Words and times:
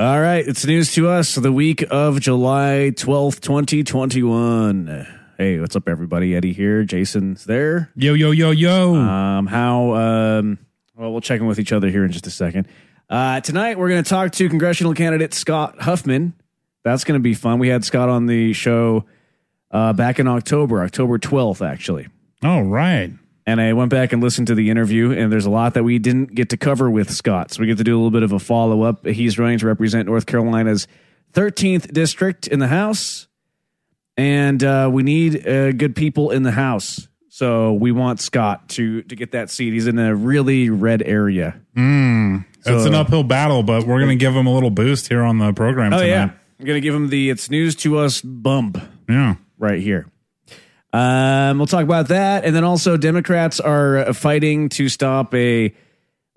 All 0.00 0.20
right, 0.20 0.46
it's 0.46 0.64
news 0.64 0.92
to 0.94 1.08
us 1.08 1.34
the 1.34 1.50
week 1.50 1.84
of 1.90 2.20
July 2.20 2.92
12th, 2.94 3.40
2021. 3.40 5.08
Hey, 5.36 5.58
what's 5.58 5.74
up, 5.74 5.88
everybody? 5.88 6.36
Eddie 6.36 6.52
here. 6.52 6.84
Jason's 6.84 7.46
there. 7.46 7.90
Yo, 7.96 8.14
yo, 8.14 8.30
yo, 8.30 8.52
yo. 8.52 8.94
Um, 8.94 9.48
how, 9.48 9.94
um, 9.94 10.58
well, 10.94 11.10
we'll 11.10 11.20
check 11.20 11.40
in 11.40 11.48
with 11.48 11.58
each 11.58 11.72
other 11.72 11.90
here 11.90 12.04
in 12.04 12.12
just 12.12 12.28
a 12.28 12.30
second. 12.30 12.68
Uh, 13.10 13.40
tonight, 13.40 13.76
we're 13.76 13.88
going 13.88 14.04
to 14.04 14.08
talk 14.08 14.30
to 14.34 14.48
congressional 14.48 14.94
candidate 14.94 15.34
Scott 15.34 15.80
Huffman. 15.80 16.32
That's 16.84 17.02
going 17.02 17.18
to 17.18 17.22
be 17.22 17.34
fun. 17.34 17.58
We 17.58 17.66
had 17.66 17.84
Scott 17.84 18.08
on 18.08 18.26
the 18.26 18.52
show 18.52 19.04
uh, 19.72 19.94
back 19.94 20.20
in 20.20 20.28
October, 20.28 20.80
October 20.84 21.18
12th, 21.18 21.68
actually. 21.68 22.06
All 22.44 22.62
right. 22.62 23.10
And 23.48 23.62
I 23.62 23.72
went 23.72 23.88
back 23.90 24.12
and 24.12 24.22
listened 24.22 24.48
to 24.48 24.54
the 24.54 24.68
interview, 24.68 25.10
and 25.10 25.32
there's 25.32 25.46
a 25.46 25.50
lot 25.50 25.72
that 25.72 25.82
we 25.82 25.98
didn't 25.98 26.34
get 26.34 26.50
to 26.50 26.58
cover 26.58 26.90
with 26.90 27.10
Scott. 27.10 27.50
So 27.50 27.62
we 27.62 27.66
get 27.66 27.78
to 27.78 27.84
do 27.84 27.94
a 27.94 27.98
little 27.98 28.10
bit 28.10 28.22
of 28.22 28.30
a 28.32 28.38
follow 28.38 28.82
up. 28.82 29.06
He's 29.06 29.38
running 29.38 29.58
to 29.60 29.66
represent 29.66 30.06
North 30.06 30.26
Carolina's 30.26 30.86
13th 31.32 31.90
district 31.94 32.46
in 32.46 32.58
the 32.58 32.68
House, 32.68 33.26
and 34.18 34.62
uh, 34.62 34.90
we 34.92 35.02
need 35.02 35.48
uh, 35.48 35.72
good 35.72 35.96
people 35.96 36.30
in 36.30 36.42
the 36.42 36.50
House. 36.50 37.08
So 37.30 37.72
we 37.72 37.90
want 37.90 38.20
Scott 38.20 38.68
to 38.70 39.00
to 39.04 39.16
get 39.16 39.32
that 39.32 39.48
seat. 39.48 39.72
He's 39.72 39.86
in 39.86 39.98
a 39.98 40.14
really 40.14 40.68
red 40.68 41.00
area. 41.02 41.58
it's 41.74 42.84
an 42.84 42.94
uphill 42.94 43.22
battle, 43.22 43.62
but 43.62 43.86
we're 43.86 43.98
going 44.00 44.18
to 44.18 44.22
give 44.22 44.34
him 44.36 44.46
a 44.46 44.52
little 44.52 44.70
boost 44.70 45.08
here 45.08 45.22
on 45.22 45.38
the 45.38 45.54
program 45.54 45.94
Oh 45.94 45.98
tonight. 45.98 46.08
yeah, 46.10 46.30
I'm 46.60 46.66
gonna 46.66 46.80
give 46.80 46.94
him 46.94 47.08
the 47.08 47.30
"It's 47.30 47.48
News 47.48 47.74
to 47.76 47.96
Us" 47.98 48.20
bump. 48.20 48.76
Yeah. 49.08 49.36
right 49.58 49.80
here. 49.80 50.06
Um, 50.92 51.58
we'll 51.58 51.66
talk 51.66 51.84
about 51.84 52.08
that, 52.08 52.44
and 52.44 52.56
then 52.56 52.64
also 52.64 52.96
Democrats 52.96 53.60
are 53.60 53.98
uh, 53.98 54.12
fighting 54.12 54.70
to 54.70 54.88
stop 54.88 55.34
a 55.34 55.74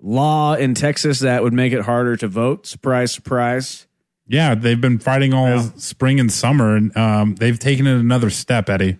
law 0.00 0.54
in 0.54 0.74
Texas 0.74 1.20
that 1.20 1.42
would 1.42 1.52
make 1.52 1.72
it 1.72 1.82
harder 1.82 2.16
to 2.16 2.28
vote. 2.28 2.66
Surprise, 2.66 3.12
surprise. 3.12 3.86
Yeah. 4.26 4.54
They've 4.54 4.80
been 4.80 4.98
fighting 4.98 5.32
all 5.32 5.60
spring 5.76 6.20
and 6.20 6.30
summer, 6.30 6.76
and 6.76 6.96
um, 6.96 7.34
they've 7.36 7.58
taken 7.58 7.86
it 7.86 7.98
another 7.98 8.30
step, 8.30 8.68
Eddie. 8.68 8.98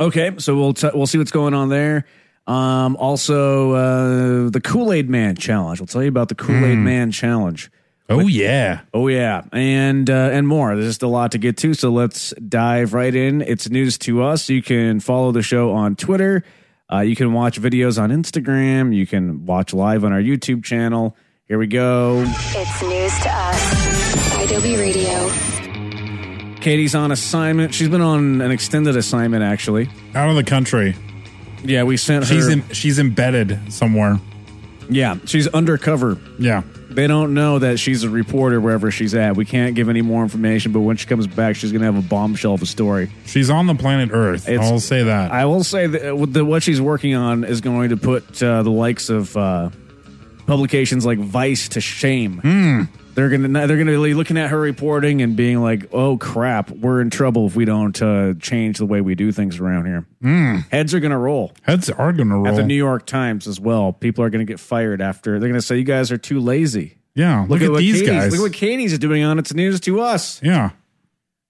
Okay, 0.00 0.32
so 0.38 0.56
we'll 0.56 0.72
t- 0.72 0.90
we'll 0.94 1.06
see 1.06 1.18
what's 1.18 1.30
going 1.30 1.52
on 1.52 1.68
there. 1.68 2.06
Um, 2.46 2.96
also, 2.96 3.72
uh, 3.72 4.50
the 4.50 4.60
Kool 4.62 4.92
Aid 4.92 5.08
Man 5.10 5.36
challenge. 5.36 5.80
We'll 5.80 5.86
tell 5.86 6.02
you 6.02 6.08
about 6.08 6.28
the 6.28 6.34
Kool 6.34 6.64
Aid 6.64 6.78
Man 6.78 7.10
challenge. 7.10 7.70
Oh, 8.20 8.26
yeah. 8.26 8.80
Oh 8.94 9.08
yeah, 9.08 9.42
and 9.52 10.08
uh, 10.08 10.30
and 10.32 10.46
more. 10.46 10.74
There's 10.74 10.88
just 10.88 11.02
a 11.02 11.08
lot 11.08 11.32
to 11.32 11.38
get 11.38 11.56
to, 11.58 11.74
so 11.74 11.90
let's 11.90 12.32
dive 12.34 12.94
right 12.94 13.14
in. 13.14 13.42
It's 13.42 13.68
news 13.70 13.98
to 13.98 14.22
us. 14.22 14.48
You 14.48 14.62
can 14.62 15.00
follow 15.00 15.32
the 15.32 15.42
show 15.42 15.72
on 15.72 15.96
Twitter. 15.96 16.44
Uh, 16.92 17.00
you 17.00 17.16
can 17.16 17.32
watch 17.32 17.60
videos 17.60 18.00
on 18.00 18.10
Instagram. 18.10 18.94
You 18.94 19.06
can 19.06 19.46
watch 19.46 19.72
live 19.72 20.04
on 20.04 20.12
our 20.12 20.20
YouTube 20.20 20.62
channel. 20.64 21.16
Here 21.48 21.58
we 21.58 21.66
go. 21.66 22.22
It's 22.26 22.82
news 22.82 23.18
to 23.22 23.30
us. 23.30 23.72
IW 24.36 24.78
Radio. 24.78 26.60
Katie's 26.60 26.94
on 26.94 27.10
assignment. 27.10 27.74
She's 27.74 27.88
been 27.88 28.00
on 28.00 28.40
an 28.40 28.50
extended 28.50 28.96
assignment, 28.96 29.42
actually. 29.42 29.88
Out 30.14 30.30
of 30.30 30.36
the 30.36 30.44
country. 30.44 30.94
Yeah, 31.64 31.82
we 31.84 31.96
sent 31.96 32.24
her. 32.24 32.34
She's 32.34 32.48
in, 32.48 32.68
she's 32.70 32.98
embedded 32.98 33.72
somewhere. 33.72 34.20
Yeah, 34.88 35.16
she's 35.26 35.48
undercover. 35.48 36.18
Yeah. 36.38 36.62
They 36.90 37.06
don't 37.06 37.32
know 37.32 37.58
that 37.58 37.78
she's 37.78 38.04
a 38.04 38.10
reporter 38.10 38.60
wherever 38.60 38.90
she's 38.90 39.14
at. 39.14 39.34
We 39.34 39.46
can't 39.46 39.74
give 39.74 39.88
any 39.88 40.02
more 40.02 40.22
information, 40.22 40.72
but 40.72 40.80
when 40.80 40.98
she 40.98 41.06
comes 41.06 41.26
back, 41.26 41.56
she's 41.56 41.72
going 41.72 41.80
to 41.80 41.86
have 41.90 41.96
a 41.96 42.06
bombshell 42.06 42.52
of 42.52 42.60
a 42.60 42.66
story. 42.66 43.10
She's 43.24 43.48
on 43.48 43.66
the 43.66 43.74
planet 43.74 44.10
Earth. 44.12 44.46
It's- 44.46 44.70
I'll 44.70 44.78
say 44.78 45.02
that. 45.04 45.30
I 45.32 45.46
will 45.46 45.64
say 45.64 45.86
that 45.86 46.16
what 46.18 46.34
the, 46.34 46.44
what 46.44 46.62
she's 46.62 46.82
working 46.82 47.14
on 47.14 47.44
is 47.44 47.62
going 47.62 47.88
to 47.90 47.96
put 47.96 48.42
uh, 48.42 48.62
the 48.62 48.70
likes 48.70 49.08
of 49.08 49.34
uh, 49.38 49.70
publications 50.46 51.06
like 51.06 51.18
Vice 51.18 51.70
to 51.70 51.80
shame. 51.80 52.88
They're 53.14 53.28
gonna 53.28 53.66
they're 53.66 53.76
gonna 53.76 53.90
be 54.02 54.14
looking 54.14 54.38
at 54.38 54.50
her 54.50 54.58
reporting 54.58 55.20
and 55.20 55.36
being 55.36 55.60
like, 55.60 55.88
"Oh 55.92 56.16
crap, 56.16 56.70
we're 56.70 57.00
in 57.00 57.10
trouble 57.10 57.46
if 57.46 57.54
we 57.54 57.64
don't 57.64 58.00
uh, 58.00 58.34
change 58.40 58.78
the 58.78 58.86
way 58.86 59.00
we 59.00 59.14
do 59.14 59.32
things 59.32 59.58
around 59.60 59.86
here." 59.86 60.06
Heads 60.70 60.94
are 60.94 61.00
gonna 61.00 61.18
roll 61.18 61.52
Heads 61.62 61.90
are 61.90 62.12
going 62.12 62.28
to 62.28 62.36
roll. 62.36 62.48
at 62.48 62.56
the 62.56 62.62
New 62.62 62.74
York 62.74 63.04
Times 63.06 63.46
as 63.46 63.60
well. 63.60 63.92
People 63.92 64.24
are 64.24 64.30
gonna 64.30 64.44
get 64.44 64.60
fired 64.60 65.02
after 65.02 65.38
they're 65.38 65.48
gonna 65.48 65.60
say, 65.60 65.76
"You 65.76 65.84
guys 65.84 66.10
are 66.10 66.18
too 66.18 66.40
lazy." 66.40 66.98
yeah. 67.14 67.44
Look, 67.48 67.60
at, 67.60 67.70
what 67.70 67.80
these 67.80 68.00
Katie's, 68.00 68.08
guys. 68.08 68.32
Look 68.32 68.40
what 68.40 68.52
Katie's 68.54 68.98
doing 68.98 69.22
on 69.22 69.38
It's 69.38 69.52
News 69.52 69.80
to 69.80 70.00
Us. 70.00 70.40
yeah. 70.42 70.70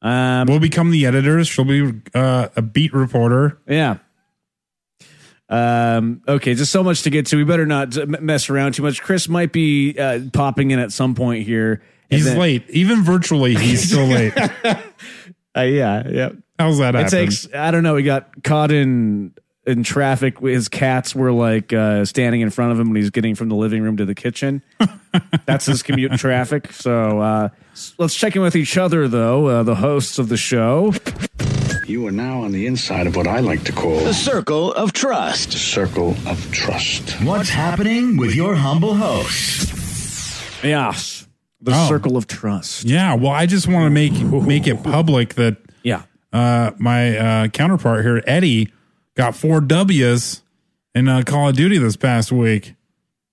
Um, 0.00 0.48
We'll 0.48 0.58
become 0.58 0.90
the 0.90 1.06
editors. 1.06 1.46
She'll 1.46 1.64
be 1.64 2.02
uh, 2.12 2.48
a 2.56 2.62
beat 2.62 2.92
reporter. 2.92 3.58
Yeah. 3.68 3.98
Um, 5.52 6.22
okay, 6.26 6.54
just 6.54 6.72
so 6.72 6.82
much 6.82 7.02
to 7.02 7.10
get 7.10 7.26
to. 7.26 7.36
We 7.36 7.44
better 7.44 7.66
not 7.66 7.94
mess 8.22 8.48
around 8.48 8.72
too 8.74 8.82
much. 8.82 9.02
Chris 9.02 9.28
might 9.28 9.52
be 9.52 9.98
uh, 9.98 10.20
popping 10.32 10.70
in 10.70 10.78
at 10.78 10.92
some 10.92 11.14
point 11.14 11.44
here. 11.46 11.82
He's 12.08 12.24
then- 12.24 12.38
late. 12.38 12.64
Even 12.70 13.02
virtually, 13.04 13.54
he's 13.54 13.82
still 13.88 14.06
late. 14.06 14.32
Uh, 15.54 15.60
yeah, 15.60 16.08
yeah. 16.08 16.30
How's 16.58 16.78
that 16.78 16.94
It 16.94 16.98
happen? 16.98 17.10
takes. 17.10 17.46
I 17.54 17.70
don't 17.70 17.82
know. 17.82 17.96
He 17.96 18.04
got 18.04 18.42
caught 18.42 18.70
in 18.72 19.34
in 19.66 19.82
traffic. 19.84 20.38
His 20.40 20.68
cats 20.68 21.14
were 21.14 21.32
like 21.32 21.72
uh, 21.72 22.04
standing 22.06 22.40
in 22.40 22.50
front 22.50 22.72
of 22.72 22.80
him 22.80 22.88
when 22.88 22.96
he's 22.96 23.10
getting 23.10 23.34
from 23.34 23.48
the 23.50 23.54
living 23.54 23.82
room 23.82 23.96
to 23.98 24.04
the 24.06 24.14
kitchen. 24.14 24.62
That's 25.46 25.66
his 25.66 25.82
commute 25.82 26.12
in 26.12 26.18
traffic. 26.18 26.72
So 26.72 27.20
uh, 27.20 27.48
let's 27.98 28.14
check 28.14 28.34
in 28.36 28.42
with 28.42 28.56
each 28.56 28.78
other, 28.78 29.06
though. 29.08 29.46
Uh, 29.46 29.62
the 29.62 29.74
hosts 29.74 30.18
of 30.18 30.28
the 30.30 30.36
show. 30.38 30.94
You 31.92 32.06
are 32.06 32.10
now 32.10 32.40
on 32.44 32.52
the 32.52 32.66
inside 32.66 33.06
of 33.06 33.16
what 33.16 33.26
I 33.26 33.40
like 33.40 33.64
to 33.64 33.72
call 33.72 33.96
The 34.00 34.14
Circle 34.14 34.72
of 34.72 34.94
Trust. 34.94 35.50
the 35.50 35.58
circle 35.58 36.16
of 36.26 36.50
trust. 36.50 37.10
What's 37.22 37.50
happening 37.50 38.16
with 38.16 38.34
your 38.34 38.54
humble 38.54 38.94
host? 38.94 40.64
Yes, 40.64 41.26
the 41.60 41.72
Oh. 41.74 41.88
circle 41.90 42.16
of 42.16 42.26
trust. 42.26 42.84
Yeah, 42.84 43.12
well, 43.12 43.32
I 43.32 43.44
just 43.44 43.68
want 43.68 43.84
to 43.84 43.90
make 43.90 44.14
make 44.46 44.66
it 44.66 44.82
public 44.82 45.34
that 45.34 45.58
Yeah. 45.82 46.00
uh, 46.32 46.70
my 46.78 47.14
uh, 47.18 47.48
counterpart 47.48 48.06
here, 48.06 48.22
Eddie, 48.26 48.72
got 49.14 49.36
four 49.36 49.60
W's 49.60 50.40
in 50.94 51.08
uh, 51.08 51.20
Call 51.26 51.50
of 51.50 51.56
Duty 51.56 51.76
this 51.76 51.96
past 51.96 52.32
week. 52.32 52.74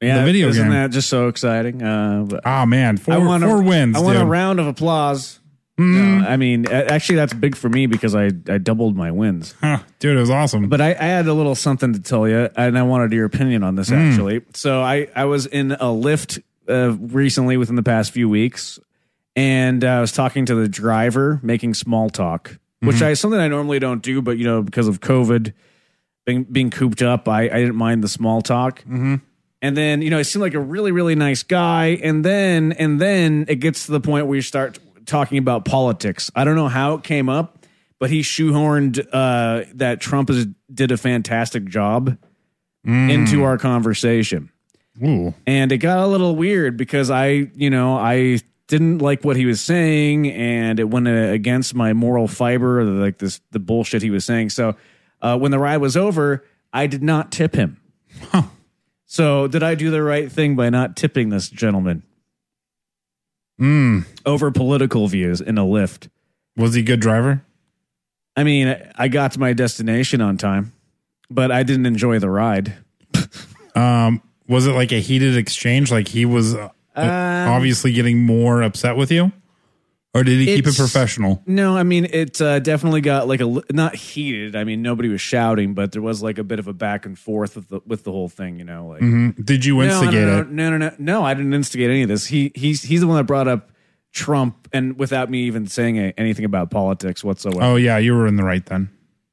Yeah, 0.01 0.17
The 0.19 0.25
video 0.25 0.49
isn't 0.49 0.61
game. 0.65 0.73
that 0.73 0.91
just 0.91 1.07
so 1.07 1.29
exciting? 1.29 1.81
Uh, 1.81 2.25
but 2.27 2.41
Ah, 2.43 2.65
man, 2.65 2.97
four, 2.97 3.13
I 3.13 3.17
want 3.19 3.41
four 3.41 3.61
a, 3.61 3.63
wins. 3.63 3.95
I 3.95 4.01
want 4.01 4.17
a 4.17 4.25
round 4.25 4.59
of 4.59 4.67
applause. 4.67 5.38
No, 5.79 6.27
I 6.27 6.37
mean, 6.37 6.67
actually, 6.67 7.15
that's 7.15 7.33
big 7.33 7.55
for 7.55 7.69
me 7.69 7.85
because 7.85 8.15
I 8.15 8.25
I 8.47 8.57
doubled 8.57 8.95
my 8.95 9.11
wins. 9.11 9.55
Huh, 9.61 9.79
dude, 9.99 10.17
it 10.17 10.19
was 10.19 10.29
awesome. 10.29 10.69
But 10.69 10.81
I, 10.81 10.89
I 10.89 11.05
had 11.05 11.27
a 11.27 11.33
little 11.33 11.55
something 11.55 11.93
to 11.93 11.99
tell 12.01 12.27
you, 12.27 12.49
and 12.55 12.77
I 12.77 12.83
wanted 12.83 13.11
your 13.13 13.25
opinion 13.25 13.63
on 13.63 13.75
this 13.75 13.91
actually. 13.91 14.41
So 14.53 14.81
I 14.81 15.07
I 15.15 15.25
was 15.25 15.45
in 15.45 15.71
a 15.71 15.85
Lyft 15.85 16.43
uh, 16.67 16.95
recently 16.99 17.57
within 17.57 17.75
the 17.75 17.83
past 17.83 18.11
few 18.11 18.27
weeks, 18.29 18.79
and 19.35 19.83
uh, 19.83 19.87
I 19.87 20.01
was 20.01 20.11
talking 20.11 20.45
to 20.47 20.55
the 20.55 20.67
driver, 20.67 21.39
making 21.41 21.73
small 21.75 22.09
talk, 22.09 22.57
which 22.81 23.01
I 23.01 23.13
something 23.13 23.39
I 23.39 23.47
normally 23.47 23.79
don't 23.79 24.01
do, 24.01 24.21
but 24.21 24.37
you 24.37 24.43
know 24.45 24.61
because 24.61 24.87
of 24.87 24.99
COVID 24.99 25.53
being 26.25 26.43
being 26.43 26.69
cooped 26.69 27.01
up, 27.01 27.27
I 27.27 27.43
I 27.43 27.47
didn't 27.59 27.75
mind 27.75 28.03
the 28.03 28.09
small 28.09 28.41
talk. 28.41 28.83
And 29.61 29.75
then, 29.75 30.01
you 30.01 30.09
know, 30.09 30.17
he 30.19 30.23
seemed 30.23 30.41
like 30.41 30.53
a 30.53 30.59
really, 30.59 30.93
really 30.93 31.15
nice 31.15 31.43
guy. 31.43 31.99
And 32.01 32.23
then, 32.23 32.71
and 32.71 32.97
then 33.01 33.43
it 33.49 33.55
gets 33.55 33.87
to 33.87 33.91
the 33.91 33.99
point 33.99 34.25
where 34.25 34.37
you 34.37 34.41
start 34.41 34.79
talking 35.09 35.37
about 35.37 35.65
politics. 35.65 36.31
I 36.35 36.45
don't 36.45 36.55
know 36.55 36.69
how 36.69 36.93
it 36.93 37.03
came 37.03 37.27
up, 37.27 37.65
but 37.99 38.09
he 38.09 38.21
shoehorned 38.21 39.05
uh, 39.11 39.65
that 39.75 39.99
Trump 39.99 40.29
is, 40.29 40.47
did 40.73 40.91
a 40.91 40.97
fantastic 40.97 41.65
job 41.65 42.17
into 42.85 43.43
our 43.43 43.57
conversation. 43.57 44.49
Ooh. 45.03 45.33
And 45.45 45.71
it 45.71 45.77
got 45.79 45.99
a 45.99 46.07
little 46.07 46.35
weird 46.35 46.77
because 46.77 47.09
I, 47.09 47.49
you 47.53 47.69
know, 47.69 47.97
I 47.97 48.39
didn't 48.67 48.99
like 48.99 49.23
what 49.23 49.35
he 49.35 49.45
was 49.45 49.61
saying 49.61 50.31
and 50.31 50.79
it 50.79 50.85
went 50.85 51.07
uh, 51.07 51.11
against 51.11 51.75
my 51.75 51.93
moral 51.93 52.27
fiber, 52.27 52.83
like 52.83 53.17
this, 53.17 53.41
the 53.51 53.59
bullshit 53.59 54.01
he 54.01 54.09
was 54.09 54.25
saying. 54.25 54.51
So 54.51 54.75
uh, 55.21 55.37
when 55.37 55.51
the 55.51 55.59
ride 55.59 55.77
was 55.77 55.97
over, 55.97 56.45
I 56.71 56.87
did 56.87 57.03
not 57.03 57.31
tip 57.31 57.55
him. 57.55 57.81
So 59.05 59.47
did 59.47 59.63
I 59.63 59.73
do 59.73 59.89
the 59.89 60.03
right 60.03 60.31
thing 60.31 60.55
by 60.55 60.69
not 60.69 60.95
tipping 60.95 61.29
this 61.29 61.49
gentleman 61.49 62.03
Mm. 63.59 64.05
over 64.25 64.51
political 64.51 65.07
views 65.07 65.41
in 65.41 65.57
a 65.57 65.63
Lyft? 65.63 66.09
Was 66.55 66.73
he 66.73 66.81
a 66.81 66.83
good 66.83 66.99
driver? 66.99 67.43
I 68.35 68.43
mean, 68.43 68.75
I 68.95 69.09
got 69.09 69.33
to 69.33 69.39
my 69.39 69.51
destination 69.53 70.21
on 70.21 70.37
time, 70.37 70.71
but 71.29 71.51
I 71.51 71.63
didn't 71.63 71.85
enjoy 71.85 72.19
the 72.19 72.29
ride. 72.29 72.77
Um, 73.75 74.21
was 74.47 74.65
it 74.67 74.71
like 74.71 74.91
a 74.91 74.99
heated 74.99 75.37
exchange? 75.37 75.91
Like 75.91 76.07
he 76.07 76.25
was 76.25 76.55
uh, 76.55 76.69
obviously 76.95 77.93
getting 77.93 78.25
more 78.25 78.61
upset 78.61 78.97
with 78.97 79.11
you, 79.11 79.31
or 80.13 80.23
did 80.23 80.39
he 80.39 80.45
keep 80.45 80.65
it 80.65 80.69
It's- 80.69 80.77
professional? 80.77 81.41
No, 81.45 81.77
I 81.77 81.83
mean 81.83 82.05
it 82.05 82.41
uh, 82.41 82.59
definitely 82.59 83.01
got 83.01 83.27
like 83.27 83.41
a 83.41 83.45
li- 83.45 83.63
not 83.71 83.95
heated. 83.95 84.55
I 84.55 84.63
mean 84.63 84.81
nobody 84.81 85.09
was 85.09 85.21
shouting, 85.21 85.73
but 85.73 85.91
there 85.91 86.01
was 86.01 86.21
like 86.23 86.37
a 86.37 86.43
bit 86.43 86.59
of 86.59 86.67
a 86.67 86.73
back 86.73 87.05
and 87.05 87.17
forth 87.17 87.55
with 87.55 87.69
the 87.69 87.81
with 87.85 88.03
the 88.03 88.11
whole 88.11 88.29
thing. 88.29 88.57
You 88.59 88.65
know, 88.65 88.87
like 88.87 89.01
Mhm. 89.01 89.45
Did 89.45 89.65
you 89.65 89.75
no, 89.75 89.81
instigate 89.83 90.13
no, 90.27 90.35
no, 90.35 90.39
it? 90.41 90.49
No, 90.49 90.69
no, 90.71 90.77
no, 90.77 90.91
no. 90.97 91.23
I 91.23 91.33
didn't 91.33 91.53
instigate 91.53 91.89
any 91.89 92.01
of 92.03 92.09
this. 92.09 92.25
He 92.27 92.51
he's 92.55 92.81
he's 92.83 93.01
the 93.01 93.07
one 93.07 93.17
that 93.17 93.23
brought 93.25 93.47
up 93.47 93.71
Trump, 94.11 94.67
and 94.73 94.97
without 94.97 95.29
me 95.29 95.41
even 95.43 95.67
saying 95.67 95.97
a, 95.99 96.13
anything 96.17 96.43
about 96.45 96.71
politics 96.71 97.23
whatsoever. 97.23 97.59
Oh 97.61 97.75
yeah, 97.75 97.97
you 97.99 98.15
were 98.15 98.25
in 98.25 98.35
the 98.37 98.43
right 98.43 98.65
then. 98.65 98.89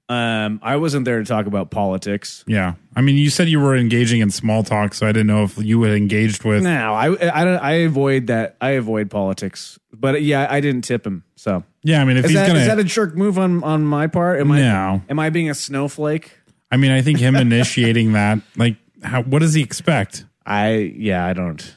Um, 0.08 0.61
I 0.62 0.76
wasn't 0.76 1.05
there 1.05 1.19
to 1.19 1.25
talk 1.25 1.47
about 1.47 1.70
politics. 1.70 2.44
Yeah. 2.47 2.75
I 2.94 3.00
mean, 3.00 3.17
you 3.17 3.29
said 3.29 3.49
you 3.49 3.58
were 3.58 3.75
engaging 3.75 4.20
in 4.20 4.31
small 4.31 4.62
talk, 4.62 4.94
so 4.94 5.05
I 5.06 5.11
didn't 5.11 5.26
know 5.26 5.43
if 5.43 5.58
you 5.58 5.82
had 5.82 5.97
engaged 5.97 6.44
with. 6.44 6.62
No, 6.62 6.94
I, 6.94 7.06
I, 7.41 7.44
don't- 7.44 7.58
I 7.61 7.73
avoid 7.73 8.29
that. 8.29 8.56
I 8.61 8.70
avoid 8.70 9.11
politics. 9.11 9.81
But 9.93 10.23
yeah, 10.23 10.47
I 10.49 10.61
didn't 10.61 10.82
tip 10.82 11.05
him. 11.06 11.25
So 11.35 11.64
Yeah, 11.82 12.00
I 12.03 12.05
mean, 12.05 12.19
if 12.19 12.25
is 12.26 12.31
he's 12.31 12.38
that, 12.38 12.47
gonna, 12.47 12.61
is 12.61 12.67
that 12.69 12.79
a 12.79 12.85
jerk 12.85 13.17
move 13.17 13.37
on 13.38 13.64
on 13.64 13.85
my 13.85 14.06
part? 14.06 14.41
Am 14.41 14.53
I 14.53 14.61
No. 14.61 15.03
am 15.08 15.19
I 15.19 15.31
being 15.31 15.50
a 15.50 15.55
snowflake? 15.55 16.38
I 16.70 16.76
mean, 16.76 16.93
I 16.93 17.03
think 17.03 17.19
him 17.19 17.35
initiating 17.37 18.12
that, 18.12 18.38
like, 18.56 18.76
how, 19.03 19.23
what 19.23 19.41
does 19.41 19.55
he 19.55 19.62
expect? 19.62 20.25
I 20.44 20.93
yeah, 20.97 21.26
I 21.26 21.32
don't. 21.32 21.76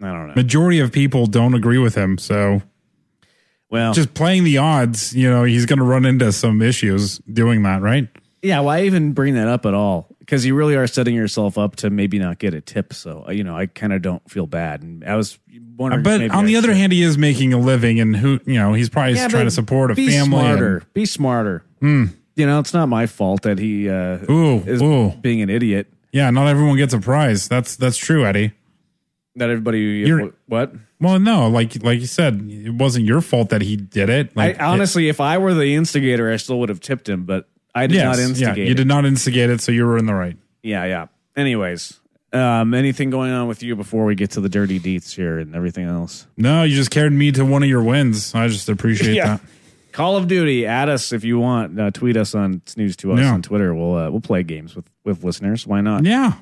I 0.00 0.12
don't 0.12 0.28
know. 0.28 0.34
Majority 0.36 0.78
of 0.78 0.92
people 0.92 1.26
don't 1.26 1.54
agree 1.54 1.78
with 1.78 1.94
him, 1.96 2.16
so 2.18 2.62
Well, 3.70 3.92
just 3.92 4.14
playing 4.14 4.44
the 4.44 4.58
odds, 4.58 5.14
you 5.14 5.28
know, 5.30 5.44
he's 5.44 5.66
going 5.66 5.78
to 5.78 5.84
run 5.84 6.06
into 6.06 6.32
some 6.32 6.62
issues 6.62 7.18
doing 7.18 7.62
that, 7.64 7.82
right? 7.82 8.08
yeah. 8.42 8.60
Why 8.60 8.82
even 8.84 9.12
bring 9.12 9.34
that 9.34 9.48
up 9.48 9.66
at 9.66 9.74
all? 9.74 10.06
Because 10.20 10.46
you 10.46 10.54
really 10.54 10.74
are 10.76 10.86
setting 10.86 11.14
yourself 11.14 11.58
up 11.58 11.76
to 11.76 11.90
maybe 11.90 12.18
not 12.18 12.38
get 12.38 12.54
a 12.54 12.60
tip. 12.60 12.92
So 12.94 13.24
uh, 13.28 13.32
you 13.32 13.42
know, 13.44 13.56
I 13.56 13.66
kind 13.66 13.92
of 13.92 14.00
don't 14.02 14.28
feel 14.30 14.46
bad. 14.46 14.82
And 14.82 15.04
I 15.04 15.16
was 15.16 15.38
wondering. 15.76 16.02
But 16.02 16.20
on 16.30 16.44
I 16.44 16.46
the 16.46 16.56
other 16.56 16.68
should. 16.68 16.76
hand, 16.76 16.92
he 16.92 17.02
is 17.02 17.18
making 17.18 17.52
a 17.52 17.58
living, 17.58 17.98
and 18.00 18.14
who, 18.16 18.38
you 18.46 18.54
know, 18.54 18.72
he's 18.74 18.88
probably 18.88 19.14
Yeah, 19.14 19.28
trying 19.28 19.46
to 19.46 19.50
support 19.50 19.90
a 19.90 19.94
be 19.94 20.08
family. 20.08 20.20
and- 20.20 20.28
Hmm. 20.28 20.30
Smarter. 20.56 20.82
Be 20.94 21.04
smarter. 21.06 21.64
You 21.80 22.46
know, 22.46 22.60
it's 22.60 22.72
not 22.72 22.88
my 22.88 23.06
fault 23.06 23.42
that 23.42 23.58
he 23.58 23.88
uh, 23.90 24.18
Ooh, 24.30 24.58
is 24.60 24.80
ooh. 24.80 25.10
being 25.20 25.42
an 25.42 25.50
idiot. 25.50 25.88
yeah, 26.12 26.30
not 26.30 26.46
everyone 26.46 26.76
gets 26.76 26.94
a 26.94 27.00
prize. 27.00 27.48
That's 27.48 27.74
that's 27.76 27.96
true, 27.96 28.24
Eddie. 28.24 28.52
That 29.36 29.50
everybody 29.50 29.80
You're- 29.80 30.30
what? 30.46 30.72
Well, 31.00 31.18
no, 31.20 31.48
like 31.48 31.82
like 31.82 32.00
you 32.00 32.06
said, 32.06 32.40
it 32.50 32.70
wasn't 32.74 33.06
your 33.06 33.20
fault 33.20 33.50
that 33.50 33.62
he 33.62 33.76
did 33.76 34.10
it. 34.10 34.36
Like, 34.36 34.60
I 34.60 34.66
honestly, 34.66 35.08
if 35.08 35.20
I 35.20 35.38
were 35.38 35.54
the 35.54 35.74
instigator, 35.74 36.32
I 36.32 36.36
still 36.36 36.58
would 36.60 36.68
have 36.70 36.80
tipped 36.80 37.08
him, 37.08 37.24
but 37.24 37.48
I 37.74 37.86
did 37.86 37.94
yes, 37.96 38.04
not 38.04 38.18
yeah, 38.22 38.28
instigate. 38.28 38.66
you 38.66 38.72
it. 38.72 38.76
did 38.76 38.86
not 38.88 39.04
instigate 39.04 39.50
it, 39.50 39.60
so 39.60 39.70
you 39.70 39.86
were 39.86 39.96
in 39.96 40.06
the 40.06 40.14
right. 40.14 40.36
Yeah, 40.62 40.84
yeah. 40.86 41.06
Anyways, 41.36 42.00
um, 42.32 42.74
anything 42.74 43.10
going 43.10 43.30
on 43.30 43.46
with 43.46 43.62
you 43.62 43.76
before 43.76 44.04
we 44.06 44.16
get 44.16 44.32
to 44.32 44.40
the 44.40 44.48
dirty 44.48 44.80
deets 44.80 45.14
here 45.14 45.38
and 45.38 45.54
everything 45.54 45.86
else? 45.86 46.26
No, 46.36 46.64
you 46.64 46.74
just 46.74 46.90
carried 46.90 47.12
me 47.12 47.30
to 47.32 47.44
one 47.44 47.62
of 47.62 47.68
your 47.68 47.82
wins. 47.84 48.34
I 48.34 48.48
just 48.48 48.68
appreciate 48.68 49.14
Yeah. 49.16 49.36
that. 49.36 49.40
Call 49.92 50.16
of 50.16 50.26
Duty. 50.28 50.66
Add 50.66 50.88
us 50.88 51.12
if 51.12 51.22
you 51.24 51.38
want. 51.38 51.78
Uh, 51.78 51.90
tweet 51.92 52.16
us 52.16 52.34
on 52.34 52.62
snooze 52.66 52.96
to 52.96 53.12
us 53.12 53.20
Yeah. 53.20 53.32
on 53.32 53.42
Twitter. 53.42 53.72
We'll 53.74 53.94
uh, 53.96 54.10
we'll 54.10 54.20
play 54.20 54.42
games 54.42 54.74
with 54.74 54.90
with 55.04 55.22
listeners. 55.22 55.64
Why 55.66 55.80
not? 55.80 56.04
Yeah, 56.04 56.34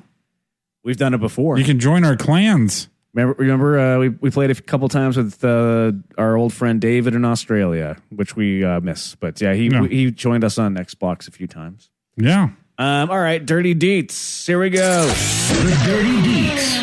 We've 0.83 0.97
done 0.97 1.13
it 1.13 1.19
before. 1.19 1.57
you 1.59 1.63
can 1.65 1.79
join 1.79 2.03
our 2.03 2.15
clans. 2.15 2.89
Remember, 3.17 3.35
remember 3.39 3.79
uh, 3.79 3.97
we 3.97 4.09
we 4.09 4.29
played 4.29 4.51
a 4.51 4.55
couple 4.55 4.87
times 4.89 5.17
with 5.17 5.43
uh, 5.43 5.91
our 6.19 6.37
old 6.37 6.53
friend 6.53 6.79
David 6.79 7.15
in 7.15 7.25
Australia, 7.25 7.97
which 8.09 8.35
we 8.35 8.63
uh, 8.63 8.79
miss. 8.79 9.15
But 9.15 9.41
yeah, 9.41 9.53
he 9.55 9.69
Yeah. 9.69 9.87
he 9.87 10.11
joined 10.11 10.43
us 10.43 10.59
on 10.59 10.75
Xbox 10.75 11.27
a 11.27 11.31
few 11.31 11.47
times. 11.47 11.89
Yeah, 12.15 12.49
Um, 12.77 13.09
all 13.09 13.19
right, 13.19 13.43
dirty 13.43 13.73
deets. 13.73 14.45
Here 14.45 14.59
we 14.59 14.69
go. 14.69 15.07
The 15.07 15.81
Dirty 15.83 16.17
Deets. 16.29 16.77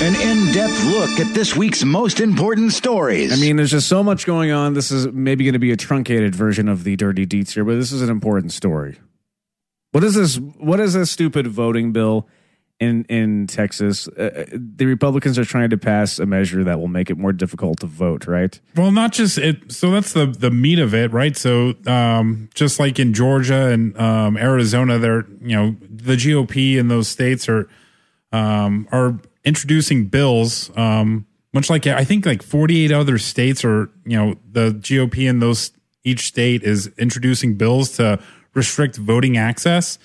An 0.00 0.14
in 0.14 0.52
depth 0.54 0.84
look 0.84 1.10
at 1.20 1.34
this 1.34 1.56
week's 1.56 1.84
most 1.84 2.20
important 2.20 2.72
stories. 2.72 3.32
I 3.32 3.36
mean, 3.36 3.56
there's 3.56 3.72
just 3.72 3.88
so 3.88 4.02
much 4.04 4.26
going 4.26 4.50
on. 4.52 4.74
This 4.74 4.90
is 4.92 5.08
maybe 5.12 5.42
going 5.44 5.52
to 5.54 5.58
be 5.58 5.72
a 5.72 5.76
truncated 5.76 6.34
version 6.36 6.68
of 6.68 6.84
the 6.84 6.94
dirty 6.96 7.26
deets 7.26 7.50
here, 7.52 7.64
but 7.64 7.74
this 7.74 7.90
is 7.92 8.00
an 8.00 8.10
important 8.10 8.52
story. 8.52 8.96
What 9.90 10.04
is 10.04 10.14
this? 10.14 10.36
What 10.38 10.78
is 10.78 10.94
this 10.94 11.10
stupid 11.10 11.48
voting 11.48 11.90
bill 11.92 12.28
in 12.80 13.04
in 13.04 13.46
Texas? 13.46 14.08
Uh, 14.08 14.46
the 14.52 14.86
Republicans 14.86 15.38
are 15.38 15.44
trying 15.44 15.70
to 15.70 15.78
pass 15.78 16.18
a 16.18 16.26
measure 16.26 16.64
that 16.64 16.80
will 16.80 16.88
make 16.88 17.10
it 17.10 17.18
more 17.18 17.32
difficult 17.32 17.80
to 17.80 17.86
vote. 17.86 18.26
Right? 18.26 18.58
Well, 18.74 18.90
not 18.90 19.12
just 19.12 19.38
it. 19.38 19.70
So 19.70 19.90
that's 19.90 20.12
the 20.12 20.26
the 20.26 20.50
meat 20.50 20.78
of 20.78 20.94
it, 20.94 21.12
right? 21.12 21.36
So, 21.36 21.74
um, 21.86 22.48
just 22.54 22.80
like 22.80 22.98
in 22.98 23.14
Georgia 23.14 23.68
and 23.68 23.96
um, 24.00 24.36
Arizona, 24.36 24.98
they're 24.98 25.26
you 25.40 25.54
know 25.54 25.76
the 25.88 26.14
GOP 26.14 26.76
in 26.76 26.88
those 26.88 27.06
states 27.06 27.48
are 27.48 27.68
um, 28.32 28.88
are 28.90 29.20
introducing 29.44 30.06
bills. 30.06 30.70
Um, 30.76 31.26
much 31.52 31.68
like 31.68 31.86
I 31.86 32.04
think 32.04 32.26
like 32.26 32.42
forty 32.42 32.84
eight 32.84 32.92
other 32.92 33.18
states 33.18 33.64
are 33.64 33.90
you 34.04 34.16
know 34.16 34.34
the 34.50 34.70
GOP 34.70 35.28
in 35.28 35.40
those 35.40 35.72
each 36.02 36.28
state 36.28 36.62
is 36.62 36.90
introducing 36.96 37.56
bills 37.56 37.92
to 37.96 38.18
restrict 38.54 38.96
voting 38.96 39.36
access. 39.36 39.98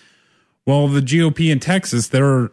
Well, 0.65 0.87
the 0.87 1.01
GOP 1.01 1.51
in 1.51 1.59
Texas, 1.59 2.07
they're 2.07 2.51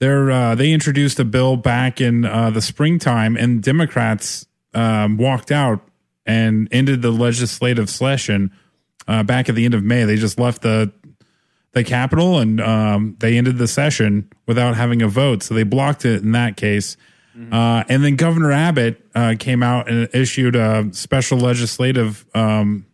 they're 0.00 0.30
uh, 0.30 0.54
they 0.54 0.72
introduced 0.72 1.18
a 1.18 1.24
bill 1.24 1.56
back 1.56 2.00
in 2.00 2.24
uh, 2.24 2.50
the 2.50 2.62
springtime, 2.62 3.36
and 3.36 3.62
Democrats 3.62 4.46
um, 4.74 5.16
walked 5.16 5.50
out 5.50 5.80
and 6.24 6.68
ended 6.70 7.02
the 7.02 7.10
legislative 7.10 7.90
session 7.90 8.52
uh, 9.06 9.22
back 9.22 9.48
at 9.48 9.54
the 9.54 9.64
end 9.64 9.74
of 9.74 9.82
May. 9.82 10.04
They 10.04 10.16
just 10.16 10.38
left 10.38 10.62
the 10.62 10.92
the 11.72 11.84
Capitol 11.84 12.38
and 12.38 12.60
um, 12.60 13.16
they 13.20 13.36
ended 13.36 13.58
the 13.58 13.68
session 13.68 14.30
without 14.46 14.76
having 14.76 15.02
a 15.02 15.08
vote, 15.08 15.42
so 15.42 15.54
they 15.54 15.64
blocked 15.64 16.04
it 16.04 16.22
in 16.22 16.32
that 16.32 16.56
case. 16.56 16.96
Uh, 17.52 17.84
and 17.88 18.02
then 18.02 18.16
Governor 18.16 18.50
Abbott 18.50 19.00
uh, 19.14 19.36
came 19.38 19.62
out 19.62 19.88
and 19.88 20.08
issued 20.12 20.56
a 20.56 20.88
special 20.92 21.38
legislative 21.38 22.26
um, 22.34 22.84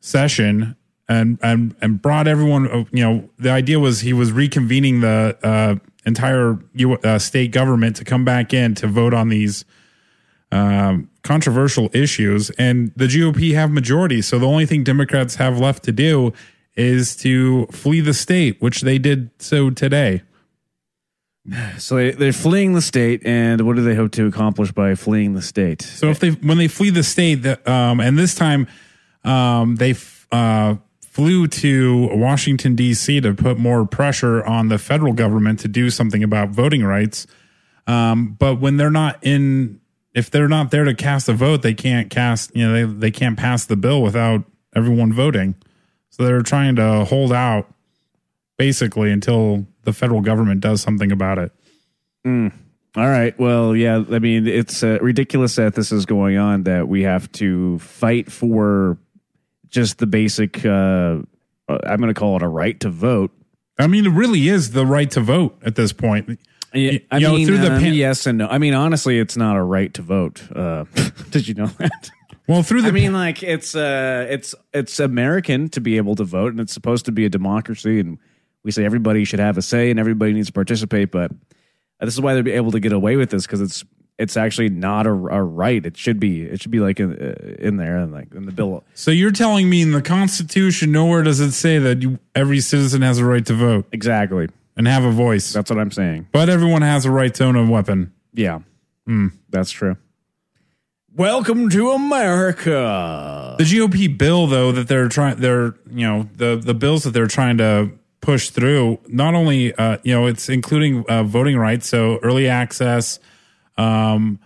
session 0.00 0.74
and 1.10 1.38
and 1.42 1.74
and 1.82 2.00
brought 2.00 2.26
everyone. 2.28 2.66
uh, 2.70 2.84
You 2.92 3.04
know, 3.04 3.30
the 3.38 3.50
idea 3.50 3.78
was 3.78 4.00
he 4.00 4.12
was 4.14 4.30
reconvening 4.30 5.00
the 5.02 5.36
uh, 5.46 5.74
entire 6.06 6.58
U, 6.74 6.94
uh, 6.94 7.18
state 7.18 7.50
government 7.52 7.96
to 7.96 8.04
come 8.04 8.24
back 8.24 8.54
in 8.54 8.74
to 8.76 8.86
vote 8.86 9.12
on 9.12 9.28
these 9.28 9.64
um, 10.52 11.10
controversial 11.22 11.90
issues, 11.92 12.50
and 12.50 12.92
the 12.96 13.06
GOP 13.06 13.54
have 13.54 13.70
majority. 13.70 14.22
So 14.22 14.38
the 14.38 14.46
only 14.46 14.66
thing 14.66 14.84
Democrats 14.84 15.34
have 15.36 15.58
left 15.58 15.82
to 15.84 15.92
do 15.92 16.32
is 16.76 17.16
to 17.16 17.66
flee 17.66 18.00
the 18.00 18.14
state, 18.14 18.56
which 18.62 18.80
they 18.82 18.98
did 18.98 19.30
so 19.38 19.70
today. 19.70 20.22
So 21.78 21.96
they, 21.96 22.10
they're 22.12 22.32
fleeing 22.32 22.74
the 22.74 22.82
state, 22.82 23.26
and 23.26 23.62
what 23.62 23.74
do 23.76 23.82
they 23.82 23.94
hope 23.96 24.12
to 24.12 24.26
accomplish 24.26 24.70
by 24.72 24.94
fleeing 24.94 25.34
the 25.34 25.42
state? 25.42 25.82
So 25.82 26.08
if 26.10 26.18
they 26.20 26.30
when 26.30 26.58
they 26.58 26.68
flee 26.68 26.90
the 26.90 27.02
state, 27.02 27.42
that 27.42 27.66
um, 27.66 27.98
and 28.00 28.16
this 28.18 28.34
time 28.34 28.68
um, 29.24 29.76
they 29.76 29.90
f- 29.92 30.26
uh, 30.30 30.76
flew 31.10 31.48
to 31.48 32.08
Washington 32.12 32.76
D.C. 32.76 33.20
to 33.20 33.34
put 33.34 33.58
more 33.58 33.84
pressure 33.84 34.44
on 34.44 34.68
the 34.68 34.78
federal 34.78 35.12
government 35.12 35.58
to 35.58 35.68
do 35.68 35.90
something 35.90 36.22
about 36.22 36.50
voting 36.50 36.84
rights. 36.84 37.26
Um, 37.88 38.36
but 38.38 38.60
when 38.60 38.76
they're 38.76 38.92
not 38.92 39.18
in, 39.20 39.80
if 40.14 40.30
they're 40.30 40.48
not 40.48 40.70
there 40.70 40.84
to 40.84 40.94
cast 40.94 41.28
a 41.28 41.32
vote, 41.32 41.62
they 41.62 41.74
can't 41.74 42.10
cast. 42.10 42.54
You 42.54 42.66
know, 42.68 42.72
they 42.72 42.92
they 42.92 43.10
can't 43.10 43.36
pass 43.36 43.64
the 43.66 43.76
bill 43.76 44.02
without 44.02 44.44
everyone 44.74 45.12
voting. 45.12 45.56
So 46.10 46.24
they're 46.24 46.42
trying 46.42 46.76
to 46.76 47.04
hold 47.04 47.32
out 47.32 47.72
basically 48.56 49.10
until 49.10 49.66
the 49.82 49.92
federal 49.92 50.20
government 50.20 50.60
does 50.60 50.80
something 50.80 51.10
about 51.10 51.38
it. 51.38 51.52
All 52.96 53.08
right. 53.08 53.36
Well, 53.38 53.74
yeah. 53.74 54.04
I 54.10 54.20
mean, 54.20 54.46
it's 54.46 54.84
uh, 54.84 54.98
ridiculous 55.00 55.56
that 55.56 55.74
this 55.74 55.90
is 55.90 56.06
going 56.06 56.36
on. 56.38 56.64
That 56.64 56.86
we 56.86 57.02
have 57.02 57.30
to 57.32 57.80
fight 57.80 58.30
for 58.30 58.96
just 59.70 59.98
the 59.98 60.06
basic. 60.06 60.64
Uh, 60.64 61.20
uh, 61.68 61.78
I'm 61.84 61.98
going 62.00 62.12
to 62.12 62.18
call 62.18 62.36
it 62.36 62.42
a 62.42 62.48
right 62.48 62.78
to 62.80 62.90
vote. 62.90 63.30
I 63.78 63.86
mean, 63.86 64.04
it 64.06 64.10
really 64.10 64.48
is 64.48 64.72
the 64.72 64.84
right 64.84 65.10
to 65.12 65.20
vote 65.20 65.58
at 65.64 65.74
this 65.74 65.92
point. 65.92 66.38
Yeah, 66.72 66.98
I 67.10 67.18
you 67.18 67.26
know, 67.26 67.34
mean, 67.34 67.46
through 67.46 67.58
the 67.58 67.72
um, 67.72 67.80
pan- 67.80 67.94
yes 67.94 68.26
and 68.26 68.38
no. 68.38 68.46
I 68.46 68.58
mean, 68.58 68.74
honestly, 68.74 69.18
it's 69.18 69.36
not 69.36 69.56
a 69.56 69.62
right 69.62 69.92
to 69.94 70.02
vote. 70.02 70.42
Uh, 70.54 70.84
did 71.30 71.48
you 71.48 71.54
know 71.54 71.66
that? 71.66 72.10
Well, 72.46 72.62
through 72.62 72.82
the 72.82 72.88
I 72.88 72.92
mean, 72.92 73.12
like 73.12 73.42
it's 73.42 73.74
uh, 73.74 74.26
it's 74.28 74.54
it's 74.72 75.00
American 75.00 75.68
to 75.70 75.80
be 75.80 75.96
able 75.96 76.14
to 76.16 76.24
vote, 76.24 76.52
and 76.52 76.60
it's 76.60 76.72
supposed 76.72 77.06
to 77.06 77.12
be 77.12 77.24
a 77.24 77.28
democracy, 77.28 77.98
and 77.98 78.18
we 78.62 78.70
say 78.70 78.84
everybody 78.84 79.24
should 79.24 79.40
have 79.40 79.56
a 79.56 79.62
say 79.62 79.90
and 79.90 79.98
everybody 79.98 80.32
needs 80.32 80.48
to 80.48 80.52
participate. 80.52 81.10
But 81.10 81.32
this 82.00 82.14
is 82.14 82.20
why 82.20 82.34
they're 82.34 82.48
able 82.54 82.72
to 82.72 82.80
get 82.80 82.92
away 82.92 83.16
with 83.16 83.30
this 83.30 83.46
because 83.46 83.60
it's 83.60 83.84
it's 84.20 84.36
actually 84.36 84.68
not 84.68 85.06
a, 85.06 85.10
a 85.10 85.42
right. 85.42 85.84
It 85.84 85.96
should 85.96 86.20
be 86.20 86.42
it 86.42 86.60
should 86.62 86.70
be 86.70 86.78
like 86.80 87.00
in, 87.00 87.12
uh, 87.12 87.54
in 87.58 87.76
there 87.78 87.96
and 87.96 88.12
like 88.12 88.32
in 88.34 88.44
the 88.46 88.52
bill. 88.52 88.84
So 88.94 89.10
you're 89.10 89.32
telling 89.32 89.68
me 89.68 89.82
in 89.82 89.92
the 89.92 90.02
Constitution, 90.02 90.92
nowhere 90.92 91.22
does 91.22 91.40
it 91.40 91.52
say 91.52 91.78
that 91.78 92.02
you, 92.02 92.18
every 92.34 92.60
citizen 92.60 93.02
has 93.02 93.18
a 93.18 93.24
right 93.24 93.44
to 93.46 93.54
vote 93.54 93.86
Exactly. 93.92 94.48
and 94.76 94.86
have 94.86 95.04
a 95.04 95.10
voice, 95.10 95.52
That's 95.52 95.70
what 95.70 95.78
I'm 95.80 95.90
saying. 95.90 96.28
but 96.32 96.48
everyone 96.48 96.82
has 96.82 97.04
a 97.06 97.10
right 97.10 97.34
to 97.34 97.44
own 97.44 97.56
a 97.56 97.68
weapon. 97.68 98.12
Yeah, 98.32 98.60
that's 99.50 99.70
true. 99.72 99.96
Welcome 101.16 101.68
to 101.70 101.90
America. 101.90 103.56
The 103.58 103.64
GOP 103.64 104.16
bill, 104.16 104.46
though, 104.46 104.70
that 104.72 104.86
they're 104.88 105.08
trying, 105.08 105.36
they're 105.36 105.74
you 105.90 106.06
know 106.06 106.28
the 106.36 106.56
the 106.62 106.74
bills 106.74 107.02
that 107.04 107.10
they're 107.10 107.26
trying 107.26 107.58
to 107.58 107.90
push 108.20 108.50
through. 108.50 108.98
Not 109.08 109.34
only 109.34 109.74
uh, 109.74 109.98
you 110.04 110.14
know 110.14 110.26
it's 110.26 110.48
including 110.48 111.04
uh, 111.08 111.24
voting 111.24 111.56
rights, 111.58 111.88
so 111.88 112.18
early 112.22 112.46
access, 112.48 113.18
um, 113.80 114.38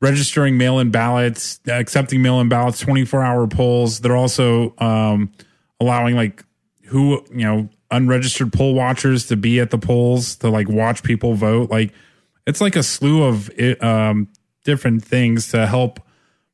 registering 0.00 0.56
mail-in 0.58 0.90
ballots, 0.90 1.60
accepting 1.66 2.22
mail-in 2.22 2.48
ballots, 2.48 2.78
twenty-four 2.80 3.22
hour 3.22 3.46
polls. 3.46 4.00
They're 4.00 4.16
also 4.16 4.74
um, 4.78 5.32
allowing 5.80 6.14
like 6.14 6.44
who 6.86 7.24
you 7.30 7.44
know 7.44 7.68
unregistered 7.90 8.52
poll 8.52 8.74
watchers 8.74 9.26
to 9.26 9.36
be 9.36 9.60
at 9.60 9.70
the 9.70 9.78
polls 9.78 10.36
to 10.36 10.48
like 10.48 10.68
watch 10.68 11.02
people 11.02 11.34
vote. 11.34 11.70
Like 11.70 11.92
it's 12.46 12.60
like 12.60 12.76
a 12.76 12.82
slew 12.82 13.22
of 13.24 13.50
um, 13.82 14.28
different 14.64 15.04
things 15.04 15.48
to 15.48 15.66
help 15.66 16.00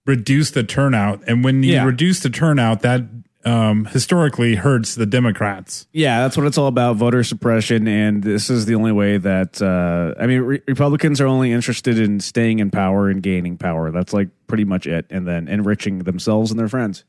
reduce 0.06 0.50
the 0.50 0.62
turnout, 0.64 1.22
and 1.26 1.44
when 1.44 1.62
you 1.62 1.74
Yeah. 1.74 1.84
reduce 1.84 2.20
the 2.20 2.30
turnout, 2.30 2.80
that 2.82 3.02
um, 3.44 3.87
historically 3.87 4.54
hurts 4.54 4.94
the 4.94 5.06
Democrats. 5.06 5.87
Yeah, 5.92 6.22
that's 6.22 6.37
what 6.37 6.46
it's 6.46 6.58
all 6.58 6.66
about 6.68 6.96
voter 6.96 7.25
suppression. 7.25 7.88
And 7.88 8.22
this 8.22 8.50
is 8.50 8.66
the 8.66 8.75
only 8.75 8.92
way 8.92 9.18
that, 9.18 9.61
uh, 9.61 10.20
I 10.20 10.26
mean, 10.26 10.40
re- 10.40 10.62
Republicans 10.66 11.20
are 11.20 11.26
only 11.26 11.52
interested 11.52 11.99
in 11.99 12.20
staying 12.20 12.61
in 12.61 12.70
power 12.70 13.08
and 13.08 13.22
gaining 13.22 13.58
power. 13.58 13.90
That's 13.90 14.12
like 14.12 14.28
pretty 14.46 14.64
much 14.64 14.87
it. 14.87 15.06
And 15.11 15.26
then 15.26 15.49
enriching 15.49 16.00
themselves 16.00 16.50
and 16.50 16.61
their 16.61 16.68
friends. 16.68 17.04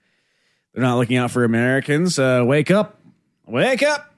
They're 0.74 0.84
not 0.84 0.98
looking 0.98 1.18
out 1.18 1.32
for 1.32 1.44
Americans. 1.44 2.18
Uh, 2.18 2.44
wake 2.46 2.72
up. 2.72 3.00
Wake 3.46 3.84
up. 3.84 4.12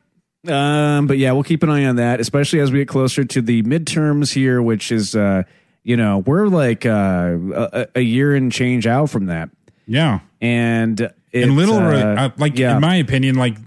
Um, 0.47 1.07
but 1.07 1.17
yeah, 1.17 1.31
we'll 1.31 1.43
keep 1.43 1.63
an 1.63 1.69
eye 1.69 1.85
on 1.85 1.95
that, 1.95 2.19
especially 2.19 2.59
as 2.59 2.71
we 2.71 2.79
get 2.79 2.87
closer 2.87 3.23
to 3.23 3.41
the 3.41 3.63
midterms 3.63 4.33
here, 4.33 4.61
which 4.61 4.91
is, 4.91 5.15
uh, 5.15 5.43
you 5.83 5.97
know, 5.97 6.19
we're 6.19 6.47
like 6.47 6.85
uh, 6.85 7.35
a, 7.53 7.87
a 7.95 8.01
year 8.01 8.35
and 8.35 8.51
change 8.51 8.87
out 8.87 9.09
from 9.09 9.25
that. 9.25 9.49
Yeah, 9.87 10.19
And 10.41 11.11
and 11.43 11.55
little, 11.55 11.77
uh, 11.77 12.15
uh, 12.15 12.29
like 12.37 12.57
yeah. 12.57 12.75
in 12.75 12.81
my 12.81 12.95
opinion, 12.95 13.35
like 13.35 13.57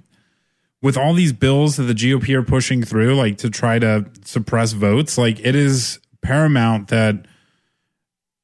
with 0.82 0.96
all 0.96 1.14
these 1.14 1.32
bills 1.32 1.76
that 1.76 1.84
the 1.84 1.94
GOP 1.94 2.34
are 2.34 2.42
pushing 2.42 2.82
through, 2.82 3.14
like 3.14 3.38
to 3.38 3.50
try 3.50 3.78
to 3.78 4.06
suppress 4.24 4.72
votes, 4.72 5.18
like 5.18 5.40
it 5.40 5.54
is 5.54 6.00
paramount 6.22 6.88
that 6.88 7.26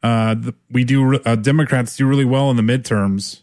uh, 0.02 0.34
the, 0.34 0.54
we 0.70 0.84
do 0.84 1.16
uh, 1.20 1.36
Democrats 1.36 1.96
do 1.96 2.06
really 2.06 2.24
well 2.24 2.50
in 2.50 2.56
the 2.56 2.62
midterms. 2.62 3.42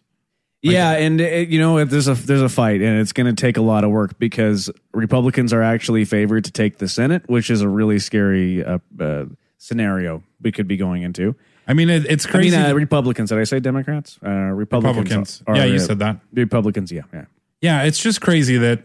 Yeah, 0.61 0.91
and 0.91 1.19
it, 1.19 1.49
you 1.49 1.59
know 1.59 1.83
there's 1.85 2.07
a 2.07 2.13
there's 2.13 2.41
a 2.41 2.49
fight, 2.49 2.81
and 2.81 2.99
it's 2.99 3.13
going 3.13 3.33
to 3.33 3.39
take 3.39 3.57
a 3.57 3.61
lot 3.61 3.83
of 3.83 3.89
work 3.89 4.19
because 4.19 4.69
Republicans 4.93 5.53
are 5.53 5.63
actually 5.63 6.05
favored 6.05 6.43
to 6.45 6.51
take 6.51 6.77
the 6.77 6.87
Senate, 6.87 7.27
which 7.27 7.49
is 7.49 7.61
a 7.61 7.67
really 7.67 7.97
scary 7.97 8.63
uh, 8.63 8.77
uh, 8.99 9.25
scenario 9.57 10.21
we 10.39 10.51
could 10.51 10.67
be 10.67 10.77
going 10.77 11.01
into. 11.01 11.35
I 11.67 11.73
mean, 11.73 11.89
it, 11.89 12.05
it's 12.07 12.25
I 12.25 12.29
crazy. 12.31 12.57
mean, 12.57 12.65
uh, 12.65 12.73
Republicans. 12.73 13.29
Did 13.29 13.39
I 13.39 13.43
say 13.43 13.59
Democrats? 13.59 14.19
Uh, 14.25 14.29
Republicans. 14.29 14.97
Republicans. 14.97 15.43
are- 15.47 15.55
Yeah, 15.55 15.65
you 15.65 15.79
said 15.79 15.99
that. 15.99 16.19
Republicans. 16.33 16.91
Yeah, 16.91 17.03
yeah. 17.13 17.25
Yeah, 17.61 17.83
it's 17.83 17.99
just 17.99 18.21
crazy 18.21 18.57
that 18.57 18.83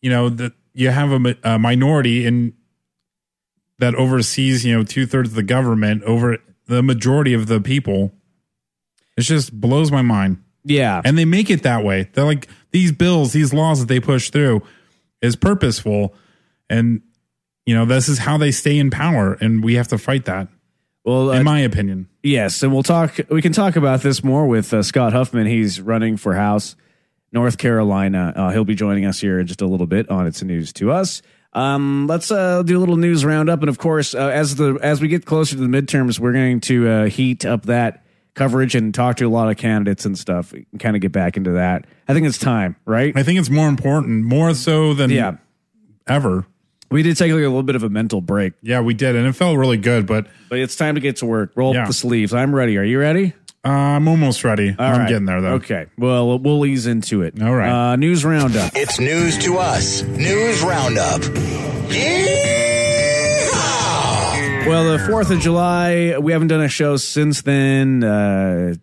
you 0.00 0.10
know 0.10 0.28
that 0.28 0.52
you 0.74 0.90
have 0.90 1.12
a, 1.12 1.36
a 1.44 1.58
minority 1.58 2.26
in 2.26 2.54
that 3.78 3.94
oversees 3.94 4.64
you 4.64 4.76
know 4.76 4.82
two 4.84 5.06
thirds 5.06 5.30
of 5.30 5.34
the 5.36 5.42
government 5.42 6.02
over 6.04 6.38
the 6.66 6.82
majority 6.82 7.32
of 7.34 7.46
the 7.46 7.60
people. 7.60 8.12
It 9.16 9.22
just 9.22 9.52
blows 9.60 9.92
my 9.92 10.02
mind, 10.02 10.42
Yeah, 10.64 11.02
and 11.04 11.16
they 11.18 11.24
make 11.26 11.50
it 11.50 11.62
that 11.64 11.84
way. 11.84 12.08
They're 12.12 12.24
like 12.24 12.48
these 12.70 12.90
bills, 12.92 13.32
these 13.32 13.52
laws 13.52 13.80
that 13.80 13.86
they 13.86 14.00
push 14.00 14.30
through 14.30 14.62
is 15.20 15.36
purposeful, 15.36 16.14
and 16.70 17.02
you 17.66 17.74
know 17.74 17.84
this 17.84 18.08
is 18.08 18.18
how 18.18 18.36
they 18.38 18.50
stay 18.50 18.78
in 18.78 18.90
power, 18.90 19.34
and 19.34 19.62
we 19.62 19.74
have 19.74 19.88
to 19.88 19.98
fight 19.98 20.24
that. 20.24 20.48
Well, 21.04 21.30
uh, 21.30 21.34
In 21.38 21.44
my 21.44 21.60
opinion, 21.60 22.08
Yes, 22.22 22.62
and 22.62 22.72
we'll 22.72 22.82
talk. 22.82 23.18
We 23.30 23.42
can 23.42 23.52
talk 23.52 23.76
about 23.76 24.02
this 24.02 24.22
more 24.22 24.46
with 24.46 24.72
uh, 24.72 24.82
Scott 24.82 25.12
Huffman. 25.12 25.46
He's 25.46 25.80
running 25.80 26.16
for 26.16 26.34
House, 26.34 26.76
North 27.32 27.58
Carolina. 27.58 28.32
Uh, 28.36 28.50
he'll 28.50 28.64
be 28.64 28.74
joining 28.76 29.04
us 29.06 29.20
here 29.20 29.40
in 29.40 29.46
just 29.46 29.60
a 29.60 29.66
little 29.66 29.86
bit 29.88 30.08
on 30.08 30.26
It's 30.26 30.42
News 30.42 30.72
to 30.74 30.92
Us. 30.92 31.22
Um, 31.52 32.06
let's 32.06 32.30
uh, 32.30 32.62
do 32.62 32.78
a 32.78 32.80
little 32.80 32.96
news 32.96 33.24
roundup, 33.24 33.60
and 33.60 33.68
of 33.68 33.78
course, 33.78 34.14
uh, 34.14 34.28
as 34.28 34.54
the 34.56 34.78
as 34.82 35.00
we 35.00 35.08
get 35.08 35.26
closer 35.26 35.56
to 35.56 35.60
the 35.60 35.66
midterms, 35.68 36.18
we're 36.18 36.32
going 36.32 36.60
to 36.62 36.88
uh, 36.88 37.04
heat 37.06 37.44
up 37.44 37.66
that 37.66 38.04
coverage 38.34 38.74
and 38.74 38.94
talk 38.94 39.16
to 39.16 39.26
a 39.26 39.28
lot 39.28 39.50
of 39.50 39.58
candidates 39.58 40.06
and 40.06 40.16
stuff, 40.18 40.52
and 40.54 40.64
kind 40.78 40.96
of 40.96 41.02
get 41.02 41.12
back 41.12 41.36
into 41.36 41.52
that. 41.52 41.86
I 42.08 42.14
think 42.14 42.26
it's 42.26 42.38
time, 42.38 42.76
right? 42.86 43.14
I 43.14 43.22
think 43.22 43.38
it's 43.38 43.50
more 43.50 43.68
important, 43.68 44.24
more 44.24 44.54
so 44.54 44.94
than 44.94 45.10
Yeah, 45.10 45.36
ever. 46.06 46.46
We 46.92 47.02
did 47.02 47.16
take 47.16 47.32
like 47.32 47.40
a 47.40 47.48
little 47.48 47.62
bit 47.62 47.74
of 47.76 47.82
a 47.82 47.88
mental 47.90 48.20
break, 48.20 48.52
Yeah, 48.62 48.80
we 48.80 48.94
did, 48.94 49.16
and 49.16 49.26
it 49.26 49.32
felt 49.32 49.56
really 49.58 49.76
good. 49.78 50.06
But 50.06 50.26
but 50.48 50.58
it's 50.58 50.76
time 50.76 50.94
to 50.96 51.00
get 51.00 51.16
to 51.16 51.26
work. 51.26 51.52
Roll 51.56 51.74
Yeah. 51.74 51.82
up 51.82 51.88
the 51.88 51.94
sleeves. 51.94 52.32
I'm 52.34 52.54
ready. 52.54 52.76
Are 52.78 52.84
you 52.84 52.98
ready? 53.00 53.32
uh, 53.64 53.68
I'm 53.68 54.08
almost 54.08 54.42
ready. 54.44 54.74
All 54.76 54.84
I'm 54.84 54.98
right. 55.00 55.08
getting 55.08 55.24
there 55.26 55.40
though. 55.40 55.54
Okay. 55.54 55.86
Well, 55.96 56.38
we'll 56.38 56.66
ease 56.66 56.86
into 56.86 57.22
it. 57.22 57.40
All 57.42 57.54
right. 57.54 57.92
Uh, 57.92 57.96
news 57.96 58.24
roundup. 58.24 58.72
It's 58.74 58.98
news 59.00 59.38
to 59.38 59.58
us. 59.58 60.02
News 60.02 60.62
Roundup. 60.62 61.20
Yeehaw! 63.32 64.66
Well, 64.66 64.96
the 64.96 65.04
Fourth 65.08 65.30
of 65.30 65.40
July, 65.40 66.16
we 66.18 66.32
haven't 66.32 66.48
done 66.48 66.60
a 66.62 66.68
show 66.68 66.96
since 66.96 67.42
then. 67.42 68.02
Uh, 68.04 68.74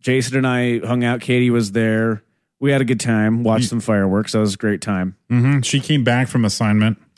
Jason 0.00 0.36
and 0.38 0.46
I 0.46 0.78
hung 0.80 1.04
out. 1.04 1.20
Katie 1.20 1.50
was 1.50 1.72
there. 1.72 2.22
We 2.60 2.70
had 2.70 2.80
a 2.80 2.84
good 2.84 3.00
time. 3.00 3.42
Watched 3.42 3.68
some 3.68 3.80
fireworks. 3.80 4.32
That 4.32 4.38
was 4.40 4.54
a 4.54 4.58
great 4.58 4.80
time. 4.80 5.16
Mhm. 5.30 5.64
She 5.64 5.80
came 5.80 6.04
back 6.04 6.28
from 6.28 6.44
assignment 6.44 6.96
Sh- 6.98 7.11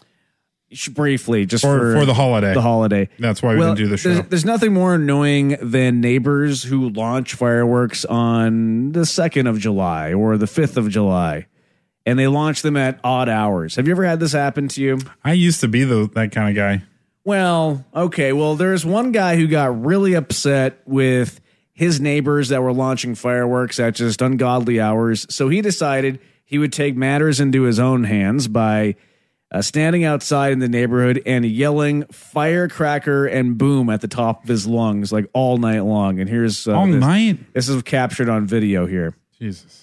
Briefly, 0.93 1.47
just 1.47 1.63
for, 1.65 1.79
for, 1.79 2.01
for 2.01 2.07
the 2.07 2.15
holiday. 2.15 2.55
the 2.55 2.61
holiday. 2.63 3.09
That's 3.19 3.43
why 3.43 3.55
we 3.55 3.61
Well, 3.61 3.75
didn't 3.75 3.87
do 3.87 3.91
the 3.91 3.97
show. 3.97 4.13
There's, 4.15 4.29
there's 4.29 4.45
nothing 4.45 4.73
more 4.73 4.95
annoying 4.95 5.57
than 5.63 6.01
neighbors 6.01 6.63
who 6.65 6.89
launch 6.91 7.35
fireworks 7.35 8.05
on 8.05 8.93
the 8.93 9.07
second 9.07 9.47
of 9.47 9.59
July 9.59 10.13
or 10.13 10.37
the 10.37 10.47
fifth 10.47 10.77
of 10.77 10.89
July, 10.91 11.47
and 12.05 12.19
they 12.19 12.27
launch 12.27 12.63
them 12.63 12.77
at 12.77 12.99
odd 13.05 13.29
hours. 13.29 13.77
Have 13.77 13.87
you 13.87 13.93
ever 13.93 14.05
had 14.05 14.21
this 14.21 14.33
happen 14.33 14.69
to 14.69 14.83
you? 14.83 14.99
I 15.25 15.33
used 15.33 15.61
to 15.61 15.69
be 15.69 15.85
the, 15.85 16.09
that 16.15 16.33
kind 16.33 16.51
of 16.51 16.57
guy. 16.57 16.85
Well, 17.25 17.85
okay. 17.95 18.33
Well, 18.33 18.55
there's 18.57 18.85
one 18.85 19.13
guy 19.13 19.37
who 19.37 19.47
got 19.47 19.85
really 19.85 20.15
upset 20.15 20.81
with 20.87 21.41
his 21.73 22.01
neighbors 22.01 22.51
that 22.51 22.63
were 22.63 22.73
launching 22.73 23.15
fireworks 23.15 23.81
at 23.81 23.95
just 23.95 24.21
ungodly 24.21 24.81
hours. 24.81 25.27
So 25.31 25.49
he 25.49 25.61
decided 25.63 26.21
he 26.45 26.59
would 26.59 26.73
take 26.73 26.97
matters 26.97 27.41
into 27.41 27.63
his 27.63 27.79
own 27.81 28.05
hands 28.05 28.47
by 28.47 28.97
uh, 29.55 29.63
standing 29.63 30.03
outside 30.05 30.53
in 30.53 30.59
the 30.59 30.69
neighborhood 30.69 31.23
and 31.25 31.47
yelling 31.47 32.05
firecracker 32.07 33.25
and 33.27 33.57
boom 33.57 33.89
at 33.89 34.01
the 34.01 34.09
top 34.09 34.43
of 34.43 34.49
his 34.49 34.67
lungs 34.67 35.13
like 35.13 35.31
all 35.33 35.59
night 35.59 35.85
long. 35.85 36.19
And 36.19 36.29
here's 36.29 36.67
uh, 36.67 36.75
All 36.75 36.87
this, 36.87 36.97
night? 36.97 37.55
This 37.55 37.69
is 37.69 37.81
captured 37.85 38.29
on 38.29 38.47
video 38.47 38.85
here. 38.87 39.15
Jesus. 39.39 39.83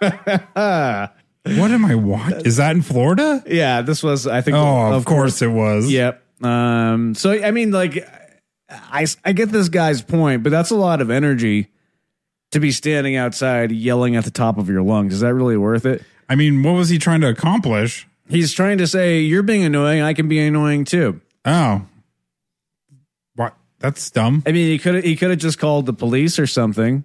Bottle 1.44 1.52
rocket! 1.52 1.52
Cracker! 1.52 1.52
Firecracker! 1.52 1.52
Boom! 1.52 1.52
Shut 1.52 1.52
up! 1.52 1.52
Bottle 1.52 1.52
rocket! 1.52 1.52
Yes! 1.52 1.58
What 1.58 1.70
am 1.70 1.84
I 1.84 1.94
watching? 1.94 2.46
Is 2.46 2.56
that 2.56 2.76
in 2.76 2.82
Florida? 2.82 3.42
Yeah, 3.46 3.82
this 3.82 4.02
was 4.02 4.26
I 4.26 4.40
think. 4.40 4.56
Oh, 4.56 4.92
of, 4.92 5.04
course 5.04 5.42
it 5.42 5.48
was. 5.48 5.90
Yep. 5.90 6.22
Um. 6.42 7.14
So 7.14 7.30
I 7.32 7.50
mean, 7.50 7.70
like, 7.70 8.08
I 8.68 9.06
I 9.24 9.32
get 9.32 9.50
this 9.50 9.68
guy's 9.68 10.02
point, 10.02 10.42
but 10.42 10.50
that's 10.50 10.70
a 10.70 10.76
lot 10.76 11.00
of 11.00 11.10
energy 11.10 11.68
to 12.52 12.60
be 12.60 12.70
standing 12.70 13.16
outside 13.16 13.72
yelling 13.72 14.16
at 14.16 14.24
the 14.24 14.30
top 14.30 14.58
of 14.58 14.68
your 14.68 14.82
lungs. 14.82 15.14
Is 15.14 15.20
that 15.20 15.34
really 15.34 15.56
worth 15.56 15.86
it? 15.86 16.02
I 16.28 16.34
mean, 16.36 16.62
what 16.62 16.72
was 16.72 16.88
he 16.88 16.98
trying 16.98 17.20
to 17.20 17.28
accomplish? 17.28 18.06
He's 18.28 18.52
trying 18.52 18.78
to 18.78 18.86
say 18.86 19.20
you're 19.20 19.42
being 19.42 19.64
annoying. 19.64 20.00
I 20.00 20.14
can 20.14 20.28
be 20.28 20.38
annoying 20.38 20.84
too. 20.84 21.20
Oh. 21.44 21.84
What? 23.34 23.56
That's 23.80 24.10
dumb. 24.10 24.42
I 24.46 24.52
mean, 24.52 24.68
he 24.68 24.78
could 24.78 25.04
he 25.04 25.16
could 25.16 25.30
have 25.30 25.38
just 25.38 25.58
called 25.58 25.86
the 25.86 25.92
police 25.92 26.38
or 26.38 26.46
something. 26.46 27.04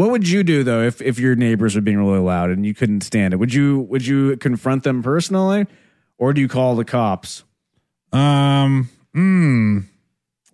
What 0.00 0.12
would 0.12 0.26
you 0.26 0.42
do 0.42 0.64
though 0.64 0.80
if 0.80 1.02
if 1.02 1.18
your 1.18 1.36
neighbors 1.36 1.74
were 1.74 1.82
being 1.82 1.98
really 1.98 2.20
loud 2.20 2.48
and 2.48 2.64
you 2.64 2.72
couldn't 2.72 3.02
stand 3.02 3.34
it? 3.34 3.36
Would 3.36 3.52
you 3.52 3.80
would 3.80 4.06
you 4.06 4.34
confront 4.38 4.82
them 4.82 5.02
personally, 5.02 5.66
or 6.16 6.32
do 6.32 6.40
you 6.40 6.48
call 6.48 6.74
the 6.74 6.86
cops? 6.86 7.44
Um, 8.10 8.88
hmm. 9.12 9.80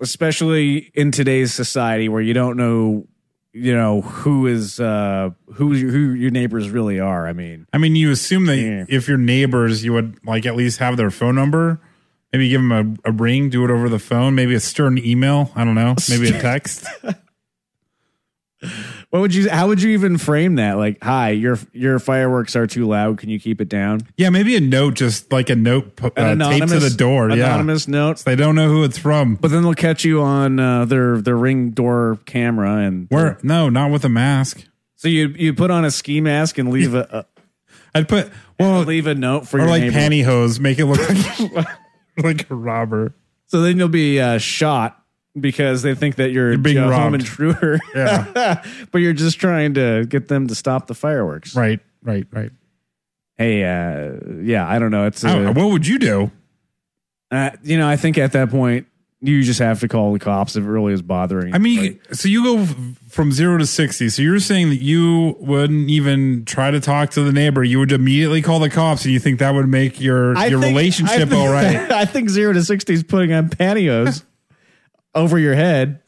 especially 0.00 0.90
in 0.94 1.12
today's 1.12 1.54
society 1.54 2.08
where 2.08 2.20
you 2.20 2.34
don't 2.34 2.56
know 2.56 3.06
you 3.52 3.72
know 3.72 4.00
who 4.00 4.48
is 4.48 4.80
uh 4.80 5.30
who 5.54 5.74
who 5.74 6.10
your 6.14 6.32
neighbors 6.32 6.68
really 6.68 6.98
are 6.98 7.28
i 7.28 7.32
mean 7.32 7.68
I 7.72 7.78
mean, 7.78 7.94
you 7.94 8.10
assume 8.10 8.46
that 8.46 8.56
Yeah. 8.56 8.84
if 8.88 9.06
your 9.06 9.16
neighbors, 9.16 9.84
you 9.84 9.92
would 9.92 10.18
like 10.26 10.44
at 10.44 10.56
least 10.56 10.80
have 10.80 10.96
their 10.96 11.12
phone 11.12 11.36
number. 11.36 11.80
Maybe 12.32 12.48
give 12.48 12.60
them 12.62 12.98
a, 13.04 13.10
a 13.10 13.12
ring, 13.12 13.48
do 13.48 13.64
it 13.64 13.70
over 13.70 13.88
the 13.88 14.00
phone. 14.00 14.34
Maybe 14.34 14.56
a 14.56 14.60
stern 14.60 14.98
email. 14.98 15.52
I 15.54 15.64
don't 15.64 15.76
know. 15.76 15.94
Maybe 16.10 16.30
a 16.30 16.40
text. 16.42 16.84
what 19.16 19.22
would 19.22 19.34
you 19.34 19.50
how 19.50 19.66
would 19.68 19.82
you 19.82 19.90
even 19.90 20.18
frame 20.18 20.54
that 20.56 20.74
like 20.76 21.02
hi 21.02 21.30
your 21.30 21.58
your 21.72 21.98
fireworks 21.98 22.54
are 22.54 22.66
too 22.66 22.86
loud 22.86 23.18
can 23.18 23.28
you 23.30 23.40
keep 23.40 23.60
it 23.60 23.68
down 23.68 24.00
yeah, 24.16 24.30
maybe 24.30 24.54
a 24.56 24.60
note, 24.60 24.94
just 24.94 25.32
like 25.32 25.50
a 25.50 25.56
note 25.56 25.96
pu- 25.96 26.10
An 26.16 26.40
uh, 26.40 26.50
taped 26.50 26.68
to 26.68 26.78
the 26.78 26.90
door. 26.90 27.28
Yeah. 27.30 27.46
anonymous 27.46 27.88
note 27.88 28.18
They 28.18 28.36
don't 28.36 28.54
know 28.54 28.68
who 28.68 28.84
it's 28.84 28.98
from. 28.98 29.34
but 29.36 29.50
then 29.50 29.62
they'll 29.62 29.74
catch 29.74 30.04
you 30.04 30.22
on 30.22 30.58
uh, 30.60 30.84
their 30.84 31.20
their 31.20 31.36
ring 31.36 31.70
door 31.70 32.18
camera 32.26 32.76
and 32.78 33.06
Where? 33.10 33.38
No, 33.42 33.68
not 33.68 33.90
with 33.90 34.04
a 34.04 34.08
mask. 34.08 34.64
so 34.94 35.08
you 35.08 35.28
you 35.36 35.52
put 35.54 35.70
on 35.70 35.84
a 35.84 35.90
ski 35.90 36.20
mask 36.20 36.58
and 36.58 36.70
leave 36.70 36.94
a, 36.94 37.26
I'd 37.94 38.08
put 38.08 38.30
well, 38.58 38.80
leave 38.82 39.06
a 39.06 39.14
note 39.14 39.48
for 39.48 39.56
or 39.58 39.60
your 39.62 39.68
like 39.70 39.82
neighbor. 39.82 39.98
pantyhose, 39.98 40.60
make 40.60 40.78
it 40.78 40.86
look 40.86 41.00
like, 41.54 41.66
like 42.22 42.50
a 42.50 42.54
robber. 42.54 43.14
so 43.46 43.60
then 43.62 43.78
you'll 43.78 43.88
be 43.88 44.20
uh, 44.20 44.38
shot 44.38 45.02
because 45.38 45.82
they 45.82 45.94
think 45.94 46.16
that 46.16 46.30
you're, 46.30 46.56
being 46.58 46.78
a 46.78 46.82
home 46.82 46.90
robbed. 46.90 47.14
intruder 47.16 47.78
Yeah. 47.94 48.62
but 48.90 48.98
you're 48.98 49.12
just 49.12 49.38
trying 49.38 49.74
to 49.74 50.06
get 50.06 50.28
them 50.28 50.46
to 50.48 50.54
stop 50.54 50.86
the 50.86 50.94
fireworks. 50.94 51.54
Right, 51.54 51.80
right, 52.02 52.26
right. 52.32 52.50
Hey, 53.36 53.62
uh, 53.64 54.14
yeah, 54.42 54.66
I 54.66 54.78
don't 54.78 54.90
know. 54.90 55.06
It's 55.06 55.22
I 55.24 55.34
don't 55.34 55.44
know. 55.44 55.52
what 55.52 55.70
would 55.72 55.86
you 55.86 55.98
do? 55.98 56.30
uh, 57.30 57.50
you 57.62 57.76
know, 57.76 57.88
I 57.88 57.96
think 57.96 58.16
at 58.18 58.32
that 58.32 58.50
point, 58.50 58.86
you 59.20 59.42
just 59.42 59.58
have 59.60 59.80
to 59.80 59.88
call 59.88 60.12
the 60.12 60.18
cops 60.18 60.56
if 60.56 60.62
it 60.64 60.68
really 60.68 60.92
is 60.92 61.02
bothering. 61.02 61.54
I 61.54 61.58
mean, 61.58 61.80
Like, 61.80 62.14
so 62.14 62.28
you 62.28 62.44
go 62.44 62.66
from 63.08 63.32
zero 63.32 63.58
to 63.58 63.66
60. 63.66 64.10
So 64.10 64.22
you're 64.22 64.38
saying 64.40 64.68
that 64.70 64.80
you 64.82 65.36
wouldn't 65.40 65.88
even 65.90 66.44
try 66.44 66.70
to 66.70 66.80
talk 66.80 67.10
to 67.12 67.22
the 67.22 67.32
neighbor. 67.32 67.64
You 67.64 67.78
would 67.80 67.92
immediately 67.92 68.42
call 68.42 68.60
the 68.60 68.70
cops 68.70 69.04
and 69.04 69.12
you 69.12 69.18
think 69.18 69.38
that 69.40 69.52
would 69.54 69.68
make 69.68 70.00
your, 70.00 70.36
I 70.36 70.46
your 70.46 70.60
think- 70.60 70.70
relationship 70.76 71.30
think- 71.30 71.32
all 71.32 71.50
right. 71.52 71.76
I 71.90 72.04
think 72.04 72.28
zero 72.28 72.52
to 72.52 72.62
sixty 72.62 72.92
is 72.92 73.02
putting 73.02 73.32
on 73.32 73.48
pantyhose 73.48 74.22
over 75.16 75.38
your 75.38 75.54
head 75.54 76.00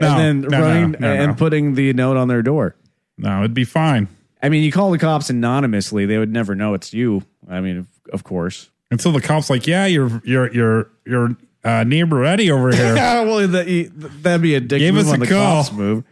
No, 0.00 0.08
and 0.16 0.42
then 0.44 0.50
no, 0.50 0.60
running 0.60 0.96
no, 1.00 1.12
and 1.12 1.36
putting 1.36 1.74
the 1.74 1.92
note 1.92 2.16
on 2.16 2.28
their 2.28 2.42
door. 2.42 2.76
No, 3.18 3.40
it'd 3.40 3.54
be 3.54 3.64
fine. 3.64 4.06
I 4.42 4.48
mean, 4.48 4.62
you 4.62 4.70
call 4.72 4.90
the 4.92 4.98
cops 4.98 5.28
anonymously; 5.30 6.06
they 6.06 6.16
would 6.18 6.32
never 6.32 6.54
know 6.54 6.74
it's 6.74 6.92
you. 6.94 7.22
I 7.48 7.60
mean, 7.60 7.78
of, 7.78 7.86
of 8.12 8.24
course. 8.24 8.70
Until 8.90 9.12
the 9.12 9.20
cops 9.20 9.50
like, 9.50 9.66
yeah, 9.66 9.86
your, 9.86 10.20
your, 10.24 10.52
your, 10.52 10.90
your 11.04 11.36
uh, 11.64 11.84
neighbor 11.84 12.24
Eddie 12.24 12.50
over 12.50 12.72
here. 12.74 12.94
Yeah, 12.96 13.22
well, 13.22 13.46
that, 13.46 13.90
that'd 14.22 14.40
be 14.42 14.54
a 14.54 14.60
dick 14.60 14.78
Give 14.78 14.94
move 14.94 15.06
us 15.06 15.12
on 15.12 15.22
a 15.22 15.24
the 15.24 15.26
call. 15.32 15.62
cops 15.64 15.72
move. 15.72 16.04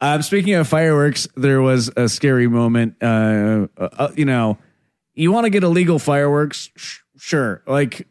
Um, 0.00 0.22
speaking 0.22 0.54
of 0.54 0.66
fireworks, 0.68 1.28
there 1.36 1.62
was 1.62 1.90
a 1.96 2.08
scary 2.08 2.48
moment. 2.48 2.96
Uh, 3.02 3.66
uh, 3.78 4.10
you 4.16 4.24
know, 4.24 4.58
you 5.14 5.32
want 5.32 5.44
to 5.44 5.50
get 5.50 5.62
illegal 5.62 5.98
fireworks? 5.98 6.70
Sh- 6.76 6.98
sure. 7.18 7.62
Like, 7.66 8.06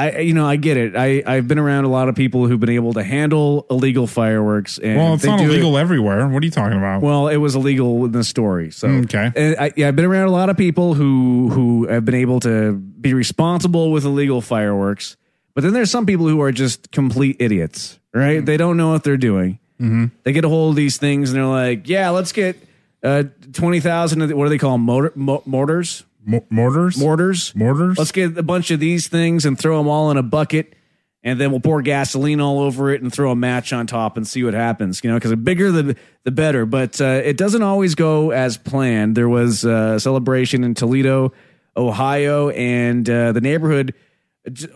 I, 0.00 0.18
you 0.20 0.34
know, 0.34 0.46
I 0.46 0.56
get 0.56 0.76
it. 0.76 0.96
I, 0.96 1.22
I've 1.26 1.46
been 1.48 1.58
around 1.58 1.84
a 1.84 1.88
lot 1.88 2.08
of 2.08 2.14
people 2.14 2.46
who've 2.46 2.58
been 2.60 2.70
able 2.70 2.92
to 2.94 3.02
handle 3.02 3.66
illegal 3.70 4.06
fireworks. 4.06 4.78
And 4.78 4.96
well, 4.98 5.14
it's 5.14 5.22
they 5.22 5.28
not 5.28 5.38
do 5.38 5.44
it- 5.44 5.48
illegal 5.50 5.76
everywhere. 5.78 6.26
What 6.28 6.42
are 6.42 6.46
you 6.46 6.50
talking 6.50 6.78
about? 6.78 7.02
Well, 7.02 7.28
it 7.28 7.36
was 7.38 7.54
illegal 7.54 8.04
in 8.06 8.12
the 8.12 8.24
story. 8.24 8.70
So 8.70 8.88
Okay. 8.88 9.30
And 9.36 9.56
I, 9.58 9.72
yeah, 9.76 9.88
I've 9.88 9.96
been 9.96 10.04
around 10.04 10.28
a 10.28 10.32
lot 10.32 10.48
of 10.50 10.56
people 10.56 10.94
who 10.94 11.48
who 11.50 11.86
have 11.86 12.04
been 12.04 12.14
able 12.14 12.40
to 12.40 12.72
be 12.74 13.14
responsible 13.14 13.90
with 13.92 14.04
illegal 14.04 14.40
fireworks, 14.40 15.16
but 15.54 15.64
then 15.64 15.72
there's 15.72 15.90
some 15.90 16.06
people 16.06 16.26
who 16.28 16.40
are 16.42 16.52
just 16.52 16.90
complete 16.90 17.36
idiots. 17.40 17.98
Right? 18.12 18.44
They 18.44 18.56
don't 18.56 18.76
know 18.76 18.90
what 18.90 19.04
they're 19.04 19.16
doing. 19.16 19.58
Mm-hmm. 19.80 20.06
They 20.24 20.32
get 20.32 20.44
a 20.44 20.48
hold 20.48 20.70
of 20.70 20.76
these 20.76 20.96
things 20.98 21.30
and 21.30 21.38
they're 21.38 21.46
like, 21.46 21.88
"Yeah, 21.88 22.10
let's 22.10 22.32
get 22.32 22.56
uh, 23.02 23.24
twenty 23.52 23.80
thousand. 23.80 24.20
What 24.36 24.44
do 24.44 24.48
they 24.50 24.58
call 24.58 24.72
them? 24.72 24.82
Motor, 24.82 25.12
mo- 25.14 25.42
mortars? 25.46 26.04
Mo- 26.24 26.46
mortars? 26.50 26.98
Mortars? 26.98 27.54
Mortars? 27.54 27.98
Let's 27.98 28.12
get 28.12 28.36
a 28.36 28.42
bunch 28.42 28.70
of 28.70 28.80
these 28.80 29.08
things 29.08 29.44
and 29.44 29.58
throw 29.58 29.78
them 29.78 29.88
all 29.88 30.10
in 30.10 30.16
a 30.16 30.22
bucket, 30.22 30.74
and 31.22 31.40
then 31.40 31.50
we'll 31.50 31.60
pour 31.60 31.82
gasoline 31.82 32.40
all 32.40 32.60
over 32.60 32.90
it 32.90 33.02
and 33.02 33.12
throw 33.12 33.30
a 33.30 33.36
match 33.36 33.72
on 33.72 33.86
top 33.86 34.16
and 34.16 34.26
see 34.26 34.42
what 34.44 34.54
happens. 34.54 35.02
You 35.02 35.10
know, 35.10 35.16
because 35.16 35.30
the 35.30 35.36
bigger 35.36 35.70
the 35.70 35.96
the 36.24 36.30
better. 36.30 36.66
But 36.66 37.00
uh, 37.00 37.22
it 37.24 37.36
doesn't 37.36 37.62
always 37.62 37.94
go 37.94 38.30
as 38.30 38.56
planned. 38.56 39.16
There 39.16 39.28
was 39.28 39.64
uh, 39.64 39.94
a 39.96 40.00
celebration 40.00 40.64
in 40.64 40.74
Toledo, 40.74 41.32
Ohio, 41.76 42.50
and 42.50 43.08
uh, 43.08 43.32
the 43.32 43.40
neighborhood 43.40 43.94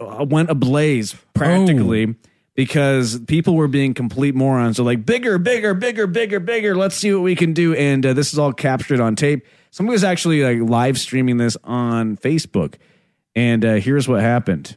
went 0.00 0.50
ablaze 0.50 1.14
practically. 1.34 2.14
Because 2.56 3.18
people 3.26 3.56
were 3.56 3.66
being 3.66 3.94
complete 3.94 4.36
morons. 4.36 4.76
They're 4.76 4.86
like, 4.86 5.04
bigger, 5.04 5.38
bigger, 5.38 5.74
bigger, 5.74 6.06
bigger, 6.06 6.38
bigger. 6.38 6.76
Let's 6.76 6.94
see 6.94 7.12
what 7.12 7.24
we 7.24 7.34
can 7.34 7.52
do. 7.52 7.74
And 7.74 8.06
uh, 8.06 8.12
this 8.12 8.32
is 8.32 8.38
all 8.38 8.52
captured 8.52 9.00
on 9.00 9.16
tape. 9.16 9.44
Somebody 9.74 9.94
was 9.94 10.04
actually 10.04 10.44
like 10.44 10.70
live 10.70 11.00
streaming 11.00 11.36
this 11.36 11.56
on 11.64 12.16
Facebook. 12.16 12.76
And 13.34 13.64
uh, 13.64 13.74
here's 13.74 14.06
what 14.06 14.20
happened. 14.20 14.76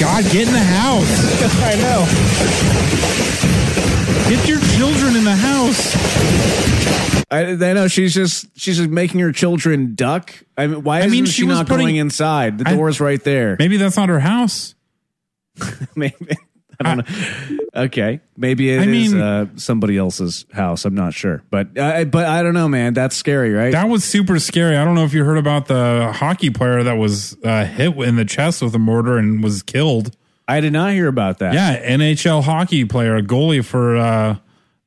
God, 0.00 0.24
get 0.32 0.46
in 0.48 0.52
the 0.52 0.58
house. 0.58 1.06
I 1.62 1.74
know. 1.76 2.04
Get 4.36 4.48
your 4.48 4.60
children 4.76 5.16
in 5.16 5.24
the 5.24 5.36
house. 5.36 5.94
I, 7.30 7.50
I 7.52 7.72
know 7.72 7.88
she's 7.88 8.12
just 8.14 8.46
she's 8.58 8.76
just 8.78 8.90
making 8.90 9.20
her 9.20 9.32
children 9.32 9.94
duck. 9.94 10.32
I 10.56 10.66
mean, 10.66 10.82
why 10.82 10.96
I 10.96 11.00
isn't 11.00 11.10
mean, 11.12 11.24
she, 11.26 11.32
she 11.32 11.44
was 11.44 11.58
not 11.58 11.66
putting- 11.68 11.86
going 11.86 11.96
inside? 11.96 12.58
The 12.58 12.68
I- 12.68 12.74
door's 12.74 13.00
right 13.00 13.22
there. 13.22 13.56
Maybe 13.58 13.76
that's 13.76 13.96
not 13.96 14.08
her 14.08 14.20
house. 14.20 14.74
Maybe 15.96 16.14
I 16.80 16.94
don't 16.94 17.08
know. 17.08 17.56
Okay, 17.84 18.20
maybe 18.36 18.70
it 18.70 18.80
is 18.80 18.82
I 18.82 18.86
mean- 19.16 19.20
uh, 19.20 19.46
somebody 19.56 19.96
else's 19.96 20.44
house. 20.52 20.84
I'm 20.84 20.94
not 20.94 21.12
sure, 21.14 21.42
but 21.50 21.76
uh, 21.76 22.04
but 22.04 22.26
I 22.26 22.42
don't 22.42 22.54
know, 22.54 22.68
man. 22.68 22.94
That's 22.94 23.16
scary, 23.16 23.52
right? 23.52 23.72
That 23.72 23.88
was 23.88 24.04
super 24.04 24.38
scary. 24.38 24.76
I 24.76 24.84
don't 24.84 24.94
know 24.94 25.04
if 25.04 25.12
you 25.14 25.24
heard 25.24 25.38
about 25.38 25.66
the 25.66 26.12
hockey 26.14 26.50
player 26.50 26.82
that 26.84 26.94
was 26.94 27.36
uh, 27.44 27.64
hit 27.64 27.96
in 27.96 28.16
the 28.16 28.24
chest 28.24 28.62
with 28.62 28.74
a 28.74 28.78
mortar 28.78 29.18
and 29.18 29.42
was 29.42 29.62
killed. 29.62 30.16
I 30.46 30.60
did 30.60 30.72
not 30.72 30.92
hear 30.92 31.08
about 31.08 31.38
that. 31.38 31.54
Yeah, 31.54 31.96
NHL 31.96 32.42
hockey 32.44 32.84
player, 32.84 33.16
a 33.16 33.22
goalie 33.22 33.64
for 33.64 33.96
uh, 33.96 34.36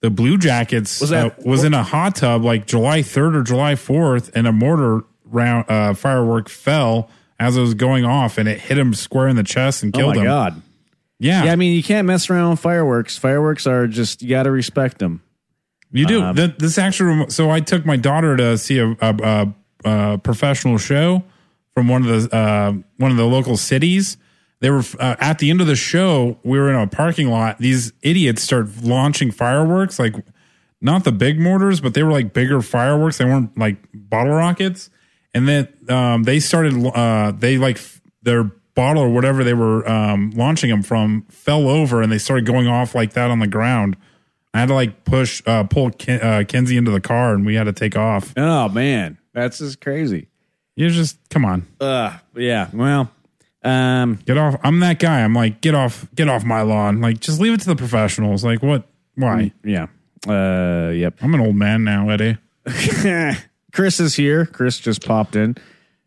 the 0.02 0.10
Blue 0.12 0.38
Jackets, 0.38 1.02
Was 1.02 1.10
that- 1.10 1.44
was 1.46 1.64
in 1.64 1.74
a 1.74 1.84
hot 1.84 2.16
tub 2.16 2.44
like 2.46 2.68
July 2.68 3.00
3rd 3.00 3.36
or 3.38 3.44
July 3.44 3.74
4th, 3.74 4.30
and 4.36 4.46
a 4.48 4.52
mortar 4.52 5.04
round 5.26 5.66
uh, 5.70 5.94
firework 5.96 6.48
fell 6.48 7.10
as 7.40 7.58
it 7.58 7.62
was 7.62 7.74
going 7.74 8.06
off, 8.06 8.38
and 8.38 8.48
it 8.48 8.60
hit 8.60 8.78
him 8.78 8.94
square 8.94 9.28
in 9.28 9.36
the 9.36 9.44
chest 9.44 9.84
and 9.84 9.94
Oh 9.96 10.00
killed 10.00 10.16
my 10.16 10.22
him. 10.22 10.28
god. 10.28 10.62
Yeah, 11.20 11.46
Yeah, 11.46 11.54
I 11.54 11.56
mean, 11.56 11.76
you 11.76 11.84
can't 11.84 12.06
mess 12.06 12.30
around 12.30 12.52
with 12.52 12.60
fireworks. 12.60 13.18
Fireworks 13.18 13.66
are 13.66 13.88
just 13.88 14.22
you 14.22 14.30
got 14.30 14.44
to 14.44 14.52
respect 14.52 15.00
them. 15.00 15.22
You 15.92 16.06
do. 16.06 16.22
Um, 16.22 16.36
Th- 16.36 16.56
this 16.58 16.78
actually, 16.78 17.30
so 17.30 17.50
I 17.50 17.60
took 17.60 17.86
my 17.86 17.96
daughter 17.96 18.36
to 18.38 18.58
see 18.58 18.78
a, 18.80 18.90
a, 18.90 18.96
a, 19.02 19.54
a 19.86 20.18
professional 20.18 20.78
show 20.78 21.24
from 21.74 21.88
one 21.88 22.06
of 22.06 22.30
the 22.30 22.36
uh, 22.36 22.74
one 22.98 23.12
of 23.12 23.18
the 23.18 23.26
local 23.26 23.58
cities. 23.58 24.18
They 24.60 24.70
were 24.70 24.84
uh, 25.00 25.16
at 25.20 25.40
the 25.40 25.50
end 25.50 25.62
of 25.62 25.68
the 25.68 25.76
show. 25.76 26.40
We 26.44 26.60
were 26.60 26.70
in 26.70 26.76
a 26.76 26.88
parking 26.88 27.30
lot. 27.30 27.60
These 27.60 27.94
idiots 28.02 28.42
start 28.42 28.68
launching 28.84 29.32
fireworks, 29.32 30.00
like 30.00 30.16
not 30.82 31.04
the 31.04 31.12
big 31.12 31.40
mortars, 31.40 31.80
but 31.80 31.94
they 31.94 32.04
were 32.04 32.12
like 32.12 32.34
bigger 32.34 32.62
fireworks. 32.62 33.18
They 33.18 33.26
weren't 33.26 33.58
like 33.58 33.78
bottle 33.94 34.34
rockets. 34.34 34.90
And 35.34 35.48
then 35.48 35.68
um, 35.90 36.24
they 36.24 36.40
started. 36.40 36.74
Uh, 36.74 37.32
they 37.32 37.58
like 37.58 37.80
their 38.24 38.52
bottle 38.78 39.02
or 39.02 39.10
whatever 39.10 39.44
they 39.44 39.56
were 39.56 39.90
um, 39.90 40.30
launching 40.36 40.70
them 40.70 40.84
from 40.84 41.24
fell 41.30 41.68
over, 41.68 42.02
and 42.04 42.12
they 42.12 42.20
started 42.20 42.46
going 42.46 42.68
off 42.68 42.94
like 42.94 43.14
that 43.14 43.32
on 43.32 43.40
the 43.40 43.48
ground. 43.48 43.98
I 44.54 44.60
had 44.60 44.68
to 44.68 44.76
like 44.76 45.04
push, 45.04 45.42
uh, 45.46 45.64
pull 45.64 45.90
Ken, 45.90 46.22
uh, 46.22 46.44
Kenzie 46.48 46.78
into 46.78 46.92
the 46.92 47.02
car, 47.02 47.34
and 47.34 47.46
we 47.46 47.56
had 47.56 47.66
to 47.66 47.74
take 47.74 47.98
off. 47.98 48.34
Oh 48.38 48.70
man, 48.70 49.18
that's 49.34 49.58
just 49.58 49.82
crazy. 49.82 50.28
You 50.76 50.90
just 50.92 51.18
come 51.30 51.44
on, 51.44 51.66
Uh, 51.82 52.18
yeah. 52.36 52.70
Well, 52.72 53.12
um, 53.64 54.20
get 54.26 54.38
off. 54.38 54.60
I'm 54.64 54.80
that 54.82 55.00
guy. 55.00 55.22
I'm 55.24 55.34
like, 55.34 55.60
get 55.60 55.74
off, 55.74 56.08
get 56.14 56.30
off 56.30 56.46
my 56.46 56.62
lawn. 56.62 57.02
Like, 57.02 57.20
just 57.20 57.42
leave 57.42 57.54
it 57.54 57.62
to 57.62 57.68
the 57.68 57.76
professionals. 57.76 58.46
Like, 58.46 58.62
what? 58.62 58.88
Why? 59.16 59.52
yeah. 59.64 59.88
Uh, 60.28 60.92
yep. 60.92 61.16
I'm 61.22 61.34
an 61.34 61.42
old 61.42 61.56
man 61.56 61.84
now, 61.84 62.10
Eddie. 62.10 62.38
Chris 63.74 64.00
is 64.00 64.16
here. 64.16 64.46
Chris 64.46 64.78
just 64.78 65.04
popped 65.04 65.36
in. 65.36 65.56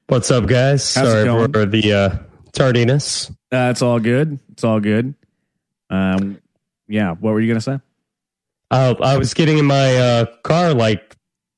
What's 0.06 0.30
up, 0.30 0.46
guys? 0.46 0.94
How's 0.94 1.10
Sorry 1.10 1.52
for 1.52 1.66
the 1.66 1.92
uh, 1.92 2.29
tardiness. 2.52 3.30
Uh, 3.52 3.68
it's 3.70 3.82
all 3.82 3.98
good. 4.00 4.38
It's 4.52 4.64
all 4.64 4.80
good. 4.80 5.14
Um, 5.90 6.38
yeah. 6.88 7.12
What 7.12 7.32
were 7.32 7.40
you 7.40 7.48
gonna 7.48 7.60
say? 7.60 7.80
Uh, 8.70 8.94
I 9.02 9.16
was 9.16 9.34
getting 9.34 9.58
in 9.58 9.66
my 9.66 9.96
uh, 9.96 10.26
car 10.42 10.72
like 10.74 11.16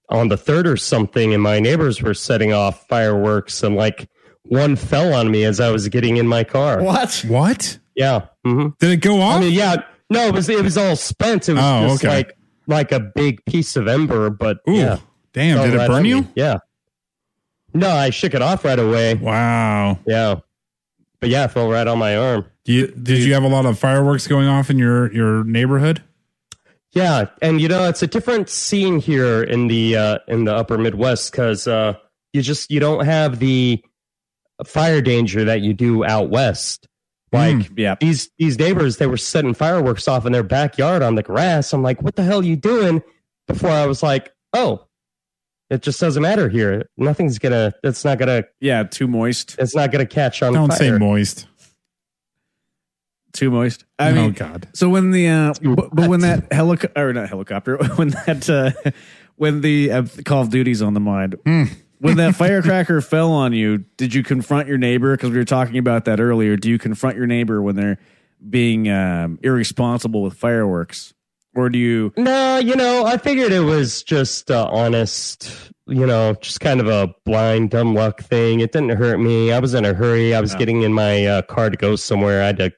on 0.08 0.28
the 0.28 0.36
third 0.36 0.66
or 0.66 0.76
something, 0.76 1.32
and 1.34 1.42
my 1.42 1.60
neighbors 1.60 2.00
were 2.02 2.14
setting 2.14 2.52
off 2.52 2.86
fireworks, 2.88 3.62
and 3.62 3.76
like 3.76 4.08
one 4.44 4.76
fell 4.76 5.12
on 5.14 5.30
me 5.30 5.44
as 5.44 5.60
I 5.60 5.70
was 5.70 5.88
getting 5.88 6.16
in 6.16 6.26
my 6.26 6.44
car. 6.44 6.82
What? 6.82 7.24
What? 7.28 7.78
Yeah. 7.94 8.26
hmm 8.44 8.68
Did 8.78 8.90
it 8.92 8.96
go 8.98 9.20
off? 9.20 9.36
I 9.36 9.40
mean, 9.40 9.52
yeah. 9.52 9.76
No, 10.10 10.26
it 10.26 10.34
was 10.34 10.48
it 10.48 10.62
was 10.62 10.76
all 10.78 10.96
spent. 10.96 11.48
It 11.48 11.54
was 11.54 11.62
Oh, 11.64 11.88
just 11.88 12.04
okay. 12.04 12.14
like 12.16 12.36
like 12.66 12.92
a 12.92 13.00
big 13.00 13.44
piece 13.44 13.76
of 13.76 13.88
ember, 13.88 14.30
but 14.30 14.58
Ooh, 14.68 14.72
yeah. 14.72 14.98
damn! 15.32 15.56
fell 15.58 15.64
Did 15.66 15.74
it 15.74 15.78
right 15.78 15.88
burn 15.88 16.04
you? 16.04 16.22
me. 16.22 16.28
Yeah. 16.34 16.58
No, 17.74 17.90
I 17.90 18.10
shook 18.10 18.34
it 18.34 18.42
off 18.42 18.64
right 18.64 18.78
away. 18.78 19.14
Wow. 19.14 19.98
Yeah. 20.06 20.36
But 21.22 21.30
yeah, 21.30 21.44
it 21.44 21.52
fell 21.52 21.70
right 21.70 21.86
on 21.86 21.98
my 21.98 22.16
arm. 22.16 22.46
Do 22.64 22.72
you, 22.72 22.88
did 22.88 23.20
you 23.20 23.32
have 23.34 23.44
a 23.44 23.48
lot 23.48 23.64
of 23.64 23.78
fireworks 23.78 24.26
going 24.26 24.48
off 24.48 24.70
in 24.70 24.76
your 24.78 25.10
your 25.14 25.44
neighborhood? 25.44 26.02
Yeah, 26.90 27.26
and 27.40 27.60
you 27.60 27.68
know 27.68 27.88
it's 27.88 28.02
a 28.02 28.08
different 28.08 28.50
scene 28.50 28.98
here 28.98 29.40
in 29.42 29.68
the 29.68 29.96
uh, 29.96 30.18
in 30.26 30.44
the 30.46 30.54
Upper 30.54 30.76
Midwest 30.76 31.30
because 31.30 31.68
uh, 31.68 31.94
you 32.32 32.42
just 32.42 32.72
you 32.72 32.80
don't 32.80 33.04
have 33.04 33.38
the 33.38 33.82
fire 34.66 35.00
danger 35.00 35.44
that 35.44 35.60
you 35.60 35.72
do 35.74 36.04
out 36.04 36.28
west. 36.28 36.88
Like 37.32 37.54
Mm, 37.56 37.78
Yeah. 37.78 37.94
these 38.00 38.28
these 38.38 38.58
neighbors, 38.58 38.96
they 38.96 39.06
were 39.06 39.16
setting 39.16 39.54
fireworks 39.54 40.08
off 40.08 40.26
in 40.26 40.32
their 40.32 40.42
backyard 40.42 41.02
on 41.02 41.14
the 41.14 41.22
grass. 41.22 41.72
I'm 41.72 41.84
like, 41.84 42.02
what 42.02 42.16
the 42.16 42.24
hell 42.24 42.40
are 42.40 42.44
you 42.44 42.56
doing? 42.56 43.00
Before 43.46 43.70
I 43.70 43.86
was 43.86 44.02
like, 44.02 44.32
oh, 44.52 44.86
it 45.72 45.82
just 45.82 45.98
doesn't 46.00 46.22
matter 46.22 46.48
here. 46.48 46.86
Nothing's 46.96 47.38
gonna. 47.38 47.72
It's 47.82 48.04
not 48.04 48.18
gonna. 48.18 48.44
Yeah. 48.60 48.82
Too 48.84 49.08
moist. 49.08 49.56
It's 49.58 49.74
not 49.74 49.90
gonna 49.90 50.06
catch 50.06 50.42
on 50.42 50.52
Don't 50.52 50.68
fire. 50.68 50.78
say 50.78 50.90
moist. 50.98 51.46
Too 53.32 53.50
moist. 53.50 53.84
I 53.98 54.10
Oh, 54.10 54.14
mean, 54.14 54.32
God. 54.32 54.68
So 54.74 54.90
when 54.90 55.10
the 55.10 55.28
uh, 55.28 55.54
but, 55.62 55.94
but 55.94 56.08
when 56.10 56.20
that 56.20 56.52
helicopter 56.52 57.08
or 57.08 57.12
not 57.14 57.28
helicopter 57.28 57.76
when 57.96 58.08
that 58.26 58.48
uh, 58.50 58.90
when 59.36 59.62
the 59.62 59.90
uh, 59.90 60.06
Call 60.26 60.42
of 60.42 60.50
Duty's 60.50 60.82
on 60.82 60.94
the 60.94 61.00
mind. 61.00 61.36
Hmm. 61.46 61.64
When 61.98 62.16
that 62.18 62.34
firecracker 62.36 63.00
fell 63.00 63.30
on 63.32 63.52
you, 63.52 63.78
did 63.96 64.12
you 64.12 64.22
confront 64.22 64.68
your 64.68 64.76
neighbor? 64.76 65.16
Because 65.16 65.30
we 65.30 65.36
were 65.38 65.44
talking 65.44 65.78
about 65.78 66.04
that 66.06 66.20
earlier. 66.20 66.56
Do 66.56 66.68
you 66.68 66.78
confront 66.78 67.16
your 67.16 67.26
neighbor 67.28 67.62
when 67.62 67.76
they're 67.76 67.98
being 68.50 68.90
um, 68.90 69.38
irresponsible 69.42 70.20
with 70.22 70.34
fireworks, 70.34 71.14
or 71.54 71.68
do 71.68 71.78
you? 71.78 72.12
No, 72.16 72.58
you 72.58 72.76
know, 72.76 73.04
I 73.04 73.16
figured 73.16 73.52
it 73.52 73.60
was 73.60 74.02
just 74.02 74.50
uh, 74.50 74.68
honest, 74.70 75.70
you 75.86 76.06
know, 76.06 76.34
just 76.40 76.60
kind 76.60 76.80
of 76.80 76.86
a 76.88 77.14
blind, 77.24 77.70
dumb 77.70 77.94
luck 77.94 78.22
thing. 78.22 78.60
It 78.60 78.72
didn't 78.72 78.90
hurt 78.96 79.18
me. 79.18 79.52
I 79.52 79.58
was 79.58 79.74
in 79.74 79.84
a 79.84 79.92
hurry. 79.94 80.34
I 80.34 80.40
was 80.40 80.54
getting 80.54 80.82
in 80.82 80.92
my 80.92 81.26
uh, 81.26 81.42
car 81.42 81.70
to 81.70 81.76
go 81.76 81.96
somewhere. 81.96 82.42
I 82.42 82.46
had 82.46 82.58
to 82.58 82.72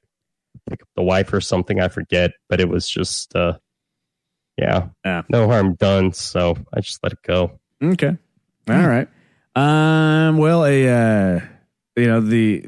pick 0.70 0.82
up 0.82 0.88
the 0.96 1.02
wife 1.02 1.32
or 1.32 1.40
something. 1.40 1.80
I 1.80 1.88
forget, 1.88 2.32
but 2.48 2.60
it 2.60 2.68
was 2.68 2.88
just, 2.88 3.34
uh, 3.36 3.58
yeah, 4.56 4.88
Yeah. 5.04 5.22
no 5.28 5.46
harm 5.48 5.74
done. 5.74 6.12
So 6.12 6.56
I 6.72 6.80
just 6.80 7.02
let 7.02 7.12
it 7.12 7.22
go. 7.22 7.58
Okay. 7.82 8.16
All 8.70 8.88
right. 8.88 9.08
Um. 9.56 10.38
Well, 10.38 10.64
a 10.64 10.88
uh, 10.88 11.40
you 11.96 12.06
know 12.06 12.20
the 12.20 12.66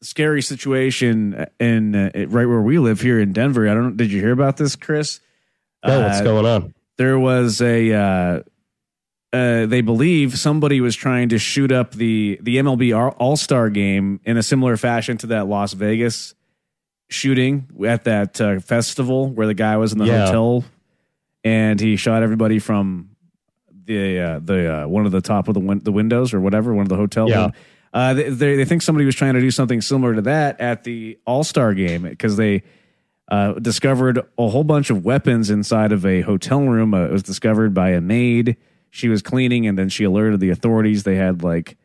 scary 0.00 0.40
situation 0.42 1.46
in 1.60 1.94
uh, 1.94 2.10
right 2.28 2.46
where 2.46 2.62
we 2.62 2.78
live 2.78 3.00
here 3.02 3.20
in 3.20 3.32
Denver. 3.32 3.68
I 3.68 3.74
don't. 3.74 3.96
Did 3.96 4.10
you 4.10 4.20
hear 4.20 4.32
about 4.32 4.56
this, 4.56 4.74
Chris? 4.76 5.20
No, 5.86 6.00
what's 6.00 6.20
Uh, 6.20 6.24
going 6.24 6.46
on? 6.46 6.74
There 6.96 7.18
was 7.18 7.60
a. 7.60 7.92
Uh, 7.92 8.40
uh, 9.32 9.66
they 9.66 9.80
believe 9.80 10.38
somebody 10.38 10.80
was 10.80 10.94
trying 10.94 11.28
to 11.30 11.38
shoot 11.38 11.72
up 11.72 11.92
the 11.92 12.38
the 12.40 12.56
MLB 12.58 12.92
All 13.18 13.36
Star 13.36 13.68
game 13.68 14.20
in 14.24 14.36
a 14.36 14.42
similar 14.42 14.76
fashion 14.76 15.16
to 15.18 15.26
that 15.28 15.48
Las 15.48 15.72
Vegas 15.72 16.34
shooting 17.08 17.66
at 17.86 18.04
that 18.04 18.40
uh, 18.40 18.60
festival 18.60 19.28
where 19.30 19.46
the 19.48 19.54
guy 19.54 19.76
was 19.76 19.92
in 19.92 19.98
the 19.98 20.06
Yeah. 20.06 20.26
hotel 20.26 20.64
and 21.42 21.80
he 21.80 21.96
shot 21.96 22.22
everybody 22.22 22.58
from 22.60 23.10
the 23.86 24.20
uh, 24.20 24.38
the 24.42 24.72
uh, 24.84 24.86
one 24.86 25.04
of 25.04 25.12
the 25.12 25.20
top 25.20 25.48
of 25.48 25.54
the 25.54 25.60
win- 25.60 25.80
the 25.80 25.92
windows 25.92 26.32
or 26.32 26.40
whatever 26.40 26.72
one 26.72 26.82
of 26.82 26.88
the 26.88 26.96
hotel 26.96 27.28
Yeah. 27.28 27.48
Uh, 27.92 28.14
they, 28.14 28.28
they 28.30 28.56
they 28.56 28.64
think 28.64 28.82
somebody 28.82 29.04
was 29.04 29.14
trying 29.16 29.34
to 29.34 29.40
do 29.40 29.50
something 29.50 29.80
similar 29.80 30.14
to 30.14 30.22
that 30.22 30.60
at 30.60 30.84
the 30.84 31.18
All 31.26 31.42
Star 31.44 31.74
game 31.74 32.02
because 32.02 32.36
they 32.36 32.62
uh, 33.28 33.54
discovered 33.54 34.18
a 34.38 34.48
whole 34.48 34.64
bunch 34.64 34.90
of 34.90 35.04
weapons 35.04 35.50
inside 35.50 35.92
of 35.92 36.04
a 36.04 36.20
hotel 36.22 36.62
room. 36.62 36.92
Uh, 36.94 37.04
it 37.06 37.10
was 37.12 37.22
discovered 37.22 37.72
by 37.74 37.90
a 37.90 38.00
maid. 38.00 38.56
She 38.90 39.08
was 39.08 39.22
cleaning, 39.22 39.66
and 39.66 39.78
then 39.78 39.88
she 39.88 40.04
alerted 40.04 40.40
the 40.40 40.50
authorities. 40.50 41.02
They 41.04 41.16
had 41.16 41.42
like 41.42 41.76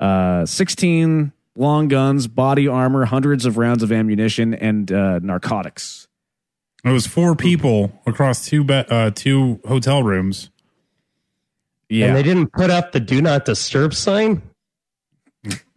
uh, 0.00 0.46
16 0.46 1.32
long 1.56 1.88
guns, 1.88 2.26
body 2.28 2.68
armor, 2.68 3.04
hundreds 3.06 3.44
of 3.46 3.56
rounds 3.58 3.82
of 3.82 3.90
ammunition, 3.92 4.54
and 4.54 4.90
uh, 4.92 5.18
narcotics. 5.20 6.08
It 6.84 6.90
was 6.90 7.06
four 7.06 7.34
people 7.36 7.92
across 8.06 8.44
two 8.46 8.64
be- 8.64 8.74
uh, 8.74 9.10
two 9.14 9.60
hotel 9.66 10.02
rooms. 10.02 10.50
Yeah, 11.88 12.06
And 12.06 12.16
they 12.16 12.22
didn't 12.22 12.52
put 12.52 12.70
up 12.70 12.92
the 12.92 13.00
do 13.00 13.20
not 13.20 13.44
disturb 13.44 13.92
sign? 13.94 14.40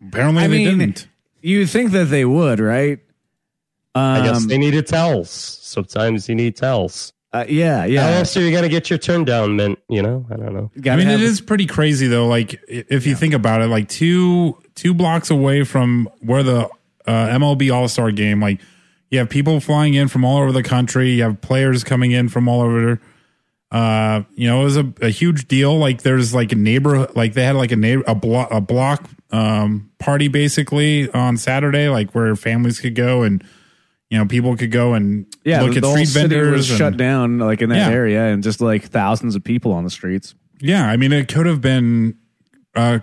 Apparently, 0.07 0.43
I 0.43 0.47
they 0.47 0.57
mean, 0.65 0.77
didn't. 0.79 1.07
you'd 1.41 1.67
think 1.69 1.91
that 1.91 2.05
they 2.05 2.23
would, 2.25 2.59
right? 2.59 2.99
Um, 3.95 4.01
I 4.21 4.25
guess 4.25 4.45
they 4.45 4.57
needed 4.57 4.87
towels. 4.87 5.29
Sometimes 5.29 6.27
you 6.29 6.35
need 6.35 6.55
towels. 6.57 7.13
uh, 7.33 7.45
yeah, 7.47 7.79
How 7.79 7.85
yeah. 7.85 8.07
else 8.17 8.35
are 8.37 8.41
you 8.41 8.51
going 8.51 8.63
to 8.63 8.69
get 8.69 8.89
your 8.89 8.99
turn 8.99 9.23
down 9.25 9.55
mint? 9.55 9.79
You 9.89 10.01
know, 10.01 10.25
I 10.29 10.35
don't 10.35 10.53
know. 10.53 10.69
I 10.75 10.79
Gotta 10.81 10.97
mean, 10.99 11.07
have- 11.07 11.21
it 11.21 11.23
is 11.23 11.41
pretty 11.41 11.65
crazy 11.65 12.07
though. 12.07 12.27
Like 12.27 12.61
if 12.67 13.07
you 13.07 13.15
think 13.15 13.33
about 13.33 13.61
it, 13.61 13.67
like 13.67 13.87
two 13.89 14.57
two 14.75 14.93
blocks 14.93 15.29
away 15.31 15.63
from 15.63 16.09
where 16.19 16.43
the 16.43 16.69
uh, 17.07 17.27
MLB 17.29 17.73
All 17.73 17.87
Star 17.87 18.11
Game, 18.11 18.41
like 18.41 18.59
you 19.09 19.19
have 19.19 19.29
people 19.29 19.59
flying 19.61 19.93
in 19.93 20.07
from 20.09 20.25
all 20.25 20.37
over 20.41 20.51
the 20.51 20.63
country. 20.63 21.11
You 21.11 21.23
have 21.23 21.39
players 21.41 21.83
coming 21.83 22.11
in 22.11 22.27
from 22.29 22.47
all 22.49 22.61
over. 22.61 22.99
Uh, 23.71 24.23
you 24.35 24.47
know, 24.47 24.61
it 24.61 24.63
was 24.65 24.77
a, 24.77 24.93
a 25.01 25.09
huge 25.09 25.47
deal. 25.47 25.77
Like 25.77 26.01
there's 26.03 26.33
like 26.33 26.51
a 26.51 26.55
neighborhood, 26.55 27.15
like 27.15 27.33
they 27.33 27.43
had 27.43 27.55
like 27.55 27.71
a 27.71 27.75
neighbor 27.75 28.03
a 28.07 28.15
block 28.15 28.49
a 28.51 28.59
block 28.61 29.09
um 29.31 29.89
party 29.99 30.27
basically 30.27 31.09
on 31.11 31.37
Saturday, 31.37 31.89
like 31.89 32.11
where 32.11 32.35
families 32.35 32.79
could 32.79 32.95
go 32.95 33.23
and 33.23 33.43
you 34.09 34.17
know 34.17 34.25
people 34.25 34.55
could 34.55 34.71
go 34.71 34.93
and 34.93 35.25
yeah, 35.43 35.61
look 35.61 35.71
the, 35.71 35.77
at 35.77 35.83
the 35.83 36.05
street 36.05 36.07
vendors. 36.21 36.51
was 36.51 36.69
and- 36.71 36.77
shut 36.77 36.97
down, 36.97 37.39
like 37.39 37.61
in 37.61 37.69
that 37.69 37.89
Yeah. 37.89 37.95
area, 37.95 38.25
and 38.27 38.43
just 38.43 38.61
like 38.61 38.83
thousands 38.83 39.35
of 39.35 39.43
people 39.43 39.71
on 39.71 39.83
the 39.83 39.89
streets. 39.89 40.35
Yeah, 40.59 40.87
I 40.87 40.95
mean, 40.97 41.11
it 41.11 41.27
could 41.27 41.45
have 41.47 41.59
been, 41.61 42.15
uh, 42.75 42.99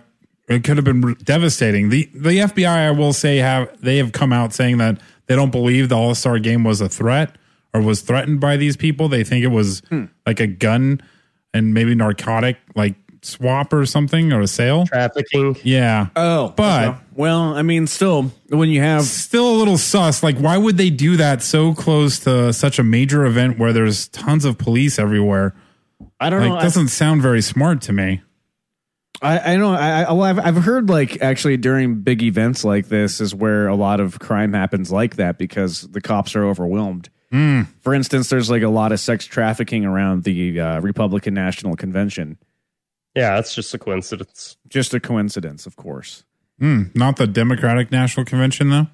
it 0.48 0.64
could 0.64 0.76
have 0.76 0.84
been 0.84 1.14
devastating. 1.24 1.88
the 1.90 2.08
The 2.14 2.38
FBI, 2.40 2.88
I 2.88 2.90
will 2.92 3.12
say, 3.12 3.38
have 3.38 3.68
they 3.80 3.98
have 3.98 4.12
come 4.12 4.32
out 4.32 4.52
saying 4.52 4.78
that 4.78 5.00
they 5.26 5.36
don't 5.36 5.52
believe 5.52 5.88
the 5.88 5.96
All 5.96 6.14
Star 6.14 6.38
Game 6.38 6.64
was 6.64 6.80
a 6.80 6.88
threat 6.88 7.36
or 7.74 7.80
was 7.80 8.00
threatened 8.02 8.40
by 8.40 8.56
these 8.56 8.76
people. 8.76 9.08
They 9.08 9.24
think 9.24 9.44
it 9.44 9.48
was 9.50 9.82
Hmm. 9.88 10.04
like 10.26 10.40
a 10.40 10.46
gun 10.46 11.00
and 11.54 11.72
maybe 11.74 11.94
narcotic 11.94 12.56
like 12.74 12.94
swap 13.22 13.72
or 13.72 13.86
something 13.86 14.32
or 14.32 14.40
a 14.40 14.46
sale. 14.46 14.84
Trafficking. 14.86 15.56
Yeah, 15.62 16.08
Oh, 16.16 16.52
But- 16.56 16.88
okay. 16.88 16.98
well, 17.14 17.54
I 17.54 17.62
mean, 17.62 17.86
still, 17.86 18.32
when 18.48 18.68
you 18.68 18.80
have 18.80 19.04
still 19.04 19.48
a 19.54 19.56
little 19.56 19.78
sus. 19.78 20.22
Like, 20.22 20.36
why 20.38 20.56
would 20.58 20.76
they 20.76 20.90
do 20.90 21.16
that 21.16 21.42
so 21.42 21.72
close 21.74 22.18
to 22.20 22.52
such 22.52 22.78
a 22.78 22.82
major 22.84 23.24
event 23.24 23.58
where 23.58 23.72
there's 23.72 24.08
tons 24.08 24.44
of 24.44 24.58
police 24.58 24.98
everywhere? 24.98 25.54
I 26.20 26.30
don't 26.30 26.40
know. 26.42 26.50
Like, 26.54 26.60
I- 26.60 26.62
doesn't 26.64 26.88
sound 26.88 27.22
very 27.22 27.42
smart 27.42 27.80
to 27.82 27.92
me. 27.92 28.22
I, 29.20 29.52
I 29.52 29.56
know. 29.56 29.72
I, 29.72 30.02
I 30.02 30.12
well, 30.12 30.22
I've 30.24 30.38
I've 30.40 30.64
heard 30.64 30.88
like 30.90 31.22
actually 31.22 31.56
during 31.56 32.00
big 32.00 32.24
events 32.24 32.64
like 32.64 32.88
this 32.88 33.20
is 33.20 33.32
where 33.32 33.68
a 33.68 33.76
lot 33.76 34.00
of 34.00 34.18
crime 34.18 34.52
happens 34.52 34.90
like 34.90 35.14
that 35.16 35.38
because 35.38 35.82
the 35.82 36.00
cops 36.00 36.34
are 36.34 36.44
overwhelmed. 36.44 37.08
For 37.30 37.94
instance, 37.94 38.28
there's 38.28 38.50
like 38.50 38.62
a 38.62 38.68
lot 38.68 38.90
of 38.92 39.00
sex 39.00 39.24
trafficking 39.24 39.84
around 39.86 40.24
the 40.24 40.60
uh, 40.60 40.80
Republican 40.80 41.32
National 41.34 41.76
Convention. 41.76 42.36
Yeah, 43.14 43.38
it's 43.38 43.54
just 43.54 43.74
a 43.74 43.78
coincidence. 43.78 44.56
Just 44.68 44.94
a 44.94 45.00
coincidence, 45.00 45.66
of 45.66 45.76
course. 45.76 46.24
Hmm, 46.58 46.84
not 46.94 47.16
the 47.16 47.26
Democratic 47.26 47.90
National 47.90 48.24
Convention 48.24 48.70
though. 48.70 48.86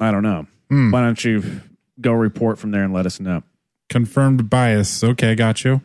I 0.00 0.10
don't 0.10 0.22
know. 0.22 0.46
Why 0.68 1.02
don't 1.02 1.22
you 1.22 1.60
go 2.00 2.12
report 2.12 2.58
from 2.58 2.70
there 2.70 2.82
and 2.82 2.94
let 2.94 3.04
us 3.04 3.20
know? 3.20 3.42
Confirmed 3.90 4.48
bias. 4.48 5.04
Okay, 5.04 5.34
got 5.34 5.64
you. 5.64 5.82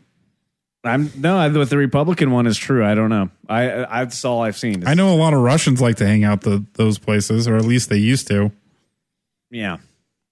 I'm 0.83 1.11
no, 1.17 1.37
I, 1.37 1.49
with 1.49 1.69
the 1.69 1.77
Republican 1.77 2.31
one 2.31 2.47
is 2.47 2.57
true. 2.57 2.85
I 2.85 2.95
don't 2.95 3.09
know. 3.09 3.29
I, 3.49 3.83
I 3.83 4.05
that's 4.05 4.23
all 4.23 4.41
I've 4.41 4.57
seen. 4.57 4.87
I 4.87 4.93
know 4.93 5.13
a 5.13 5.17
lot 5.17 5.33
of 5.33 5.41
Russians 5.41 5.81
like 5.81 5.97
to 5.97 6.07
hang 6.07 6.23
out 6.23 6.41
the 6.41 6.65
those 6.73 6.97
places, 6.97 7.47
or 7.47 7.57
at 7.57 7.65
least 7.65 7.89
they 7.89 7.97
used 7.97 8.27
to. 8.27 8.51
Yeah. 9.49 9.77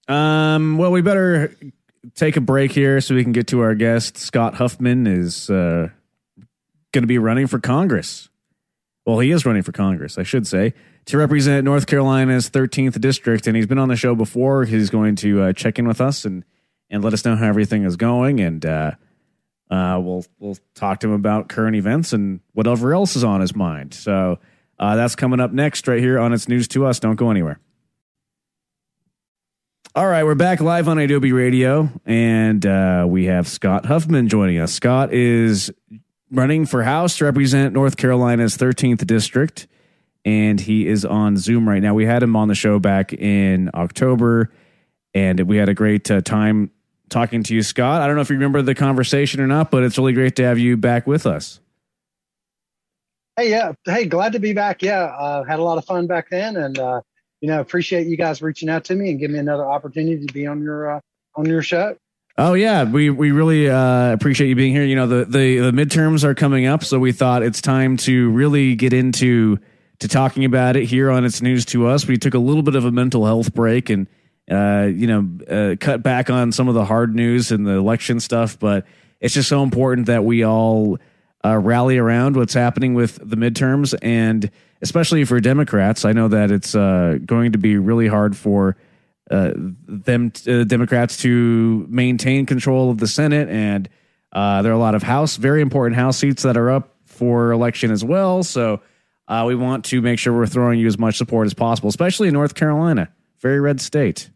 Um, 0.08 0.78
well, 0.78 0.92
we 0.92 1.02
better 1.02 1.54
take 2.14 2.36
a 2.36 2.40
break 2.40 2.72
here 2.72 3.00
so 3.00 3.14
we 3.14 3.22
can 3.22 3.32
get 3.32 3.48
to 3.48 3.60
our 3.60 3.74
guest. 3.74 4.16
Scott 4.16 4.54
Huffman 4.54 5.06
is 5.06 5.50
uh, 5.50 5.88
going 6.96 7.02
to 7.02 7.06
be 7.06 7.18
running 7.18 7.46
for 7.46 7.58
Congress. 7.58 8.30
Well, 9.04 9.18
he 9.18 9.30
is 9.30 9.44
running 9.44 9.62
for 9.62 9.70
Congress, 9.70 10.16
I 10.16 10.22
should 10.22 10.46
say, 10.46 10.72
to 11.04 11.18
represent 11.18 11.66
North 11.66 11.86
Carolina's 11.86 12.48
13th 12.48 12.98
district. 13.02 13.46
And 13.46 13.54
he's 13.54 13.66
been 13.66 13.78
on 13.78 13.88
the 13.88 13.96
show 13.96 14.14
before. 14.14 14.64
He's 14.64 14.88
going 14.88 15.14
to 15.16 15.42
uh, 15.42 15.52
check 15.52 15.78
in 15.78 15.86
with 15.86 16.00
us 16.00 16.24
and, 16.24 16.42
and 16.88 17.04
let 17.04 17.12
us 17.12 17.22
know 17.22 17.36
how 17.36 17.46
everything 17.46 17.84
is 17.84 17.96
going. 17.96 18.40
And 18.40 18.64
uh, 18.64 18.92
uh, 19.70 20.00
we'll 20.02 20.24
we'll 20.38 20.56
talk 20.74 21.00
to 21.00 21.08
him 21.08 21.12
about 21.12 21.50
current 21.50 21.76
events 21.76 22.14
and 22.14 22.40
whatever 22.54 22.94
else 22.94 23.14
is 23.14 23.24
on 23.24 23.42
his 23.42 23.54
mind. 23.54 23.92
So 23.92 24.38
uh, 24.78 24.96
that's 24.96 25.14
coming 25.14 25.38
up 25.38 25.52
next, 25.52 25.86
right 25.86 26.00
here 26.00 26.18
on 26.18 26.32
It's 26.32 26.48
News 26.48 26.66
to 26.68 26.86
Us. 26.86 26.98
Don't 26.98 27.16
go 27.16 27.30
anywhere. 27.30 27.60
All 29.94 30.06
right, 30.06 30.24
we're 30.24 30.34
back 30.34 30.60
live 30.60 30.88
on 30.88 30.98
Adobe 30.98 31.32
Radio, 31.32 31.90
and 32.04 32.64
uh, 32.64 33.06
we 33.08 33.26
have 33.26 33.48
Scott 33.48 33.86
Huffman 33.86 34.28
joining 34.28 34.58
us. 34.58 34.72
Scott 34.72 35.12
is 35.12 35.72
running 36.30 36.66
for 36.66 36.82
House 36.82 37.18
to 37.18 37.24
represent 37.24 37.72
North 37.72 37.96
Carolina's 37.96 38.56
13th 38.56 39.06
district, 39.06 39.66
and 40.24 40.60
he 40.60 40.86
is 40.86 41.04
on 41.04 41.36
Zoom 41.36 41.68
right 41.68 41.82
now. 41.82 41.94
We 41.94 42.06
had 42.06 42.22
him 42.22 42.36
on 42.36 42.48
the 42.48 42.54
show 42.54 42.78
back 42.78 43.12
in 43.12 43.70
October, 43.74 44.50
and 45.14 45.40
we 45.40 45.56
had 45.56 45.68
a 45.68 45.74
great 45.74 46.10
uh, 46.10 46.20
time 46.20 46.70
talking 47.08 47.42
to 47.44 47.54
you, 47.54 47.62
Scott. 47.62 48.02
I 48.02 48.06
don't 48.06 48.16
know 48.16 48.22
if 48.22 48.30
you 48.30 48.36
remember 48.36 48.62
the 48.62 48.74
conversation 48.74 49.40
or 49.40 49.46
not, 49.46 49.70
but 49.70 49.82
it's 49.82 49.98
really 49.98 50.12
great 50.12 50.36
to 50.36 50.44
have 50.44 50.58
you 50.58 50.76
back 50.76 51.06
with 51.06 51.26
us. 51.26 51.60
Hey, 53.36 53.50
yeah. 53.50 53.72
Hey, 53.84 54.06
glad 54.06 54.32
to 54.32 54.38
be 54.38 54.52
back. 54.52 54.82
Yeah, 54.82 55.04
uh, 55.04 55.44
had 55.44 55.58
a 55.58 55.62
lot 55.62 55.78
of 55.78 55.84
fun 55.84 56.06
back 56.06 56.30
then, 56.30 56.56
and 56.56 56.78
uh, 56.78 57.02
you 57.40 57.48
know, 57.48 57.60
appreciate 57.60 58.06
you 58.06 58.16
guys 58.16 58.40
reaching 58.40 58.68
out 58.68 58.84
to 58.84 58.94
me 58.94 59.10
and 59.10 59.20
giving 59.20 59.34
me 59.34 59.40
another 59.40 59.66
opportunity 59.66 60.24
to 60.24 60.32
be 60.32 60.46
on 60.46 60.62
your 60.62 60.90
uh, 60.90 61.00
on 61.34 61.46
your 61.46 61.62
show. 61.62 61.96
Oh 62.38 62.52
yeah, 62.52 62.84
we 62.84 63.08
we 63.08 63.30
really 63.30 63.70
uh, 63.70 64.12
appreciate 64.12 64.48
you 64.48 64.56
being 64.56 64.72
here. 64.72 64.84
You 64.84 64.94
know 64.94 65.06
the, 65.06 65.24
the 65.24 65.58
the 65.58 65.72
midterms 65.72 66.22
are 66.22 66.34
coming 66.34 66.66
up, 66.66 66.84
so 66.84 66.98
we 66.98 67.12
thought 67.12 67.42
it's 67.42 67.62
time 67.62 67.96
to 67.98 68.30
really 68.30 68.74
get 68.74 68.92
into 68.92 69.58
to 70.00 70.08
talking 70.08 70.44
about 70.44 70.76
it 70.76 70.84
here 70.84 71.10
on 71.10 71.24
It's 71.24 71.40
News 71.40 71.64
to 71.66 71.86
Us. 71.86 72.06
We 72.06 72.18
took 72.18 72.34
a 72.34 72.38
little 72.38 72.62
bit 72.62 72.74
of 72.74 72.84
a 72.84 72.92
mental 72.92 73.24
health 73.24 73.54
break 73.54 73.88
and 73.88 74.06
uh, 74.50 74.88
you 74.92 75.06
know 75.06 75.28
uh, 75.48 75.76
cut 75.80 76.02
back 76.02 76.28
on 76.28 76.52
some 76.52 76.68
of 76.68 76.74
the 76.74 76.84
hard 76.84 77.14
news 77.14 77.52
and 77.52 77.66
the 77.66 77.72
election 77.72 78.20
stuff, 78.20 78.58
but 78.58 78.86
it's 79.18 79.32
just 79.32 79.48
so 79.48 79.62
important 79.62 80.06
that 80.06 80.22
we 80.22 80.44
all 80.44 80.98
uh, 81.42 81.56
rally 81.56 81.96
around 81.96 82.36
what's 82.36 82.52
happening 82.52 82.92
with 82.92 83.18
the 83.22 83.36
midterms 83.36 83.94
and 84.02 84.50
especially 84.82 85.24
for 85.24 85.40
Democrats. 85.40 86.04
I 86.04 86.12
know 86.12 86.28
that 86.28 86.50
it's 86.50 86.74
uh, 86.74 87.16
going 87.24 87.52
to 87.52 87.58
be 87.58 87.78
really 87.78 88.08
hard 88.08 88.36
for 88.36 88.76
uh, 89.30 89.52
them 89.56 90.32
uh, 90.46 90.64
Democrats 90.64 91.16
to 91.18 91.86
maintain 91.88 92.46
control 92.46 92.90
of 92.90 92.98
the 92.98 93.06
Senate, 93.06 93.48
and 93.48 93.88
uh, 94.32 94.62
there 94.62 94.72
are 94.72 94.74
a 94.74 94.78
lot 94.78 94.94
of 94.94 95.02
House, 95.02 95.36
very 95.36 95.60
important 95.60 95.96
House 95.96 96.18
seats 96.18 96.42
that 96.42 96.56
are 96.56 96.70
up 96.70 96.94
for 97.04 97.50
election 97.50 97.90
as 97.90 98.04
well. 98.04 98.42
So 98.42 98.80
uh, 99.28 99.44
we 99.46 99.54
want 99.54 99.84
to 99.86 100.00
make 100.00 100.18
sure 100.18 100.32
we're 100.32 100.46
throwing 100.46 100.78
you 100.78 100.86
as 100.86 100.98
much 100.98 101.16
support 101.16 101.46
as 101.46 101.54
possible, 101.54 101.88
especially 101.88 102.28
in 102.28 102.34
North 102.34 102.54
Carolina, 102.54 103.08
very 103.40 103.60
red 103.60 103.80
state. 103.80 104.30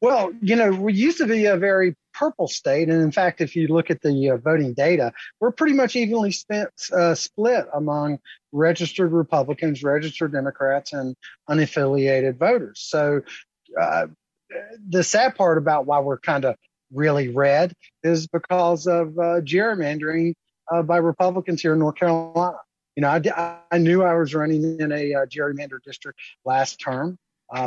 Well, 0.00 0.32
you 0.40 0.56
know, 0.56 0.70
we 0.70 0.94
used 0.94 1.18
to 1.18 1.26
be 1.26 1.44
a 1.44 1.56
very 1.56 1.94
purple 2.14 2.48
state, 2.48 2.88
and 2.88 3.02
in 3.02 3.12
fact, 3.12 3.40
if 3.42 3.54
you 3.54 3.68
look 3.68 3.90
at 3.90 4.00
the 4.00 4.30
uh, 4.30 4.36
voting 4.38 4.72
data, 4.72 5.12
we're 5.40 5.52
pretty 5.52 5.74
much 5.74 5.94
evenly 5.94 6.32
spent, 6.32 6.70
uh, 6.92 7.14
split 7.14 7.66
among 7.74 8.18
registered 8.52 9.12
Republicans, 9.12 9.82
registered 9.82 10.32
Democrats, 10.32 10.92
and 10.92 11.16
unaffiliated 11.48 12.38
voters. 12.38 12.80
So, 12.80 13.22
uh, 13.80 14.06
the 14.88 15.04
sad 15.04 15.36
part 15.36 15.58
about 15.58 15.86
why 15.86 16.00
we're 16.00 16.18
kind 16.18 16.44
of 16.44 16.56
really 16.92 17.28
red 17.28 17.72
is 18.02 18.26
because 18.26 18.86
of 18.86 19.16
uh, 19.18 19.40
gerrymandering 19.42 20.34
uh, 20.72 20.82
by 20.82 20.96
Republicans 20.96 21.62
here 21.62 21.74
in 21.74 21.78
North 21.78 21.94
Carolina. 21.94 22.56
You 22.96 23.02
know, 23.02 23.08
I, 23.08 23.58
I 23.70 23.78
knew 23.78 24.02
I 24.02 24.14
was 24.14 24.34
running 24.34 24.80
in 24.80 24.90
a 24.90 25.14
uh, 25.14 25.26
gerrymandered 25.26 25.84
district 25.84 26.18
last 26.44 26.80
term, 26.80 27.16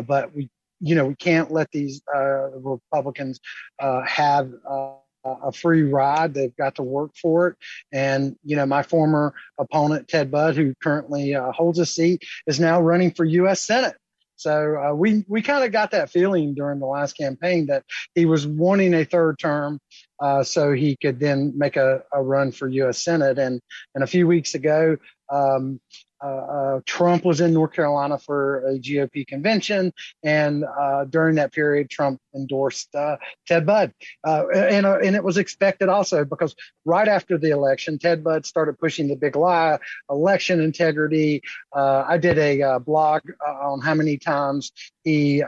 but 0.05 0.35
we 0.35 0.49
you 0.83 0.95
know, 0.95 1.05
we 1.05 1.15
can't 1.15 1.49
let 1.49 1.71
these 1.71 2.01
uh, 2.13 2.49
Republicans 2.59 3.39
uh, 3.79 4.01
have 4.01 4.51
uh, 4.69 4.95
a 5.25 5.51
free 5.51 5.83
ride. 5.83 6.33
They've 6.33 6.55
got 6.55 6.75
to 6.75 6.83
work 6.83 7.11
for 7.15 7.47
it. 7.47 7.55
And, 7.91 8.35
you 8.43 8.55
know, 8.55 8.65
my 8.65 8.83
former 8.83 9.33
opponent, 9.57 10.07
Ted 10.07 10.31
Budd, 10.31 10.55
who 10.55 10.73
currently 10.81 11.35
uh, 11.35 11.51
holds 11.51 11.79
a 11.79 11.85
seat, 11.85 12.23
is 12.47 12.59
now 12.59 12.81
running 12.81 13.11
for 13.11 13.25
U.S. 13.25 13.61
Senate. 13.61 13.95
So 14.35 14.77
uh, 14.77 14.93
we 14.93 15.23
we 15.29 15.41
kind 15.41 15.63
of 15.63 15.71
got 15.71 15.91
that 15.91 16.09
feeling 16.09 16.53
during 16.53 16.79
the 16.79 16.85
last 16.85 17.15
campaign 17.15 17.67
that 17.67 17.83
he 18.13 18.25
was 18.25 18.45
wanting 18.45 18.93
a 18.93 19.05
third 19.05 19.39
term, 19.39 19.79
uh, 20.19 20.43
so 20.43 20.73
he 20.73 20.97
could 20.97 21.19
then 21.19 21.53
make 21.55 21.77
a, 21.77 22.03
a 22.11 22.21
run 22.21 22.51
for 22.51 22.67
U.S. 22.67 22.97
Senate. 22.97 23.39
And 23.39 23.61
and 23.95 24.03
a 24.03 24.07
few 24.07 24.27
weeks 24.27 24.53
ago, 24.53 24.97
um, 25.31 25.79
uh, 26.23 26.27
uh, 26.27 26.79
Trump 26.85 27.25
was 27.25 27.41
in 27.41 27.53
North 27.53 27.73
Carolina 27.73 28.17
for 28.17 28.65
a 28.67 28.79
GOP 28.79 29.27
convention, 29.27 29.91
and 30.23 30.63
uh, 30.63 31.03
during 31.05 31.35
that 31.35 31.51
period, 31.51 31.89
Trump 31.89 32.19
endorsed 32.33 32.93
uh, 32.95 33.17
Ted 33.45 33.65
Budd, 33.65 33.93
uh, 34.25 34.47
and 34.55 34.85
uh, 34.85 34.99
and 34.99 35.15
it 35.15 35.23
was 35.23 35.37
expected 35.37 35.89
also 35.89 36.23
because 36.23 36.55
right 36.85 37.07
after 37.07 37.37
the 37.37 37.49
election, 37.49 37.99
Ted 37.99 38.23
Budd 38.23 38.45
started 38.45 38.79
pushing 38.79 39.07
the 39.07 39.15
big 39.15 39.35
lie, 39.35 39.79
election 40.09 40.61
integrity. 40.61 41.41
I 41.75 42.17
did 42.17 42.37
a 42.37 42.79
blog 42.79 43.21
on 43.45 43.81
how 43.81 43.93
many 43.93 44.17
times 44.17 44.71
he 45.03 45.43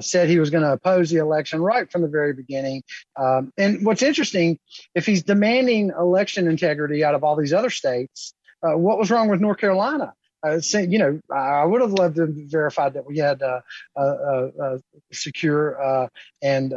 said 0.00 0.28
he 0.28 0.38
was 0.38 0.50
going 0.50 0.64
to 0.64 0.72
oppose 0.72 1.10
the 1.10 1.18
election 1.18 1.60
right 1.60 1.90
from 1.90 2.02
the 2.02 2.08
very 2.08 2.32
beginning. 2.32 2.82
Um, 3.16 3.52
and 3.58 3.84
what's 3.84 4.02
interesting, 4.02 4.58
if 4.94 5.04
he's 5.04 5.22
demanding 5.22 5.90
election 5.98 6.48
integrity 6.48 7.04
out 7.04 7.14
of 7.14 7.24
all 7.24 7.36
these 7.36 7.52
other 7.52 7.70
states 7.70 8.34
uh, 8.62 8.76
what 8.76 8.98
was 8.98 9.10
wrong 9.10 9.28
with 9.28 9.40
North 9.40 9.58
Carolina? 9.58 10.14
Uh, 10.42 10.58
you 10.72 10.98
know, 10.98 11.20
I 11.30 11.64
would 11.64 11.82
have 11.82 11.92
loved 11.92 12.16
to 12.16 12.26
verify 12.48 12.88
that 12.88 13.04
we 13.04 13.18
had 13.18 13.42
uh, 13.42 13.60
uh, 13.94 14.00
uh 14.00 14.78
secure 15.12 15.82
uh, 15.82 16.08
and 16.42 16.72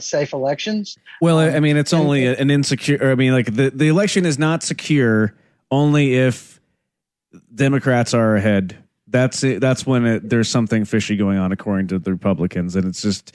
safe 0.00 0.32
elections. 0.32 0.98
Well, 1.20 1.38
I 1.38 1.60
mean, 1.60 1.76
it's 1.76 1.92
only 1.92 2.26
an 2.26 2.50
insecure. 2.50 3.10
I 3.10 3.14
mean, 3.14 3.32
like 3.32 3.54
the, 3.54 3.70
the 3.70 3.88
election 3.88 4.26
is 4.26 4.38
not 4.38 4.64
secure 4.64 5.32
only 5.70 6.14
if 6.14 6.60
Democrats 7.54 8.14
are 8.14 8.34
ahead. 8.34 8.76
That's 9.06 9.44
it. 9.44 9.60
That's 9.60 9.86
when 9.86 10.06
it, 10.06 10.28
there's 10.28 10.48
something 10.48 10.84
fishy 10.84 11.16
going 11.16 11.38
on, 11.38 11.52
according 11.52 11.88
to 11.88 12.00
the 12.00 12.10
Republicans, 12.10 12.74
and 12.74 12.86
it's 12.86 13.00
just. 13.00 13.32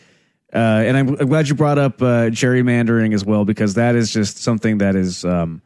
and 0.52 0.98
I'm, 0.98 1.10
I'm, 1.22 1.28
glad 1.28 1.48
you 1.48 1.56
brought 1.56 1.78
up 1.78 2.00
gerrymandering 2.00 3.14
as 3.14 3.24
well 3.24 3.46
because 3.46 3.76
that 3.76 3.96
is 3.96 4.12
just 4.12 4.40
something 4.40 4.80
that 4.80 4.98
is. 4.98 5.24
Um, 5.24 5.62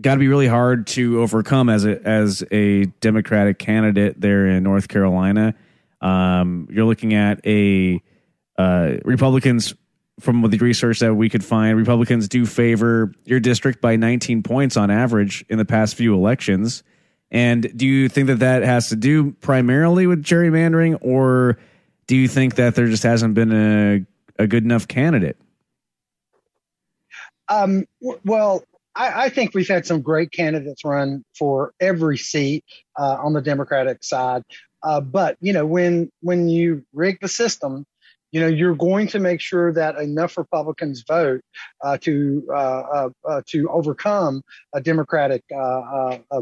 got 0.00 0.14
to 0.14 0.20
be 0.20 0.28
really 0.28 0.46
hard 0.46 0.86
to 0.88 1.20
overcome 1.20 1.68
as 1.68 1.84
a 1.84 2.00
as 2.06 2.44
a 2.50 2.86
Democratic 3.00 3.58
candidate 3.58 4.20
there 4.20 4.46
in 4.46 4.62
North 4.62 4.88
Carolina. 4.88 5.54
Um, 6.00 6.68
you're 6.70 6.84
looking 6.84 7.14
at 7.14 7.44
a 7.46 8.02
uh, 8.56 8.96
Republicans 9.04 9.74
from 10.20 10.42
the 10.42 10.58
research 10.58 11.00
that 11.00 11.14
we 11.14 11.28
could 11.28 11.44
find. 11.44 11.76
Republicans 11.76 12.28
do 12.28 12.44
favor 12.44 13.12
your 13.24 13.40
district 13.40 13.80
by 13.80 13.96
19 13.96 14.42
points 14.42 14.76
on 14.76 14.90
average 14.90 15.44
in 15.48 15.58
the 15.58 15.64
past 15.64 15.94
few 15.94 16.14
elections. 16.14 16.82
And 17.30 17.70
do 17.76 17.86
you 17.86 18.08
think 18.08 18.26
that 18.28 18.40
that 18.40 18.62
has 18.62 18.88
to 18.88 18.96
do 18.96 19.32
primarily 19.32 20.06
with 20.06 20.22
gerrymandering, 20.22 20.98
or 21.02 21.58
do 22.06 22.16
you 22.16 22.26
think 22.26 22.54
that 22.56 22.74
there 22.74 22.86
just 22.86 23.02
hasn't 23.02 23.34
been 23.34 23.52
a 23.52 24.06
a 24.38 24.46
good 24.46 24.64
enough 24.64 24.86
candidate? 24.88 25.36
Um, 27.48 27.86
well, 28.24 28.62
I, 28.98 29.24
I, 29.24 29.28
think 29.28 29.54
we've 29.54 29.68
had 29.68 29.86
some 29.86 30.02
great 30.02 30.32
candidates 30.32 30.84
run 30.84 31.24
for 31.38 31.72
every 31.80 32.18
seat 32.18 32.64
uh, 32.98 33.16
on 33.22 33.32
the 33.32 33.40
Democratic 33.40 34.02
side. 34.02 34.42
Uh, 34.82 35.00
but 35.00 35.36
you 35.40 35.52
know, 35.52 35.64
when 35.64 36.10
when 36.20 36.48
you 36.48 36.84
rig 36.92 37.18
the 37.20 37.28
system, 37.28 37.86
you 38.32 38.40
know 38.40 38.46
you're 38.46 38.74
going 38.74 39.06
to 39.08 39.18
make 39.18 39.40
sure 39.40 39.72
that 39.72 39.96
enough 39.96 40.36
Republicans 40.36 41.04
vote 41.06 41.40
uh, 41.82 41.96
to 41.98 42.46
uh, 42.50 42.52
uh, 42.54 43.08
uh, 43.28 43.42
to 43.46 43.68
overcome 43.70 44.42
a 44.74 44.80
Democratic 44.80 45.42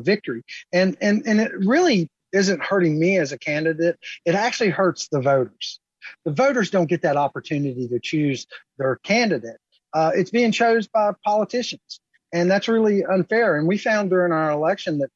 victory. 0.00 0.42
And 0.72 0.96
and 1.00 1.22
and 1.26 1.40
it 1.40 1.52
really 1.52 2.08
isn't 2.32 2.62
hurting 2.62 2.98
me 2.98 3.18
as 3.18 3.32
a 3.32 3.38
candidate. 3.38 3.96
It 4.24 4.34
actually 4.34 4.70
hurts 4.70 5.08
the 5.08 5.20
voters. 5.20 5.78
The 6.24 6.32
voters 6.32 6.70
don't 6.70 6.88
get 6.88 7.02
that 7.02 7.16
opportunity 7.16 7.88
to 7.88 8.00
choose 8.00 8.46
their 8.78 8.96
candidate. 8.96 9.58
it's 9.94 10.30
being 10.30 10.52
chosen 10.52 10.90
by 10.92 11.12
politicians 11.24 12.00
and 12.32 12.50
that's 12.50 12.68
really 12.68 13.04
unfair. 13.04 13.56
And 13.56 13.66
we 13.66 13.78
found 13.78 14.10
during 14.10 14.32
our 14.32 14.50
election 14.50 14.98
that 14.98 15.10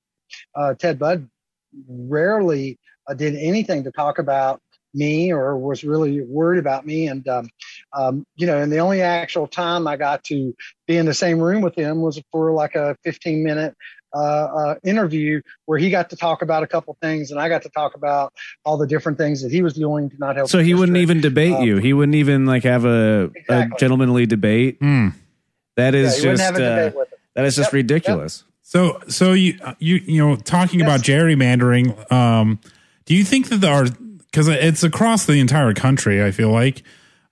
uh, 0.54 0.74
Ted 0.74 0.98
Budd 0.98 1.28
rarely 1.88 2.78
uh, 3.08 3.14
did 3.14 3.34
anything 3.36 3.84
to 3.84 3.90
talk 3.90 4.18
about 4.18 4.60
me 4.94 5.32
or 5.32 5.56
was 5.56 5.84
really 5.84 6.20
worried 6.20 6.58
about 6.58 6.84
me. 6.84 7.06
And, 7.06 7.26
um, 7.28 7.48
um, 7.92 8.26
you 8.36 8.46
know, 8.46 8.60
and 8.60 8.72
the 8.72 8.78
only 8.78 9.02
actual 9.02 9.46
time 9.46 9.86
I 9.86 9.96
got 9.96 10.24
to 10.24 10.54
be 10.86 10.96
in 10.96 11.06
the 11.06 11.14
same 11.14 11.38
room 11.38 11.62
with 11.62 11.76
him 11.76 12.00
was 12.00 12.20
for 12.32 12.52
like 12.52 12.74
a 12.74 12.96
15 13.04 13.44
minute 13.44 13.74
uh, 14.12 14.18
uh, 14.18 14.74
interview 14.82 15.40
where 15.66 15.78
he 15.78 15.88
got 15.88 16.10
to 16.10 16.16
talk 16.16 16.42
about 16.42 16.64
a 16.64 16.66
couple 16.66 16.96
things 17.00 17.30
and 17.30 17.38
I 17.38 17.48
got 17.48 17.62
to 17.62 17.68
talk 17.68 17.94
about 17.94 18.32
all 18.64 18.76
the 18.76 18.86
different 18.86 19.18
things 19.18 19.42
that 19.42 19.52
he 19.52 19.62
was 19.62 19.74
doing 19.74 20.10
to 20.10 20.16
not 20.18 20.34
help. 20.34 20.48
So 20.48 20.58
he 20.58 20.74
wouldn't 20.74 20.98
even 20.98 21.20
debate 21.20 21.54
uh, 21.54 21.60
you. 21.60 21.76
He 21.76 21.92
wouldn't 21.92 22.16
even 22.16 22.44
like 22.44 22.64
have 22.64 22.84
a, 22.84 23.30
exactly. 23.34 23.76
a 23.76 23.78
gentlemanly 23.78 24.26
debate. 24.26 24.80
Mm. 24.80 25.14
That 25.76 25.94
is 25.94 26.22
yeah, 26.22 26.34
just 26.34 26.54
uh, 26.54 26.90
that 27.34 27.44
is 27.44 27.56
just 27.56 27.68
yep. 27.68 27.72
ridiculous. 27.72 28.44
Yep. 28.44 28.50
So 28.62 29.00
so 29.08 29.32
you 29.32 29.58
you 29.78 29.96
you 29.96 30.18
know 30.18 30.36
talking 30.36 30.80
yes. 30.80 30.86
about 30.86 31.00
gerrymandering, 31.00 32.12
um, 32.12 32.60
do 33.04 33.14
you 33.14 33.24
think 33.24 33.48
that 33.48 33.64
our 33.64 33.86
because 34.30 34.48
it's 34.48 34.82
across 34.82 35.26
the 35.26 35.40
entire 35.40 35.74
country? 35.74 36.22
I 36.22 36.30
feel 36.30 36.50
like. 36.50 36.82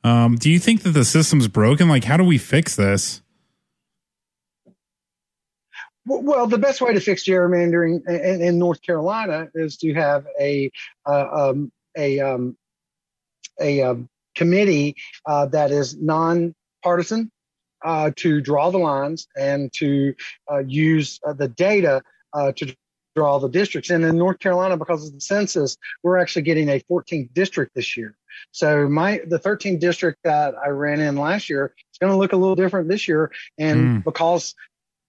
Um, 0.05 0.37
do 0.37 0.49
you 0.49 0.61
think 0.61 0.85
that 0.85 0.91
the 0.91 1.05
system's 1.05 1.49
broken? 1.49 1.89
Like, 1.89 2.05
how 2.05 2.17
do 2.17 2.25
we 2.25 2.39
fix 2.39 2.77
this? 2.77 3.21
Well, 6.07 6.47
the 6.47 6.57
best 6.57 6.81
way 6.81 6.95
to 6.95 7.01
fix 7.01 7.25
gerrymandering 7.25 8.09
in, 8.09 8.41
in 8.41 8.59
North 8.59 8.81
Carolina 8.81 9.49
is 9.55 9.77
to 9.79 9.93
have 9.95 10.27
a 10.41 10.71
uh, 11.05 11.51
um, 11.51 11.71
a 11.97 12.19
um, 12.21 12.57
a 13.61 13.83
um, 13.83 14.09
committee 14.35 14.97
uh, 15.27 15.47
that 15.47 15.71
is 15.71 15.97
non-partisan 15.97 17.31
uh, 17.85 18.11
to 18.17 18.41
draw 18.41 18.71
the 18.71 18.79
lines 18.79 19.29
and 19.37 19.73
to 19.75 20.15
uh, 20.51 20.59
use 20.59 21.21
uh, 21.27 21.33
the 21.33 21.49
data 21.49 22.03
uh, 22.33 22.53
to 22.53 22.75
draw 23.15 23.39
the 23.39 23.49
districts. 23.49 23.91
And 23.91 24.05
in 24.05 24.17
North 24.17 24.39
Carolina, 24.39 24.77
because 24.77 25.07
of 25.07 25.15
the 25.15 25.21
census, 25.21 25.77
we're 26.03 26.19
actually 26.19 26.43
getting 26.43 26.69
a 26.69 26.81
14th 26.91 27.33
district 27.35 27.75
this 27.75 27.97
year. 27.97 28.17
So 28.53 28.89
my 28.89 29.21
the 29.27 29.39
13th 29.39 29.81
district 29.81 30.19
that 30.25 30.55
I 30.65 30.69
ran 30.69 31.01
in 31.01 31.17
last 31.17 31.51
year 31.51 31.75
is 31.77 31.99
going 31.99 32.13
to 32.13 32.17
look 32.17 32.33
a 32.33 32.37
little 32.37 32.55
different 32.55 32.89
this 32.89 33.09
year, 33.09 33.33
and 33.59 33.81
mm. 33.81 34.05
because 34.05 34.55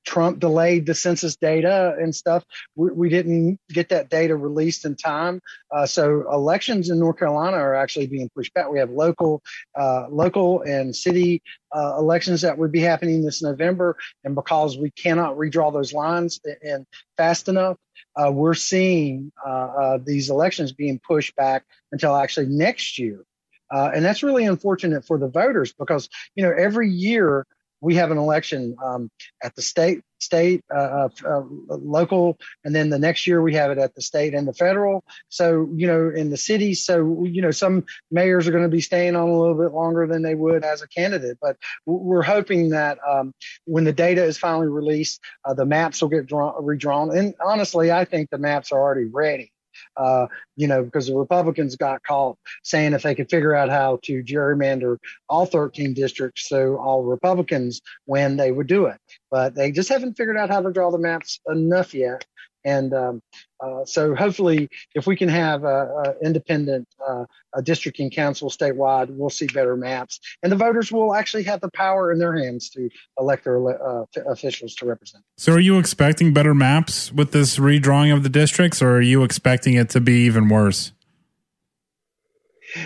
Trump 0.06 0.40
delayed 0.40 0.86
the 0.86 0.96
census 0.96 1.36
data 1.36 1.96
and 2.00 2.16
stuff. 2.16 2.44
We, 2.76 2.92
we 2.92 3.10
didn't 3.10 3.60
get 3.70 3.90
that 3.90 4.10
data 4.10 4.36
released 4.36 4.86
in 4.86 4.96
time. 4.96 5.42
Uh, 5.72 5.86
so 5.86 6.26
elections 6.32 6.90
in 6.90 7.00
North 7.00 7.18
Carolina 7.20 7.58
are 7.58 7.76
actually 7.76 8.08
being 8.08 8.30
pushed 8.36 8.54
back. 8.54 8.70
We 8.70 8.80
have 8.80 8.90
local, 8.90 9.42
uh, 9.78 10.08
local 10.10 10.62
and 10.62 10.96
city 10.96 11.42
uh, 11.76 11.96
elections 11.98 12.42
that 12.42 12.58
would 12.58 12.72
be 12.72 12.80
happening 12.80 13.24
this 13.24 13.44
November, 13.44 13.98
and 14.24 14.36
because 14.36 14.78
we 14.78 14.92
cannot 14.92 15.38
redraw 15.38 15.72
those 15.72 15.94
lines 15.94 16.40
and 16.64 16.86
fast 17.18 17.48
enough, 17.48 17.78
uh, 18.16 18.32
we're 18.32 18.54
seeing 18.54 19.32
uh, 19.46 19.50
uh, 19.50 19.98
these 20.04 20.30
elections 20.30 20.72
being 20.72 21.00
pushed 21.00 21.36
back 21.36 21.64
until 21.92 22.16
actually 22.16 22.48
next 22.48 22.98
year. 22.98 23.24
and 23.72 24.04
that's 24.04 24.24
really 24.24 24.46
unfortunate 24.46 25.06
for 25.06 25.18
the 25.20 25.28
voters 25.28 25.74
because 25.74 26.10
you 26.36 26.44
know 26.44 26.52
every 26.52 26.90
year 26.90 27.46
we 27.82 27.96
have 27.96 28.12
an 28.12 28.18
election 28.18 28.76
um, 28.84 29.10
at 29.44 29.56
the 29.56 29.62
state, 29.62 30.02
state, 30.20 30.64
uh, 30.74 31.08
uh, 31.08 31.10
uh, 31.26 31.44
local, 31.68 32.38
and 32.64 32.76
then 32.76 32.90
the 32.90 33.00
next 33.00 33.26
year 33.28 33.42
we 33.42 33.54
have 33.56 33.72
it 33.72 33.78
at 33.78 33.96
the 33.96 34.02
state 34.02 34.34
and 34.34 34.48
the 34.48 34.54
federal. 34.54 35.04
So 35.30 35.70
you 35.74 35.88
know, 35.88 36.10
in 36.10 36.30
the 36.30 36.38
cities, 36.38 36.86
so 36.86 37.24
you 37.24 37.42
know, 37.42 37.52
some 37.52 37.86
mayors 38.12 38.48
are 38.48 38.52
going 38.52 38.64
to 38.64 38.70
be 38.70 38.82
staying 38.82 39.16
on 39.16 39.30
a 39.30 39.40
little 39.40 39.56
bit 39.56 39.72
longer 39.72 40.08
than 40.08 40.22
they 40.22 40.36
would 40.36 40.64
as 40.64 40.82
a 40.82 40.88
candidate. 40.88 41.38
But 41.42 41.58
we're 41.86 42.22
hoping 42.22 42.70
that 42.70 42.98
um, 43.08 43.34
when 43.66 43.84
the 43.84 43.94
data 43.94 44.24
is 44.24 44.38
finally 44.38 44.68
released, 44.68 45.22
uh, 45.46 45.54
the 45.54 45.66
maps 45.66 46.02
will 46.02 46.10
get 46.10 46.26
drawn, 46.26 46.54
redrawn. 46.64 47.16
And 47.16 47.34
honestly, 47.44 47.92
I 47.92 48.06
think 48.06 48.30
the 48.30 48.38
maps 48.38 48.72
are 48.72 48.80
already 48.80 49.06
ready 49.06 49.52
uh, 49.98 50.28
you 50.56 50.68
know, 50.68 50.84
because 50.84 51.08
the 51.08 51.16
Republicans 51.16 51.76
got 51.76 52.04
caught 52.04 52.38
saying 52.64 52.94
if 52.94 53.04
they 53.04 53.16
could 53.16 53.30
figure 53.30 53.56
out 53.56 53.70
how 53.70 54.00
to 54.04 54.24
gerrymander 54.24 54.98
all 55.28 55.46
13 55.46 55.94
districts 55.94 56.48
so 56.48 56.78
all 56.78 57.04
Republicans 57.04 57.82
win, 58.06 58.38
they 58.38 58.52
would 58.52 58.68
do 58.68 58.86
it. 58.86 58.98
But 59.30 59.56
they 59.56 59.72
just 59.72 59.90
haven't 59.90 60.16
figured 60.16 60.38
out 60.38 60.50
how 60.50 60.62
to 60.62 60.72
draw 60.72 60.92
the 60.92 60.98
maps 60.98 61.40
enough 61.48 61.94
yet. 61.94 62.26
And 62.66 62.94
um, 62.94 63.22
uh, 63.62 63.84
so 63.86 64.16
hopefully, 64.16 64.70
if 64.96 65.06
we 65.06 65.16
can 65.16 65.30
have 65.30 65.64
a, 65.64 65.68
a 65.68 66.26
independent 66.26 66.88
uh, 67.06 67.26
a 67.54 67.62
districting 67.62 68.10
council 68.10 68.50
statewide, 68.50 69.10
we'll 69.10 69.30
see 69.30 69.48
better 69.48 69.76
maps, 69.76 70.20
and 70.44 70.52
the 70.52 70.56
voters 70.56 70.92
will 70.92 71.14
actually 71.14 71.44
have 71.44 71.60
the 71.60 71.70
power 71.72 72.12
in 72.12 72.20
their 72.20 72.36
hands 72.38 72.70
to 72.70 72.90
elect 73.20 73.44
their 73.44 73.60
uh, 73.60 74.06
officials 74.28 74.76
to 74.76 74.86
represent. 74.86 75.24
So, 75.38 75.54
are 75.54 75.60
you 75.60 75.78
expecting 75.78 76.34
better 76.34 76.54
maps 76.54 77.12
with 77.12 77.32
this 77.32 77.58
redrawing 77.58 78.14
of 78.16 78.24
the 78.24 78.30
districts, 78.30 78.82
or 78.82 78.98
are 78.98 79.02
you 79.02 79.24
expecting 79.24 79.74
it 79.74 79.90
to 79.90 80.00
be 80.00 80.26
even 80.26 80.48
worse? 80.48 80.94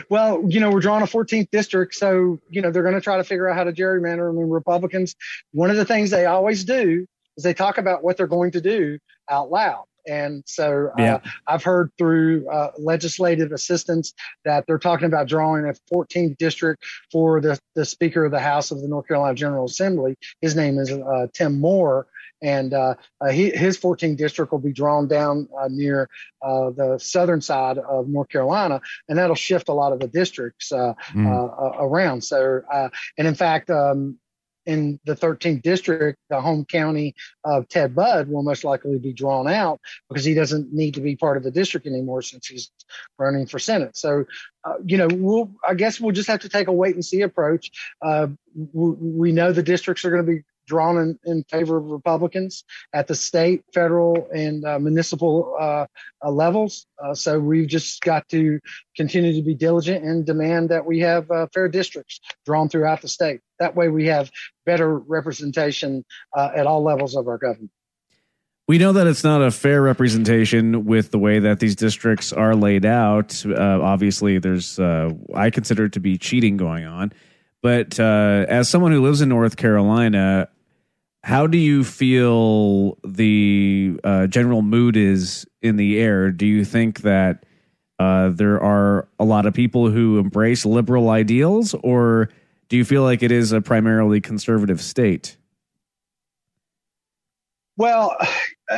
Well, 0.10 0.44
you 0.48 0.60
know, 0.60 0.72
we're 0.72 0.80
drawing 0.80 1.04
a 1.04 1.08
14th 1.08 1.50
district, 1.52 1.94
so 1.94 2.40
you 2.50 2.62
know 2.62 2.72
they're 2.72 2.84
going 2.84 2.96
to 2.96 3.02
try 3.02 3.18
to 3.18 3.24
figure 3.24 3.50
out 3.50 3.56
how 3.56 3.64
to 3.66 3.74
gerrymander. 3.74 4.30
I 4.30 4.34
mean, 4.34 4.50
Republicans, 4.50 5.16
one 5.52 5.70
of 5.70 5.76
the 5.76 5.86
things 5.86 6.10
they 6.10 6.26
always 6.26 6.64
do 6.64 7.06
is 7.38 7.44
they 7.44 7.54
talk 7.54 7.78
about 7.78 8.04
what 8.04 8.18
they're 8.18 8.28
going 8.28 8.52
to 8.52 8.62
do 8.62 8.98
out 9.30 9.52
loud. 9.52 9.86
And 10.08 10.44
so 10.46 10.90
uh, 10.98 11.02
yeah. 11.02 11.20
I've 11.48 11.64
heard 11.64 11.92
through 11.98 12.50
uh, 12.50 12.72
legislative 12.78 13.52
assistants 13.52 14.14
that 14.46 14.66
they're 14.68 14.80
talking 14.80 15.06
about 15.06 15.28
drawing 15.28 15.66
a 15.66 15.74
14th 15.94 16.38
district 16.38 16.84
for 17.12 17.42
the, 17.42 17.60
the 17.76 17.86
Speaker 17.86 18.26
of 18.26 18.32
the 18.32 18.40
House 18.40 18.72
of 18.72 18.82
the 18.82 18.88
North 18.88 19.08
Carolina 19.08 19.36
General 19.36 19.66
Assembly. 19.66 20.16
His 20.42 20.56
name 20.56 20.78
is 20.78 20.92
uh, 20.92 21.28
Tim 21.34 21.60
Moore. 21.60 22.08
And 22.42 22.74
uh, 22.74 22.96
uh, 23.22 23.30
he, 23.30 23.52
his 23.52 23.78
14th 23.78 24.18
district 24.18 24.52
will 24.52 24.60
be 24.60 24.74
drawn 24.74 25.08
down 25.08 25.48
uh, 25.58 25.70
near 25.70 26.10
the 26.42 27.00
southern 27.02 27.40
side 27.40 27.78
of 27.78 28.10
North 28.10 28.28
Carolina, 28.28 28.82
and 29.08 29.18
that'll 29.18 29.34
shift 29.34 29.70
a 29.70 29.74
lot 29.74 29.94
of 29.94 30.02
the 30.02 30.10
districts 30.10 30.74
mm. 30.74 31.80
around. 31.80 32.22
So, 32.22 32.62
and 33.18 33.28
in 33.30 33.36
fact, 33.36 33.70
um, 33.70 34.20
in 34.66 35.00
the 35.06 35.16
13th 35.16 35.62
district, 35.62 36.20
the 36.30 36.40
home 36.42 36.66
county 36.66 37.16
of 37.44 37.68
Ted 37.68 37.96
Budd 37.96 38.30
will 38.30 38.44
most 38.44 38.64
likely 38.64 38.98
be 39.00 39.14
drawn 39.14 39.48
out 39.48 39.80
because 40.10 40.26
he 40.26 40.34
doesn't 40.34 40.74
need 40.74 40.94
to 40.94 41.02
be 41.02 41.16
part 41.16 41.38
of 41.38 41.44
the 41.44 41.52
district 41.52 41.88
anymore 41.88 42.22
since 42.22 42.48
he's 42.48 42.72
running 43.18 43.46
for 43.46 43.60
Senate. 43.60 43.98
So, 43.98 44.26
uh, 44.64 44.76
you 44.86 44.98
know, 44.98 45.08
we'll, 45.12 45.52
I 45.68 45.74
guess 45.74 46.00
we'll 46.00 46.14
just 46.14 46.30
have 46.30 46.42
to 46.42 46.50
take 46.50 46.68
a 46.68 46.72
wait 46.72 46.96
and 46.96 47.04
see 47.04 47.22
approach. 47.22 47.72
Uh, 48.02 48.28
we, 48.56 48.92
we 48.92 49.32
know 49.32 49.52
the 49.52 49.64
districts 49.64 50.06
are 50.06 50.12
going 50.12 50.26
to 50.26 50.32
be 50.32 50.44
drawn 50.68 50.98
in, 50.98 51.20
in 51.26 51.44
favor 51.46 51.78
of 51.78 51.86
Republicans 51.86 52.64
at 52.94 53.08
the 53.08 53.16
state, 53.16 53.64
federal, 53.74 54.28
and 54.34 54.66
uh, 54.66 54.80
municipal 54.80 55.56
uh, 55.60 55.86
uh, 56.24 56.32
levels. 56.32 56.86
Uh, 57.04 57.14
so 57.14 57.40
we've 57.40 57.68
just 57.68 58.02
got 58.02 58.28
to 58.30 58.60
continue 58.96 59.34
to 59.34 59.42
be 59.42 59.56
diligent 59.56 60.04
and 60.04 60.26
demand 60.26 60.70
that 60.70 60.86
we 60.86 61.00
have 61.00 61.30
uh, 61.32 61.48
fair 61.54 61.68
districts 61.68 62.20
drawn 62.46 62.70
throughout 62.70 63.02
the 63.02 63.08
state. 63.08 63.42
That 63.60 63.76
way, 63.76 63.90
we 63.90 64.08
have 64.08 64.32
better 64.66 64.98
representation 64.98 66.06
uh, 66.36 66.52
at 66.56 66.68
all 66.68 66.84
levels 66.84 67.16
of 67.16 67.28
our 67.28 67.38
government. 67.38 67.72
We 68.66 68.78
know 68.78 68.94
that 68.94 69.08
it's 69.08 69.26
not 69.26 69.42
a 69.42 69.52
fair 69.52 69.82
representation 69.82 70.86
with 70.86 71.12
the 71.12 71.20
way 71.20 71.40
that 71.40 71.60
these 71.60 71.76
districts 71.76 72.32
are 72.32 72.56
laid 72.56 72.86
out. 72.86 73.46
obviously, 73.46 74.40
there's 74.40 74.80
I 74.80 75.50
consider 75.52 75.86
it 75.86 75.94
to 75.94 76.00
be 76.00 76.18
cheating 76.18 76.56
going 76.56 76.86
on. 76.86 77.12
But 77.62 78.00
as 78.00 78.70
someone 78.70 78.94
who 78.94 79.02
lives 79.02 79.20
in 79.20 79.28
North 79.28 79.58
Carolina, 79.58 80.48
how 81.24 81.48
do 81.48 81.58
you 81.58 81.84
feel 81.84 82.98
the 83.06 83.98
uh, 84.04 84.28
general 84.28 84.62
mood 84.62 84.98
is 84.98 85.46
in 85.62 85.78
the 85.78 86.00
air? 86.00 86.32
Do 86.32 86.46
you 86.46 86.66
think 86.66 87.02
that 87.02 87.46
uh, 87.98 88.30
there 88.30 88.62
are 88.62 89.08
a 89.20 89.24
lot 89.24 89.46
of 89.46 89.54
people 89.54 89.90
who 89.90 90.20
embrace 90.20 90.66
liberal 90.66 91.10
ideals, 91.10 91.74
or 91.76 92.30
do 92.68 92.76
you 92.76 92.84
feel 92.84 93.04
like 93.04 93.24
it 93.24 93.32
is 93.32 93.54
a 93.54 93.62
primarily 93.62 94.20
conservative 94.20 94.82
state? 94.82 95.38
Well, 97.78 98.16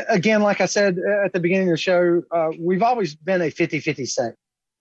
again, 0.10 0.42
like 0.42 0.62
I 0.62 0.68
said 0.68 1.00
at 1.24 1.34
the 1.34 1.40
beginning 1.40 1.70
of 1.70 1.74
the 1.74 1.78
show, 1.78 2.22
uh, 2.32 2.50
we've 2.60 2.84
always 2.84 3.16
been 3.16 3.42
a 3.42 3.50
50 3.50 3.80
50 3.80 4.06
state 4.06 4.34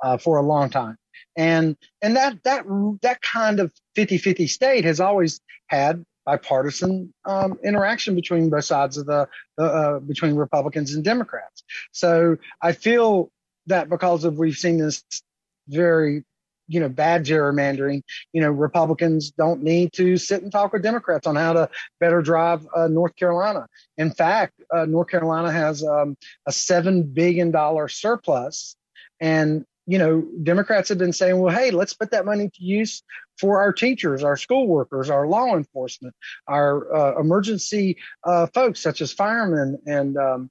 uh, 0.02 0.18
for 0.18 0.36
a 0.36 0.42
long 0.42 0.68
time. 0.68 0.96
And 1.36 1.76
and 2.02 2.14
that 2.16 2.42
that 2.44 2.64
that 3.02 3.22
kind 3.22 3.58
of 3.58 3.72
50-50 3.96 4.48
state 4.48 4.84
has 4.84 5.00
always 5.00 5.40
had 5.68 6.04
bipartisan 6.24 7.12
um, 7.24 7.58
interaction 7.62 8.14
between 8.14 8.50
both 8.50 8.64
sides 8.64 8.96
of 8.96 9.06
the 9.06 9.28
uh, 9.58 9.98
between 10.00 10.34
Republicans 10.34 10.94
and 10.94 11.04
Democrats. 11.04 11.64
So 11.92 12.36
I 12.60 12.72
feel 12.72 13.30
that 13.66 13.88
because 13.88 14.24
of 14.24 14.38
we've 14.38 14.56
seen 14.56 14.78
this 14.78 15.02
very 15.68 16.24
you 16.66 16.80
know 16.80 16.88
bad 16.88 17.24
gerrymandering 17.24 18.02
you 18.32 18.40
know 18.40 18.50
republicans 18.50 19.30
don't 19.30 19.62
need 19.62 19.92
to 19.92 20.16
sit 20.16 20.42
and 20.42 20.50
talk 20.50 20.72
with 20.72 20.82
democrats 20.82 21.26
on 21.26 21.36
how 21.36 21.52
to 21.52 21.68
better 22.00 22.22
drive 22.22 22.66
uh, 22.74 22.86
north 22.86 23.14
carolina 23.16 23.66
in 23.98 24.10
fact 24.10 24.54
uh, 24.74 24.86
north 24.86 25.08
carolina 25.08 25.52
has 25.52 25.84
um, 25.84 26.16
a 26.46 26.52
seven 26.52 27.02
billion 27.02 27.50
dollar 27.50 27.88
surplus 27.88 28.76
and 29.20 29.66
you 29.86 29.98
know, 29.98 30.26
Democrats 30.42 30.88
have 30.88 30.98
been 30.98 31.12
saying, 31.12 31.38
well, 31.38 31.54
hey, 31.54 31.70
let's 31.70 31.94
put 31.94 32.10
that 32.12 32.24
money 32.24 32.48
to 32.48 32.64
use 32.64 33.02
for 33.38 33.60
our 33.60 33.72
teachers, 33.72 34.24
our 34.24 34.36
school 34.36 34.66
workers, 34.66 35.10
our 35.10 35.26
law 35.26 35.56
enforcement, 35.56 36.14
our 36.46 36.94
uh, 36.94 37.20
emergency 37.20 37.98
uh, 38.24 38.46
folks 38.46 38.80
such 38.80 39.00
as 39.00 39.12
firemen 39.12 39.78
and 39.86 40.16
um, 40.16 40.50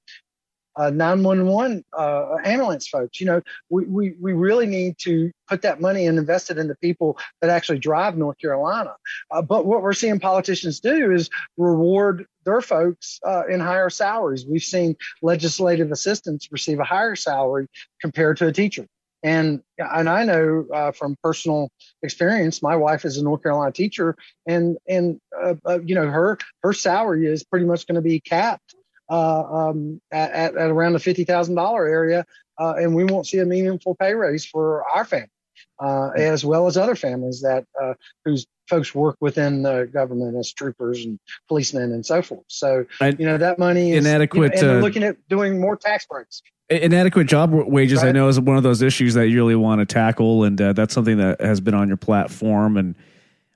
uh, 0.75 0.89
911 0.89 1.83
uh, 1.97 2.35
ambulance 2.43 2.87
folks. 2.87 3.19
You 3.19 3.27
know, 3.27 3.41
we, 3.69 3.85
we, 3.85 4.15
we 4.19 4.33
really 4.33 4.65
need 4.65 4.97
to 4.99 5.31
put 5.47 5.61
that 5.61 5.81
money 5.81 6.07
and 6.07 6.17
invest 6.17 6.49
it 6.49 6.57
in 6.57 6.67
the 6.67 6.75
people 6.75 7.17
that 7.41 7.49
actually 7.49 7.79
drive 7.79 8.17
North 8.17 8.37
Carolina. 8.39 8.95
Uh, 9.29 9.41
but 9.41 9.65
what 9.65 9.81
we're 9.81 9.93
seeing 9.93 10.19
politicians 10.19 10.79
do 10.79 11.11
is 11.11 11.29
reward 11.57 12.25
their 12.45 12.61
folks 12.61 13.19
uh, 13.25 13.43
in 13.47 13.59
higher 13.59 13.89
salaries. 13.89 14.45
We've 14.47 14.63
seen 14.63 14.95
legislative 15.21 15.91
assistants 15.91 16.51
receive 16.51 16.79
a 16.79 16.83
higher 16.83 17.15
salary 17.15 17.67
compared 18.01 18.37
to 18.37 18.47
a 18.47 18.51
teacher. 18.51 18.87
And 19.23 19.61
and 19.77 20.09
I 20.09 20.25
know 20.25 20.65
uh, 20.73 20.91
from 20.91 21.15
personal 21.23 21.71
experience, 22.01 22.61
my 22.61 22.75
wife 22.75 23.05
is 23.05 23.17
a 23.17 23.23
North 23.23 23.41
Carolina 23.41 23.71
teacher, 23.71 24.17
and 24.45 24.77
and 24.87 25.19
uh, 25.41 25.55
uh, 25.65 25.79
you 25.83 25.95
know 25.95 26.07
her 26.07 26.37
her 26.61 26.73
salary 26.73 27.25
is 27.25 27.43
pretty 27.43 27.65
much 27.65 27.87
going 27.87 27.95
to 27.95 28.01
be 28.01 28.19
capped 28.19 28.75
uh, 29.09 29.43
um, 29.43 30.01
at, 30.11 30.55
at 30.55 30.69
around 30.69 30.93
the 30.93 30.99
fifty 30.99 31.23
thousand 31.23 31.55
dollar 31.55 31.87
area, 31.87 32.25
uh, 32.59 32.73
and 32.77 32.93
we 32.93 33.05
won't 33.05 33.25
see 33.25 33.39
a 33.39 33.45
meaningful 33.45 33.95
pay 33.95 34.13
raise 34.13 34.45
for 34.45 34.83
our 34.89 35.05
family, 35.05 35.29
uh, 35.79 36.09
as 36.15 36.45
well 36.45 36.67
as 36.67 36.77
other 36.77 36.95
families 36.95 37.41
that 37.41 37.65
whose 38.25 38.45
folks 38.69 38.95
work 38.95 39.17
within 39.19 39.63
the 39.63 39.89
government 39.91 40.37
as 40.37 40.51
troopers 40.53 41.03
and 41.05 41.19
policemen 41.47 41.91
and 41.91 42.05
so 42.05 42.21
forth. 42.21 42.45
So 42.47 42.85
I, 43.01 43.09
you 43.09 43.25
know 43.25 43.37
that 43.37 43.59
money 43.59 43.91
is 43.91 44.05
inadequate. 44.05 44.55
You 44.55 44.61
know, 44.61 44.73
and 44.75 44.81
looking 44.81 45.03
at 45.03 45.17
doing 45.27 45.59
more 45.59 45.75
tax 45.75 46.05
breaks 46.05 46.41
inadequate 46.69 47.27
job 47.27 47.51
wages 47.51 48.01
right. 48.01 48.09
i 48.09 48.11
know 48.11 48.27
is 48.27 48.39
one 48.39 48.57
of 48.57 48.63
those 48.63 48.81
issues 48.81 49.13
that 49.13 49.27
you 49.27 49.35
really 49.35 49.55
want 49.55 49.79
to 49.79 49.85
tackle 49.85 50.43
and 50.43 50.61
uh, 50.61 50.73
that's 50.73 50.93
something 50.93 51.17
that 51.17 51.39
has 51.41 51.59
been 51.59 51.73
on 51.73 51.87
your 51.87 51.97
platform 51.97 52.77
and 52.77 52.95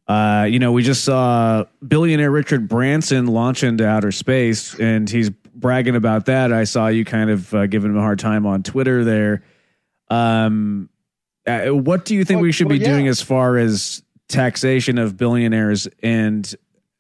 uh, 0.07 0.45
you 0.49 0.59
know 0.59 0.71
we 0.71 0.83
just 0.83 1.03
saw 1.03 1.63
billionaire 1.87 2.31
richard 2.31 2.67
branson 2.67 3.27
launch 3.27 3.63
into 3.63 3.87
outer 3.87 4.11
space 4.11 4.77
and 4.79 5.09
he's 5.09 5.29
bragging 5.29 5.95
about 5.95 6.25
that 6.25 6.51
i 6.51 6.63
saw 6.63 6.87
you 6.87 7.05
kind 7.05 7.29
of 7.29 7.53
uh, 7.53 7.65
giving 7.65 7.91
him 7.91 7.97
a 7.97 8.01
hard 8.01 8.19
time 8.19 8.45
on 8.45 8.61
twitter 8.61 9.03
there 9.03 9.41
um, 10.09 10.89
uh, 11.47 11.67
what 11.69 12.05
do 12.05 12.15
you 12.15 12.25
think 12.25 12.37
well, 12.37 12.43
we 12.43 12.51
should 12.51 12.67
well, 12.67 12.77
be 12.77 12.83
yeah. 12.83 12.91
doing 12.91 13.07
as 13.07 13.21
far 13.21 13.57
as 13.57 14.03
taxation 14.27 14.97
of 14.97 15.17
billionaires? 15.17 15.87
And 16.03 16.53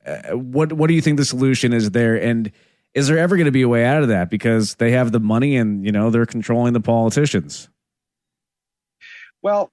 uh, 0.05 0.37
what 0.37 0.73
what 0.73 0.87
do 0.87 0.93
you 0.93 1.01
think 1.01 1.17
the 1.17 1.25
solution 1.25 1.73
is 1.73 1.91
there? 1.91 2.15
And 2.15 2.51
is 2.93 3.07
there 3.07 3.17
ever 3.17 3.35
going 3.35 3.45
to 3.45 3.51
be 3.51 3.61
a 3.61 3.69
way 3.69 3.85
out 3.85 4.01
of 4.01 4.09
that? 4.09 4.29
Because 4.29 4.75
they 4.75 4.91
have 4.91 5.11
the 5.11 5.19
money 5.19 5.57
and 5.57 5.85
you 5.85 5.91
know 5.91 6.09
they're 6.09 6.25
controlling 6.25 6.73
the 6.73 6.81
politicians. 6.81 7.69
Well 9.41 9.71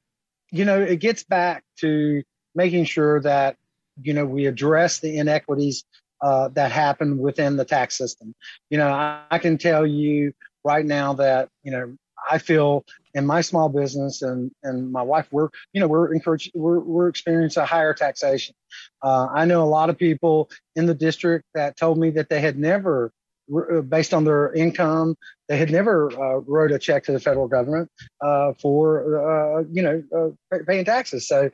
you 0.54 0.64
know 0.64 0.80
it 0.80 1.00
gets 1.00 1.24
back 1.24 1.64
to 1.78 2.22
making 2.54 2.84
sure 2.84 3.20
that 3.20 3.56
you 4.00 4.14
know 4.14 4.24
we 4.24 4.46
address 4.46 5.00
the 5.00 5.18
inequities 5.18 5.84
uh, 6.22 6.48
that 6.48 6.70
happen 6.70 7.18
within 7.18 7.56
the 7.56 7.64
tax 7.64 7.98
system. 7.98 8.34
You 8.70 8.78
know 8.78 8.88
I, 8.88 9.22
I, 9.32 9.38
can 9.38 9.58
tell 9.58 9.84
you 9.84 10.32
right 10.64 10.86
now 10.86 11.12
that 11.14 11.48
you 11.64 11.72
know 11.72 11.96
I 12.30 12.38
feel 12.38 12.84
in 13.14 13.26
my 13.26 13.40
small 13.40 13.68
business 13.68 14.22
and 14.22 14.50
and 14.62 14.90
my 14.90 15.02
wife, 15.02 15.28
we're 15.30 15.48
you 15.72 15.80
know 15.80 15.88
we're 15.88 16.12
encouraged 16.12 16.50
we're 16.54 16.80
we're 16.80 17.08
experiencing 17.08 17.62
a 17.62 17.66
higher 17.66 17.94
taxation. 17.94 18.54
Uh, 19.02 19.28
I 19.32 19.44
know 19.44 19.62
a 19.62 19.66
lot 19.66 19.90
of 19.90 19.98
people 19.98 20.50
in 20.76 20.86
the 20.86 20.94
district 20.94 21.46
that 21.54 21.76
told 21.76 21.98
me 21.98 22.10
that 22.10 22.28
they 22.28 22.40
had 22.40 22.58
never 22.58 23.12
uh, 23.54 23.82
based 23.82 24.14
on 24.14 24.24
their 24.24 24.52
income. 24.54 25.16
They 25.48 25.58
had 25.58 25.70
never 25.70 26.10
uh, 26.12 26.38
wrote 26.46 26.72
a 26.72 26.78
check 26.78 27.04
to 27.04 27.12
the 27.12 27.20
federal 27.20 27.46
government 27.46 27.90
uh, 28.22 28.54
for, 28.54 29.58
uh, 29.58 29.64
you 29.70 29.82
know, 29.82 30.02
uh, 30.16 30.58
paying 30.66 30.86
taxes. 30.86 31.28
So 31.28 31.50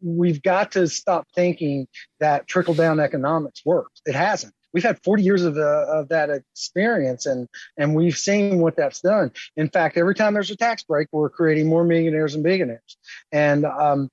we've 0.00 0.40
got 0.40 0.70
to 0.72 0.86
stop 0.86 1.26
thinking 1.34 1.88
that 2.20 2.46
trickle 2.46 2.74
down 2.74 3.00
economics 3.00 3.62
works. 3.64 4.00
It 4.06 4.14
hasn't. 4.14 4.54
We've 4.76 4.84
had 4.84 5.02
40 5.02 5.22
years 5.22 5.42
of, 5.42 5.56
of 5.56 6.10
that 6.10 6.28
experience, 6.28 7.24
and 7.24 7.48
and 7.78 7.94
we've 7.94 8.18
seen 8.18 8.58
what 8.58 8.76
that's 8.76 9.00
done. 9.00 9.32
In 9.56 9.70
fact, 9.70 9.96
every 9.96 10.14
time 10.14 10.34
there's 10.34 10.50
a 10.50 10.56
tax 10.56 10.82
break, 10.82 11.08
we're 11.12 11.30
creating 11.30 11.66
more 11.66 11.82
millionaires 11.82 12.34
and 12.34 12.44
billionaires. 12.44 12.98
And 13.32 13.64
um, 13.64 14.10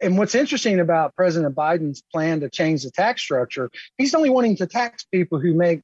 and 0.00 0.16
what's 0.16 0.36
interesting 0.36 0.78
about 0.78 1.16
President 1.16 1.56
Biden's 1.56 2.04
plan 2.12 2.38
to 2.38 2.48
change 2.48 2.84
the 2.84 2.92
tax 2.92 3.20
structure, 3.20 3.68
he's 3.98 4.14
only 4.14 4.30
wanting 4.30 4.54
to 4.58 4.68
tax 4.68 5.02
people 5.12 5.40
who 5.40 5.54
make 5.54 5.80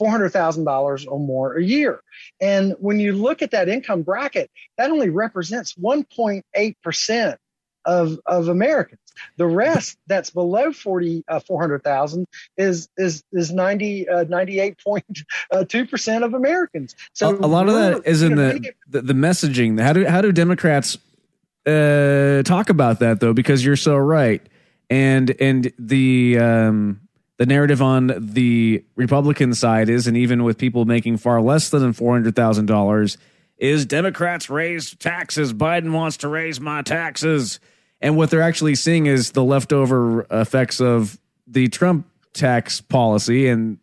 $400,000 0.00 1.06
or 1.10 1.18
more 1.18 1.56
a 1.56 1.64
year. 1.64 2.00
And 2.40 2.76
when 2.78 3.00
you 3.00 3.14
look 3.14 3.42
at 3.42 3.50
that 3.50 3.68
income 3.68 4.02
bracket, 4.02 4.48
that 4.78 4.92
only 4.92 5.10
represents 5.10 5.74
1.8% 5.74 7.36
of, 7.86 8.20
of 8.26 8.48
Americans. 8.48 9.00
The 9.38 9.46
rest 9.46 9.96
that's 10.06 10.28
below 10.30 10.72
40, 10.72 11.24
uh, 11.28 11.40
400,000 11.40 12.26
is, 12.58 12.88
is, 12.98 13.24
is 13.32 13.50
90, 13.52 14.08
uh, 14.08 14.24
98.2% 14.26 16.24
of 16.24 16.34
Americans. 16.34 16.94
So 17.14 17.30
a, 17.30 17.34
a 17.34 17.48
lot 17.48 17.68
of 17.68 17.74
that 17.74 18.02
is 18.06 18.22
in 18.22 18.34
know, 18.34 18.52
the, 18.52 18.72
the, 18.88 19.02
the 19.02 19.14
messaging. 19.14 19.80
How 19.80 19.94
do, 19.94 20.04
how 20.06 20.20
do 20.20 20.32
Democrats 20.32 20.98
uh, 21.66 22.42
talk 22.44 22.68
about 22.68 22.98
that 23.00 23.20
though? 23.20 23.32
Because 23.32 23.64
you're 23.64 23.76
so 23.76 23.96
right. 23.96 24.42
And, 24.90 25.34
and 25.40 25.72
the, 25.78 26.38
um, 26.38 27.00
the 27.38 27.46
narrative 27.46 27.82
on 27.82 28.12
the 28.18 28.84
Republican 28.94 29.54
side 29.54 29.88
is, 29.88 30.06
and 30.06 30.16
even 30.16 30.44
with 30.44 30.58
people 30.58 30.84
making 30.84 31.18
far 31.18 31.40
less 31.40 31.68
than 31.68 31.92
four 31.92 32.14
hundred 32.14 32.34
thousand 32.34 32.66
dollars, 32.66 33.18
is 33.58 33.86
Democrats 33.86 34.48
raise 34.48 34.94
taxes. 34.94 35.52
Biden 35.52 35.92
wants 35.92 36.18
to 36.18 36.28
raise 36.28 36.60
my 36.60 36.82
taxes, 36.82 37.60
and 38.00 38.16
what 38.16 38.30
they're 38.30 38.42
actually 38.42 38.74
seeing 38.74 39.06
is 39.06 39.32
the 39.32 39.44
leftover 39.44 40.26
effects 40.30 40.80
of 40.80 41.18
the 41.46 41.68
Trump 41.68 42.06
tax 42.32 42.80
policy, 42.80 43.48
and 43.48 43.78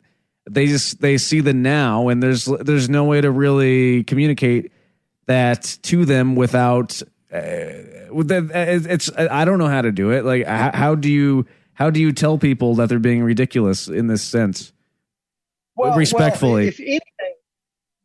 they 0.50 0.68
just 0.68 1.02
they 1.02 1.18
see 1.18 1.40
the 1.40 1.54
now, 1.54 2.10
and 2.10 2.22
there's 2.22 2.46
there's 2.46 2.90
no 2.90 3.06
way 3.06 3.22
to 3.22 3.32
really 3.32 4.04
communicate 4.04 4.72
that 5.26 5.78
to 5.84 6.06
them 6.06 6.36
without. 6.36 7.02
Uh, 7.32 7.90
it's 8.16 9.10
I 9.18 9.44
don't 9.44 9.58
know 9.58 9.68
how 9.68 9.82
to 9.82 9.92
do 9.92 10.12
it. 10.12 10.24
Like 10.24 10.46
how, 10.46 10.72
how 10.74 10.96
do 10.96 11.12
you 11.12 11.48
how 11.74 11.90
do 11.90 12.00
you 12.00 12.12
tell 12.12 12.38
people 12.38 12.76
that 12.76 12.90
they're 12.90 13.00
being 13.00 13.24
ridiculous 13.24 13.88
in 13.88 14.08
this 14.08 14.22
sense? 14.22 14.72
Well, 15.76 15.98
respectfully. 15.98 16.66
Well, 16.66 16.70
if 16.70 16.80
anything, 16.80 17.34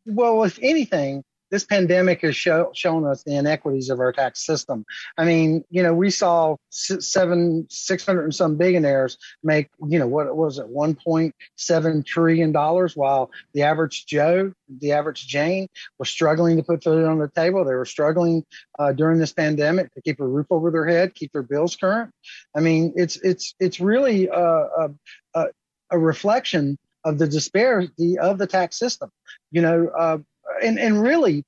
well, 0.06 0.44
if 0.44 0.58
anything, 0.62 1.24
this 1.50 1.64
pandemic 1.64 2.22
has 2.22 2.36
show, 2.36 2.70
shown 2.74 3.06
us 3.06 3.22
the 3.22 3.36
inequities 3.36 3.90
of 3.90 4.00
our 4.00 4.12
tax 4.12 4.44
system. 4.44 4.84
I 5.16 5.24
mean, 5.24 5.64
you 5.70 5.82
know, 5.82 5.94
we 5.94 6.10
saw 6.10 6.56
seven, 6.70 7.66
six 7.70 8.04
hundred 8.04 8.24
and 8.24 8.34
some 8.34 8.56
billionaires 8.56 9.18
make, 9.42 9.68
you 9.86 9.98
know, 9.98 10.06
what 10.06 10.36
was 10.36 10.58
it, 10.58 10.68
one 10.68 10.94
point 10.94 11.34
seven 11.56 12.02
trillion 12.02 12.52
dollars, 12.52 12.96
while 12.96 13.30
the 13.54 13.62
average 13.62 14.06
Joe, 14.06 14.52
the 14.68 14.92
average 14.92 15.26
Jane, 15.26 15.68
was 15.98 16.08
struggling 16.08 16.56
to 16.56 16.62
put 16.62 16.84
food 16.84 17.04
on 17.04 17.18
the 17.18 17.28
table. 17.28 17.64
They 17.64 17.74
were 17.74 17.84
struggling 17.84 18.44
uh, 18.78 18.92
during 18.92 19.18
this 19.18 19.32
pandemic 19.32 19.92
to 19.94 20.02
keep 20.02 20.20
a 20.20 20.26
roof 20.26 20.46
over 20.50 20.70
their 20.70 20.86
head, 20.86 21.14
keep 21.14 21.32
their 21.32 21.42
bills 21.42 21.76
current. 21.76 22.12
I 22.56 22.60
mean, 22.60 22.92
it's 22.96 23.16
it's 23.16 23.54
it's 23.58 23.80
really 23.80 24.28
a, 24.28 24.34
a, 24.38 24.90
a, 25.34 25.46
a 25.90 25.98
reflection 25.98 26.78
of 27.04 27.18
the 27.18 27.28
disparity 27.28 28.18
of 28.18 28.38
the 28.38 28.46
tax 28.46 28.78
system. 28.78 29.10
You 29.50 29.62
know, 29.62 29.88
uh, 29.88 30.18
and 30.62 30.78
and 30.78 31.02
really, 31.02 31.44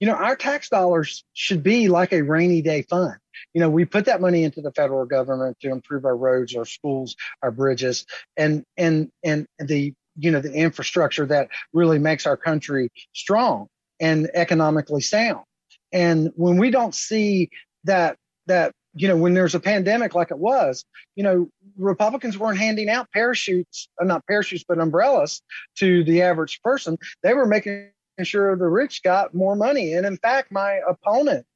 you 0.00 0.06
know, 0.06 0.14
our 0.14 0.36
tax 0.36 0.68
dollars 0.68 1.24
should 1.32 1.62
be 1.62 1.88
like 1.88 2.12
a 2.12 2.22
rainy 2.22 2.62
day 2.62 2.82
fund. 2.82 3.16
You 3.54 3.60
know, 3.60 3.70
we 3.70 3.84
put 3.84 4.04
that 4.06 4.20
money 4.20 4.44
into 4.44 4.60
the 4.60 4.72
federal 4.72 5.04
government 5.06 5.58
to 5.60 5.70
improve 5.70 6.04
our 6.04 6.16
roads, 6.16 6.54
our 6.56 6.64
schools, 6.64 7.16
our 7.42 7.50
bridges, 7.50 8.06
and 8.36 8.64
and 8.76 9.10
and 9.24 9.46
the 9.58 9.94
you 10.16 10.30
know 10.30 10.40
the 10.40 10.52
infrastructure 10.52 11.26
that 11.26 11.48
really 11.72 11.98
makes 11.98 12.26
our 12.26 12.36
country 12.36 12.90
strong 13.14 13.68
and 14.00 14.30
economically 14.34 15.00
sound. 15.00 15.44
And 15.92 16.30
when 16.36 16.56
we 16.56 16.70
don't 16.70 16.94
see 16.94 17.50
that 17.84 18.16
that 18.46 18.72
you 18.94 19.08
know 19.08 19.16
when 19.16 19.34
there's 19.34 19.54
a 19.54 19.60
pandemic 19.60 20.14
like 20.14 20.30
it 20.30 20.38
was, 20.38 20.84
you 21.16 21.22
know 21.22 21.48
Republicans 21.78 22.38
weren't 22.38 22.58
handing 22.58 22.88
out 22.88 23.10
parachutes, 23.12 23.88
uh, 24.00 24.04
not 24.04 24.26
parachutes, 24.26 24.64
but 24.66 24.78
umbrellas 24.78 25.40
to 25.76 26.04
the 26.04 26.22
average 26.22 26.60
person. 26.62 26.98
They 27.22 27.34
were 27.34 27.46
making 27.46 27.90
sure 28.22 28.56
the 28.56 28.66
rich 28.66 29.02
got 29.02 29.34
more 29.34 29.56
money. 29.56 29.94
And 29.94 30.06
in 30.06 30.16
fact, 30.18 30.52
my 30.52 30.80
opponent 30.88 31.46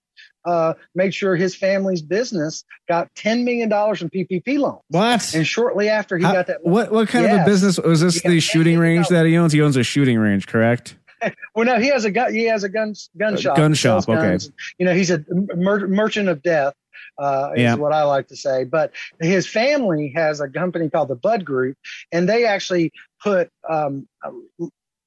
uh, 0.44 0.74
made 0.94 1.14
sure 1.14 1.36
his 1.36 1.54
family's 1.54 2.02
business 2.02 2.64
got 2.88 3.12
ten 3.14 3.44
million 3.44 3.68
dollars 3.68 4.00
in 4.00 4.08
PPP 4.08 4.58
loans. 4.58 4.80
What? 4.88 5.34
And 5.34 5.46
shortly 5.46 5.88
after 5.88 6.16
he 6.16 6.24
How, 6.24 6.32
got 6.32 6.46
that, 6.46 6.64
what 6.64 6.92
what 6.92 7.08
kind 7.08 7.24
yes, 7.24 7.34
of 7.34 7.42
a 7.42 7.44
business 7.44 7.78
was 7.78 8.00
this? 8.00 8.22
The 8.22 8.40
shooting 8.40 8.78
range 8.78 9.08
that 9.08 9.26
he 9.26 9.36
owns. 9.36 9.52
He 9.52 9.60
owns 9.60 9.76
a 9.76 9.82
shooting 9.82 10.18
range, 10.18 10.46
correct? 10.46 10.96
well, 11.54 11.66
no, 11.66 11.78
he 11.78 11.88
has 11.88 12.04
a 12.04 12.10
gun. 12.10 12.32
He 12.32 12.44
has 12.44 12.64
a 12.64 12.68
gun 12.68 12.94
gun 13.16 13.36
shop. 13.36 13.56
Gun 13.56 13.74
shop. 13.74 14.08
Okay. 14.08 14.38
You 14.78 14.86
know, 14.86 14.94
he's 14.94 15.10
a 15.10 15.24
mer- 15.30 15.88
merchant 15.88 16.28
of 16.28 16.42
death. 16.42 16.74
Uh, 17.18 17.52
is 17.56 17.62
yeah. 17.62 17.74
what 17.74 17.92
I 17.92 18.02
like 18.02 18.28
to 18.28 18.36
say. 18.36 18.64
But 18.64 18.92
his 19.20 19.46
family 19.46 20.12
has 20.14 20.40
a 20.40 20.48
company 20.48 20.90
called 20.90 21.08
the 21.08 21.14
Budd 21.14 21.46
Group, 21.46 21.78
and 22.12 22.28
they 22.28 22.44
actually 22.44 22.92
put 23.22 23.50
um, 23.68 24.06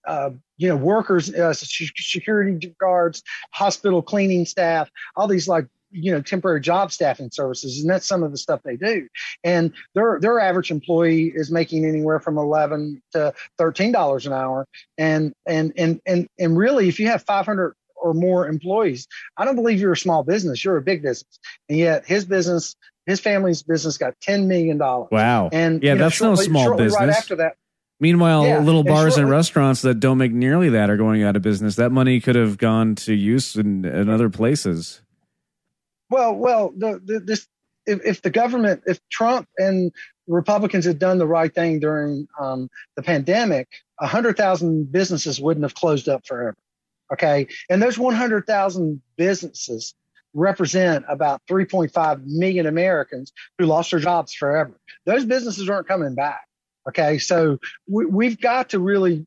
uh, 0.05 0.31
you 0.57 0.67
know, 0.67 0.75
workers, 0.75 1.33
uh, 1.33 1.53
security 1.53 2.75
guards, 2.79 3.23
hospital 3.51 4.01
cleaning 4.01 4.45
staff, 4.45 4.89
all 5.15 5.27
these 5.27 5.47
like 5.47 5.67
you 5.91 6.11
know 6.11 6.21
temporary 6.21 6.61
job 6.61 6.91
staffing 6.91 7.31
services 7.31 7.81
and 7.81 7.89
that's 7.89 8.05
some 8.05 8.23
of 8.23 8.31
the 8.31 8.37
stuff 8.37 8.61
they 8.63 8.75
do. 8.75 9.07
And 9.43 9.73
their 9.95 10.19
their 10.19 10.39
average 10.39 10.71
employee 10.71 11.31
is 11.33 11.51
making 11.51 11.85
anywhere 11.85 12.19
from 12.19 12.37
11 12.37 13.01
to 13.13 13.33
13 13.57 13.91
dollars 13.91 14.25
an 14.25 14.33
hour. 14.33 14.67
And 14.97 15.33
and 15.47 15.73
and 15.77 15.99
and 16.05 16.27
and 16.37 16.57
really 16.57 16.87
if 16.87 16.99
you 16.99 17.07
have 17.07 17.23
500 17.23 17.73
or 18.01 18.13
more 18.13 18.47
employees 18.47 19.05
i 19.35 19.43
don't 19.43 19.57
believe 19.57 19.77
you're 19.77 19.91
a 19.91 19.97
small 19.97 20.23
business 20.23 20.63
you're 20.63 20.77
a 20.77 20.81
big 20.81 21.01
business. 21.01 21.39
And 21.67 21.77
yet 21.77 22.05
his 22.05 22.25
business 22.25 22.75
his 23.05 23.19
family's 23.19 23.63
business 23.63 23.97
got 23.97 24.13
10 24.21 24.47
million 24.47 24.77
dollars. 24.77 25.09
Wow. 25.11 25.49
And 25.51 25.81
yeah 25.83 25.95
that's 25.95 26.21
know, 26.21 26.35
shortly, 26.35 26.47
no 26.47 26.61
small 26.61 26.77
business 26.77 26.99
right 26.99 27.09
after 27.09 27.35
that 27.37 27.55
Meanwhile, 27.99 28.45
yeah, 28.45 28.59
little 28.59 28.83
bars 28.83 29.17
and, 29.17 29.29
restaurants 29.29 29.81
that 29.81 29.99
don't 29.99 30.17
make 30.17 30.31
nearly 30.31 30.69
that 30.69 30.89
are 30.89 30.95
going 30.95 31.23
out 31.23 31.35
of 31.35 31.41
business. 31.41 31.75
That 31.75 31.91
money 31.91 32.21
could 32.21 32.35
have 32.35 32.57
gone 32.57 32.95
to 32.95 33.13
use 33.13 33.55
in, 33.57 33.83
in 33.83 34.09
other 34.09 34.29
places. 34.29 35.01
Well, 36.09 36.33
well, 36.33 36.73
the, 36.75 37.01
the, 37.03 37.19
this 37.19 37.47
if, 37.85 37.99
if 38.05 38.21
the 38.21 38.29
government, 38.29 38.83
if 38.85 38.99
Trump 39.09 39.47
and 39.57 39.91
Republicans 40.27 40.85
had 40.85 40.97
done 40.97 41.17
the 41.17 41.27
right 41.27 41.53
thing 41.53 41.79
during 41.79 42.27
um, 42.39 42.69
the 42.95 43.01
pandemic, 43.01 43.67
hundred 43.99 44.37
thousand 44.37 44.91
businesses 44.91 45.41
wouldn't 45.41 45.63
have 45.63 45.75
closed 45.75 46.07
up 46.07 46.25
forever. 46.25 46.57
Okay, 47.11 47.47
and 47.69 47.81
those 47.81 47.97
one 47.97 48.15
hundred 48.15 48.45
thousand 48.47 49.01
businesses 49.17 49.93
represent 50.33 51.05
about 51.09 51.41
3.5 51.49 52.21
million 52.25 52.67
Americans 52.67 53.33
who 53.57 53.65
lost 53.65 53.89
their 53.89 53.99
jobs 53.99 54.31
forever. 54.33 54.79
Those 55.05 55.25
businesses 55.25 55.67
aren't 55.69 55.87
coming 55.87 56.13
back. 56.13 56.41
Okay, 56.87 57.17
so 57.17 57.59
we, 57.87 58.05
we've 58.05 58.39
got 58.39 58.69
to 58.69 58.79
really 58.79 59.25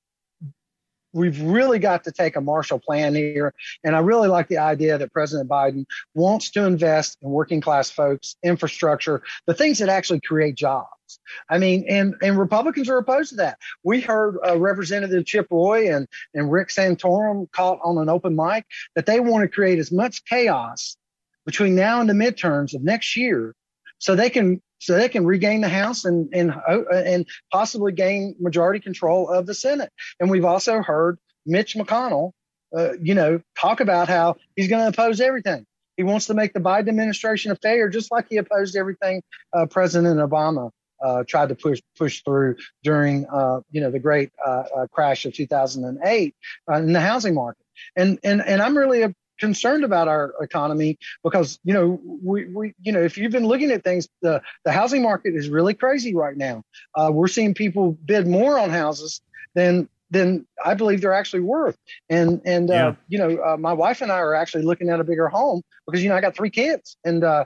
we've 1.13 1.41
really 1.43 1.79
got 1.79 2.05
to 2.05 2.13
take 2.13 2.37
a 2.37 2.41
Marshall 2.41 2.79
Plan 2.79 3.15
here. 3.15 3.55
And 3.85 3.95
I 3.95 4.01
really 4.01 4.29
like 4.29 4.49
the 4.49 4.59
idea 4.59 4.99
that 4.99 5.13
President 5.13 5.49
Biden 5.49 5.85
wants 6.15 6.51
to 6.53 6.65
invest 6.65 7.19
in 7.23 7.31
working 7.31 7.61
class 7.61 7.91
folks, 7.91 8.37
infrastructure, 8.43 9.23
the 9.47 9.55
things 9.55 9.79
that 9.79 9.89
actually 9.89 10.21
create 10.21 10.55
jobs. 10.55 10.89
I 11.51 11.59
mean, 11.59 11.85
and, 11.89 12.15
and 12.23 12.39
Republicans 12.39 12.89
are 12.89 12.97
opposed 12.97 13.31
to 13.31 13.37
that. 13.37 13.59
We 13.85 14.01
heard 14.01 14.39
uh, 14.47 14.59
Representative 14.59 15.27
Chip 15.27 15.49
Roy 15.51 15.95
and, 15.95 16.09
and 16.35 16.51
Rick 16.51 16.69
Santorum 16.69 17.51
caught 17.53 17.81
on 17.85 17.99
an 17.99 18.09
open 18.09 18.35
mic 18.35 18.65
that 18.97 19.05
they 19.05 19.21
want 19.21 19.43
to 19.43 19.49
create 19.49 19.79
as 19.79 19.93
much 19.93 20.25
chaos 20.25 20.97
between 21.45 21.75
now 21.75 22.01
and 22.01 22.09
the 22.09 22.15
midterms 22.15 22.75
of 22.75 22.83
next 22.83 23.17
year 23.17 23.55
so 23.99 24.17
they 24.17 24.31
can 24.31 24.63
so 24.83 24.95
they 24.95 25.09
can 25.09 25.25
regain 25.25 25.61
the 25.61 25.69
House 25.69 26.05
and 26.05 26.29
and 26.35 26.51
uh, 26.51 26.83
and 26.91 27.27
possibly 27.53 27.93
gain 27.93 28.35
majority 28.41 28.81
control 28.81 29.31
of 29.31 29.47
the 29.47 29.55
Senate. 29.55 29.93
And 30.19 30.31
we've 30.31 30.45
also 30.45 30.83
heard 30.83 31.19
Mitch 31.47 31.75
McConnell, 31.75 32.33
uh, 32.77 32.95
you 33.01 33.15
know, 33.15 33.41
talk 33.59 33.81
about 33.81 34.09
how 34.09 34.37
he's 34.57 34.69
going 34.69 34.83
to 34.83 34.89
oppose 34.89 35.21
everything. 35.21 35.65
He 35.97 36.03
wants 36.03 36.27
to 36.27 36.35
make 36.35 36.53
the 36.53 36.61
Biden 36.61 36.89
administration 36.89 37.53
a 37.53 37.57
failure, 37.57 37.89
just 37.89 38.11
like 38.11 38.27
he 38.29 38.39
opposed 38.39 38.75
everything 38.77 39.23
uh, 39.53 39.67
President 39.67 40.19
Obama 40.19 40.71
uh, 41.03 41.25
tried 41.29 41.51
to 41.51 41.55
push 41.55 41.81
push 41.97 42.23
through 42.25 42.57
during 42.83 43.27
uh, 43.27 43.61
you 43.71 43.81
know 43.81 43.91
the 43.91 43.99
great 43.99 44.31
uh, 44.45 44.65
uh 44.77 44.87
crash 44.91 45.25
of 45.27 45.33
2008 45.33 46.35
uh, 46.71 46.75
in 46.75 46.93
the 46.93 47.01
housing 47.01 47.35
market. 47.35 47.65
and 47.97 48.19
and 48.25 48.43
and 48.43 48.61
I'm 48.61 48.77
really 48.77 49.15
concerned 49.39 49.85
about 49.85 50.09
our 50.09 50.35
economy 50.41 50.99
because 51.25 51.59
you 51.65 51.75
know 51.75 52.01
we, 52.23 52.47
we 52.47 52.75
you 52.83 52.93
know 52.93 53.03
if 53.03 53.17
you've 53.17 53.33
been 53.33 53.47
looking 53.47 53.71
at 53.71 53.83
things 53.85 54.09
the 54.21 54.41
the 54.65 54.73
housing 54.73 55.03
market 55.03 55.35
is 55.35 55.49
really 55.49 55.75
crazy 55.75 56.15
right 56.15 56.37
now 56.37 56.63
uh, 56.97 57.11
we're 57.13 57.29
seeing 57.29 57.55
people 57.55 57.93
bid 58.05 58.27
more 58.27 58.59
on 58.59 58.71
houses 58.71 59.21
than 59.55 59.89
than 60.11 60.47
I 60.65 60.75
believe 60.75 61.01
they're 61.01 61.15
actually 61.15 61.41
worth 61.41 61.77
and 62.11 62.41
and 62.45 62.71
uh, 62.71 62.93
you 63.09 63.19
know 63.19 63.43
uh, 63.43 63.57
my 63.57 63.73
wife 63.73 64.03
and 64.03 64.13
I 64.13 64.19
are 64.19 64.35
actually 64.35 64.65
looking 64.65 64.91
at 64.91 65.01
a 65.01 65.05
bigger 65.05 65.29
home 65.29 65.63
because 65.87 66.03
you 66.03 66.09
know 66.09 66.17
I 66.17 66.21
got 66.21 66.37
three 66.37 66.51
kids 66.51 66.97
and 67.05 67.25
uh, 67.25 67.45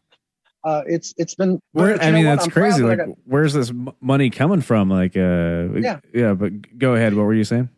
uh, 0.64 0.82
it's 0.88 1.14
it's 1.16 1.36
been 1.36 1.60
Where, 1.72 2.00
I 2.02 2.10
mean, 2.10 2.24
that's 2.24 2.44
I'm 2.46 2.50
crazy. 2.50 2.82
Like, 2.82 2.98
got- 2.98 3.10
where's 3.24 3.52
this 3.52 3.72
money 4.00 4.30
coming 4.30 4.60
from? 4.60 4.90
Like, 4.90 5.16
uh, 5.16 5.68
Yeah. 5.78 6.00
yeah. 6.12 6.34
But 6.34 6.76
go 6.76 6.96
ahead. 6.96 7.14
What 7.14 7.22
were 7.22 7.34
you 7.34 7.44
saying? 7.44 7.68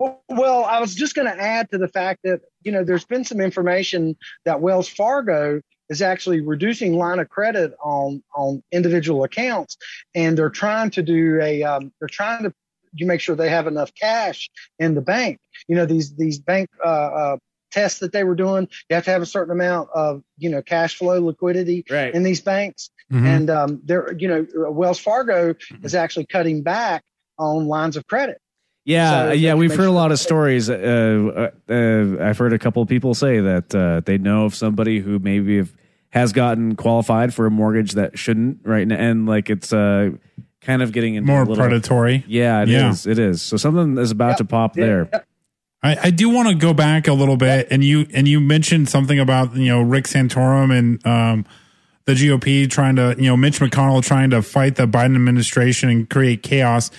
Well, 0.00 0.64
I 0.64 0.80
was 0.80 0.94
just 0.94 1.14
going 1.14 1.28
to 1.28 1.38
add 1.42 1.70
to 1.72 1.78
the 1.78 1.88
fact 1.88 2.20
that 2.24 2.40
you 2.62 2.72
know 2.72 2.84
there's 2.84 3.04
been 3.04 3.24
some 3.24 3.40
information 3.40 4.16
that 4.46 4.60
Wells 4.60 4.88
Fargo 4.88 5.60
is 5.90 6.00
actually 6.00 6.40
reducing 6.40 6.94
line 6.96 7.18
of 7.18 7.28
credit 7.28 7.74
on 7.84 8.22
on 8.34 8.62
individual 8.72 9.24
accounts, 9.24 9.76
and 10.14 10.38
they're 10.38 10.48
trying 10.48 10.90
to 10.90 11.02
do 11.02 11.38
a 11.42 11.62
um, 11.64 11.92
they're 12.00 12.08
trying 12.08 12.44
to 12.44 12.54
you 12.94 13.06
make 13.06 13.20
sure 13.20 13.36
they 13.36 13.50
have 13.50 13.66
enough 13.66 13.94
cash 13.94 14.50
in 14.78 14.94
the 14.94 15.02
bank. 15.02 15.38
You 15.68 15.76
know 15.76 15.84
these 15.84 16.14
these 16.16 16.38
bank 16.38 16.70
uh, 16.82 16.88
uh, 16.88 17.36
tests 17.70 18.00
that 18.00 18.12
they 18.12 18.24
were 18.24 18.34
doing, 18.34 18.68
you 18.88 18.94
have 18.94 19.04
to 19.04 19.10
have 19.10 19.22
a 19.22 19.26
certain 19.26 19.52
amount 19.52 19.90
of 19.94 20.22
you 20.38 20.48
know 20.48 20.62
cash 20.62 20.96
flow 20.96 21.22
liquidity 21.22 21.84
Right. 21.90 22.14
in 22.14 22.22
these 22.22 22.40
banks, 22.40 22.88
Mhm. 23.12 23.26
and 23.26 23.50
um, 23.50 23.80
they're 23.84 24.14
you 24.14 24.28
know 24.28 24.46
Wells 24.70 24.98
Fargo 24.98 25.54
is 25.82 25.94
actually 25.94 26.24
cutting 26.26 26.62
back 26.62 27.04
on 27.38 27.66
lines 27.66 27.98
of 27.98 28.06
credit. 28.06 28.40
Yeah, 28.84 29.26
So 29.28 29.32
yeah, 29.32 29.54
we've 29.54 29.74
heard 29.74 29.88
a 29.88 29.92
lot 29.92 30.10
of 30.10 30.18
stories. 30.18 30.70
Uh, 30.70 31.50
uh, 31.68 31.72
uh, 31.72 32.24
I've 32.28 32.38
heard 32.38 32.52
a 32.52 32.58
couple 32.58 32.82
of 32.82 32.88
people 32.88 33.14
say 33.14 33.38
that 33.40 33.74
uh, 33.74 34.00
they 34.00 34.18
know 34.18 34.46
of 34.46 34.54
somebody 34.54 35.00
who 35.00 35.18
maybe 35.18 35.58
have, 35.58 35.72
has 36.10 36.32
gotten 36.32 36.76
qualified 36.76 37.34
for 37.34 37.46
a 37.46 37.50
mortgage 37.50 37.92
that 37.92 38.18
shouldn't 38.18 38.58
right 38.64 38.86
now, 38.88 38.96
and 38.96 39.26
like 39.26 39.50
it's 39.50 39.72
uh, 39.72 40.10
kind 40.62 40.82
of 40.82 40.92
getting 40.92 41.14
into 41.14 41.26
More 41.26 41.42
a 41.42 41.44
little, 41.44 41.56
predatory. 41.56 42.24
Yeah, 42.26 42.62
it 42.62 42.70
is. 42.70 43.04
Yeah. 43.06 43.12
It 43.12 43.18
is. 43.18 43.42
So 43.42 43.56
something 43.56 43.98
is 43.98 44.10
about 44.10 44.30
Yep. 44.30 44.36
to 44.38 44.44
pop 44.46 44.76
Yeah, 44.76 44.86
there. 44.86 45.08
yeah. 45.12 45.20
I, 45.82 45.96
I 46.04 46.10
do 46.10 46.28
want 46.28 46.48
to 46.48 46.54
go 46.54 46.74
back 46.74 47.06
a 47.06 47.12
little 47.14 47.36
bit, 47.36 47.68
and 47.70 47.84
you 47.84 48.06
and 48.12 48.26
you 48.26 48.40
mentioned 48.40 48.88
something 48.88 49.18
about 49.18 49.54
you 49.56 49.68
know 49.68 49.82
Rick 49.82 50.04
Santorum 50.06 50.76
and 50.76 51.06
um, 51.06 51.44
the 52.06 52.12
GOP 52.14 52.68
trying 52.68 52.96
to 52.96 53.14
you 53.18 53.26
know 53.26 53.36
Mitch 53.36 53.60
McConnell 53.60 54.02
trying 54.02 54.30
to 54.30 54.42
fight 54.42 54.76
the 54.76 54.86
Biden 54.86 55.14
administration 55.16 55.88
and 55.90 56.08
create 56.10 56.42
chaos. 56.42 56.90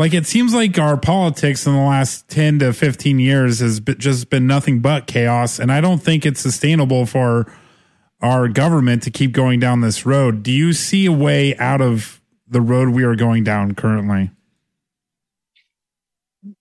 Like 0.00 0.14
it 0.14 0.26
seems 0.26 0.54
like 0.54 0.78
our 0.78 0.96
politics 0.96 1.66
in 1.66 1.74
the 1.74 1.78
last 1.78 2.26
ten 2.26 2.58
to 2.60 2.72
fifteen 2.72 3.18
years 3.18 3.58
has 3.58 3.80
been, 3.80 3.98
just 3.98 4.30
been 4.30 4.46
nothing 4.46 4.80
but 4.80 5.06
chaos, 5.06 5.58
and 5.58 5.70
I 5.70 5.82
don't 5.82 6.02
think 6.02 6.24
it's 6.24 6.40
sustainable 6.40 7.04
for 7.04 7.52
our 8.22 8.48
government 8.48 9.02
to 9.02 9.10
keep 9.10 9.32
going 9.32 9.60
down 9.60 9.82
this 9.82 10.06
road. 10.06 10.42
Do 10.42 10.52
you 10.52 10.72
see 10.72 11.04
a 11.04 11.12
way 11.12 11.54
out 11.58 11.82
of 11.82 12.22
the 12.48 12.62
road 12.62 12.88
we 12.88 13.04
are 13.04 13.14
going 13.14 13.44
down 13.44 13.74
currently? 13.74 14.30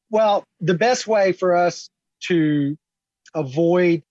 Well, 0.10 0.44
the 0.60 0.74
best 0.74 1.08
way 1.08 1.32
for 1.32 1.56
us 1.56 1.90
to 2.24 2.76
avoid 3.34 4.04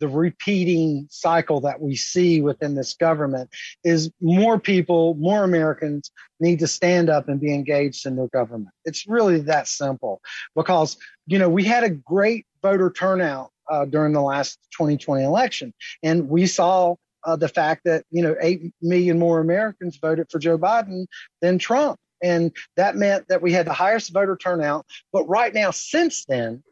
the 0.00 0.08
repeating 0.08 1.06
cycle 1.10 1.60
that 1.62 1.80
we 1.80 1.96
see 1.96 2.40
within 2.40 2.74
this 2.74 2.94
government 2.94 3.50
is 3.84 4.10
more 4.20 4.58
people, 4.58 5.14
more 5.14 5.44
Americans 5.44 6.10
need 6.40 6.58
to 6.58 6.66
stand 6.66 7.08
up 7.08 7.28
and 7.28 7.40
be 7.40 7.54
engaged 7.54 8.06
in 8.06 8.16
their 8.16 8.28
government. 8.28 8.74
It's 8.84 9.06
really 9.06 9.40
that 9.42 9.68
simple 9.68 10.20
because, 10.54 10.96
you 11.26 11.38
know, 11.38 11.48
we 11.48 11.64
had 11.64 11.84
a 11.84 11.90
great 11.90 12.46
voter 12.62 12.90
turnout 12.90 13.50
uh, 13.70 13.84
during 13.84 14.12
the 14.12 14.20
last 14.20 14.58
2020 14.76 15.24
election, 15.24 15.72
and 16.02 16.28
we 16.28 16.46
saw 16.46 16.96
uh, 17.24 17.36
the 17.36 17.48
fact 17.48 17.82
that, 17.84 18.04
you 18.10 18.22
know, 18.22 18.36
8 18.40 18.72
million 18.82 19.18
more 19.18 19.40
Americans 19.40 19.96
voted 19.96 20.26
for 20.30 20.38
Joe 20.38 20.58
Biden 20.58 21.06
than 21.40 21.58
Trump. 21.58 21.98
And 22.22 22.52
that 22.76 22.96
meant 22.96 23.28
that 23.28 23.42
we 23.42 23.52
had 23.52 23.66
the 23.66 23.72
highest 23.72 24.12
voter 24.12 24.36
turnout. 24.36 24.86
But 25.12 25.24
right 25.24 25.52
now, 25.52 25.70
since 25.70 26.24
then, 26.26 26.62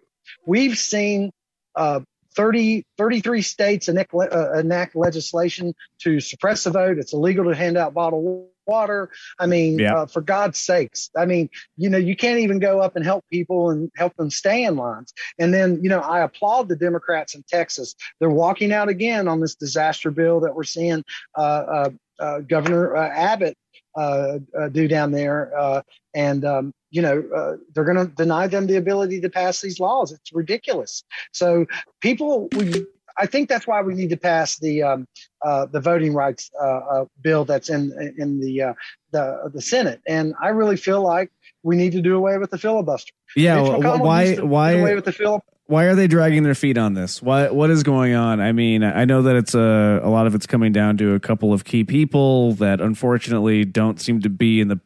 we've 0.47 0.79
seen 0.79 1.31
uh, 1.75 2.01
30, 2.37 2.85
33 2.97 3.43
states 3.43 3.89
enact, 3.89 4.15
uh, 4.15 4.53
enact 4.55 4.97
legislation 4.97 5.75
to 6.01 6.21
suppress 6.21 6.65
the 6.65 6.71
vote. 6.71 6.99
It's 6.99 7.13
illegal 7.13 7.45
to 7.45 7.55
hand 7.55 7.77
out 7.77 7.95
bottled 7.95 8.47
water. 8.67 9.11
I 9.39 9.47
mean, 9.47 9.79
Yeah. 9.79 9.97
uh, 9.97 10.07
for 10.07 10.21
God's 10.21 10.59
sakes, 10.59 11.11
I 11.17 11.25
mean, 11.27 11.51
you 11.77 11.91
know, 11.91 11.99
you 11.99 12.15
can't 12.15 12.39
even 12.39 12.59
go 12.61 12.81
up 12.81 12.95
and 12.97 13.05
help 13.05 13.25
people 13.31 13.71
and 13.71 13.91
help 13.97 14.15
them 14.17 14.31
stay 14.31 14.65
in 14.65 14.77
lines. 14.77 15.13
And 15.39 15.53
then, 15.53 15.81
you 15.83 15.89
know, 15.89 16.01
I 16.01 16.21
applaud 16.21 16.69
the 16.69 16.77
Democrats 16.77 17.35
in 17.35 17.43
Texas. 17.49 17.95
They're 18.21 18.31
walking 18.31 18.73
out 18.73 18.89
again 18.89 19.27
on 19.29 19.41
this 19.41 19.55
disaster 19.57 20.11
bill 20.11 20.41
that 20.41 20.55
we're 20.55 20.63
seeing 20.63 21.03
uh, 21.37 21.41
uh, 21.41 21.91
uh, 22.21 22.39
Governor 22.41 22.97
uh, 22.97 23.09
Abbott 23.09 23.57
uh, 23.97 24.39
uh, 24.59 24.69
do 24.69 24.87
down 24.89 25.11
there. 25.11 25.53
Uh, 25.59 25.83
and, 26.15 26.45
um, 26.45 26.73
you 26.93 27.03
know, 27.03 27.25
uh, 27.35 27.57
they're 27.75 27.85
going 27.85 27.97
to 27.97 28.07
deny 28.07 28.47
them 28.47 28.67
the 28.67 28.77
ability 28.77 29.21
to 29.23 29.31
pass 29.31 29.61
these 29.61 29.81
laws. 29.81 30.13
It's 30.13 30.33
ridiculous. 30.33 31.03
So 31.33 31.67
people, 32.01 32.49
we, 32.55 32.85
I 33.19 33.27
think 33.27 33.49
that's 33.49 33.67
why 33.67 33.81
we 33.81 33.95
need 33.95 34.11
to 34.11 34.17
pass 34.17 34.59
the 34.59 34.83
um, 34.85 35.09
uh, 35.45 35.67
the 35.67 35.81
voting 35.81 36.15
rights 36.15 36.51
uh, 36.63 36.67
uh, 36.67 37.05
bill 37.21 37.45
that's 37.45 37.69
in 37.69 38.15
in 38.17 38.41
the 38.41 38.63
uh, 38.63 38.75
the 39.11 39.51
the 39.53 39.63
Senate, 39.63 40.01
and 40.07 40.35
I 40.41 40.49
really 40.49 40.77
feel 40.77 41.03
like 41.03 41.33
we 41.65 41.77
need 41.77 41.93
to 41.93 42.03
do 42.03 42.17
away 42.17 42.39
with 42.39 42.51
the 42.51 42.59
filibuster. 42.59 43.13
Yeah. 43.35 43.57
McConnell 43.57 44.01
why? 44.01 44.23
used 44.23 44.35
to 44.37 44.41
do 44.43 44.47
Why? 44.47 44.71
away 44.73 44.95
with 44.95 45.05
the 45.05 45.13
filibuster? 45.13 45.53
why 45.67 45.85
are 45.85 45.95
they 45.95 46.07
dragging 46.07 46.43
their 46.43 46.55
feet 46.55 46.77
on 46.77 46.93
this? 46.93 47.23
Why, 47.23 47.49
what 47.49 47.71
is 47.71 47.83
going 47.83 48.15
on? 48.15 48.41
I 48.41 48.53
mean, 48.53 48.85
I 48.85 49.07
know 49.07 49.23
that 49.23 49.37
it's 49.37 49.55
a, 49.55 50.01
a 50.03 50.11
lot 50.11 50.27
of 50.27 50.35
it's 50.35 50.47
coming 50.47 50.71
down 50.71 50.99
to 50.99 51.15
a 51.15 51.21
couple 51.21 51.53
of 51.53 51.65
key 51.65 51.83
people 51.83 52.53
that 52.55 52.81
unfortunately 52.81 53.65
don't 53.65 54.01
seem 54.01 54.21
to 54.21 54.29
be 54.29 54.61
in 54.61 54.69
the. 54.69 54.81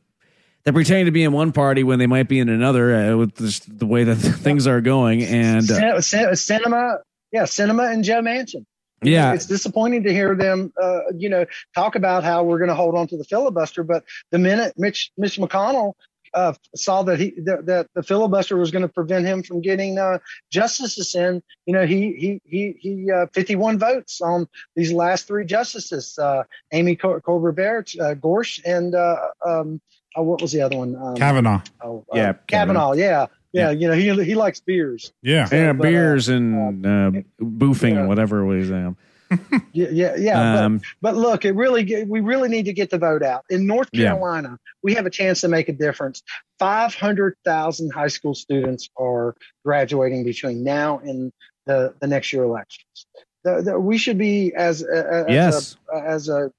They're 0.67 0.73
pretending 0.73 1.05
to 1.05 1.13
be 1.13 1.23
in 1.23 1.31
one 1.31 1.53
party 1.53 1.85
when 1.85 2.01
they 2.01 2.09
might 2.09 2.27
be 2.27 2.41
in 2.41 2.49
another 2.49 2.93
uh, 2.93 3.17
with 3.17 3.37
this, 3.37 3.61
the 3.61 3.87
way 3.87 4.03
that 4.03 4.17
things 4.17 4.67
are 4.67 4.81
going. 4.81 5.23
And 5.23 5.71
uh, 5.71 6.01
Cin- 6.01 6.35
cin- 6.35 6.61
Sinema, 6.61 6.99
yeah, 7.31 7.45
Sinema 7.45 7.93
and 7.93 8.03
Joe 8.03 8.21
Manchin. 8.21 8.65
yeah, 9.01 9.33
it's 9.33 9.47
disappointing 9.47 10.03
to 10.03 10.13
hear 10.13 10.35
them, 10.35 10.73
uh, 10.83 11.03
you 11.17 11.29
know, 11.29 11.47
talk 11.73 11.95
about 11.95 12.25
how 12.25 12.43
we're 12.43 12.59
going 12.59 12.71
to 12.71 12.75
hold 12.75 12.97
on 12.97 13.07
to 13.07 13.17
the 13.17 13.23
filibuster. 13.23 13.85
But 13.85 14.03
the 14.33 14.39
minute 14.41 14.75
Mitch 14.77 15.13
Mitch 15.17 15.39
McConnell 15.39 15.93
uh, 16.35 16.55
saw 16.75 17.05
that 17.05 17.21
he 17.21 17.33
that, 17.45 17.67
that 17.67 17.87
the 17.95 18.03
filibuster 18.03 18.57
was 18.57 18.73
going 18.73 18.83
to 18.83 18.89
prevent 18.89 19.25
him 19.25 19.45
from 19.45 19.61
getting 19.61 19.99
uh, 20.01 20.19
justices 20.51 21.15
in, 21.15 21.45
you 21.67 21.75
know, 21.75 21.87
he 21.87 22.13
he 22.15 22.41
he 22.45 22.75
he 22.81 23.13
uh, 23.13 23.27
51 23.33 23.79
votes 23.79 24.21
on 24.21 24.49
these 24.75 24.93
last 24.93 25.29
three 25.29 25.45
justices: 25.45 26.19
uh, 26.19 26.43
Amy 26.73 26.97
Cor- 26.97 27.19
uh, 27.19 27.21
Gorsh, 27.21 28.61
and 28.65 28.97
uh, 28.97 29.29
um, 29.47 29.81
oh, 30.17 30.23
what 30.23 30.41
was 30.43 30.53
the 30.53 30.63
other 30.63 30.77
one? 30.77 30.97
Um, 30.97 31.15
Kavanaugh. 31.15 31.63
oh, 31.83 32.05
uh, 32.13 32.17
Yeah, 32.17 32.33
Kavanaugh. 32.47 32.93
Yeah, 32.93 33.27
yeah, 33.53 33.71
You 33.71 33.89
know, 33.89 33.95
he 33.95 34.25
he 34.25 34.35
likes 34.35 34.61
beers. 34.61 35.13
Yeah. 35.23 35.49
yeah, 35.51 35.73
but, 35.73 35.87
uh, 35.87 35.91
beers 35.91 36.29
and 36.29 36.85
uh, 36.85 37.11
boofing 37.41 37.93
yeah. 37.93 38.01
and 38.01 38.09
whatever 38.09 38.41
it 38.41 38.47
was. 38.47 38.71
Um, 38.71 38.97
Yeah, 39.73 39.89
yeah, 39.91 40.15
yeah. 40.17 40.35
but- 40.55 40.63
um, 40.65 40.81
But 41.01 41.17
look, 41.17 41.45
it 41.45 41.53
really 41.53 42.05
we 42.05 42.21
really 42.21 42.49
need 42.49 42.65
to 42.67 42.73
get 42.73 42.91
the 42.91 42.99
vote 42.99 43.23
out. 43.23 43.45
In 43.51 43.67
North 43.67 43.89
Yeah. 43.93 44.11
Carolina, 44.11 44.59
we 44.83 44.95
have 44.95 45.07
a 45.07 45.11
chance 45.11 45.41
to 45.43 45.49
make 45.49 45.69
a 45.69 45.73
difference. 45.73 46.23
Five 46.59 46.95
hundred 46.95 47.37
thousand 47.45 47.93
high 47.93 48.09
school 48.09 48.35
students 48.35 48.89
are 48.99 49.35
graduating 49.65 50.25
between 50.25 50.63
now 50.65 50.99
and 50.99 51.33
the, 51.67 51.95
the 52.01 52.07
next 52.07 52.33
year 52.33 52.45
elections. 52.45 53.07
The, 53.45 53.63
the, 53.63 53.81
we 53.81 53.99
should 53.99 54.19
be 54.19 54.55
as 54.55 54.83
as 54.83 55.27
yes. 55.29 55.77
a, 55.93 55.99
as 55.99 56.29
a, 56.29 56.51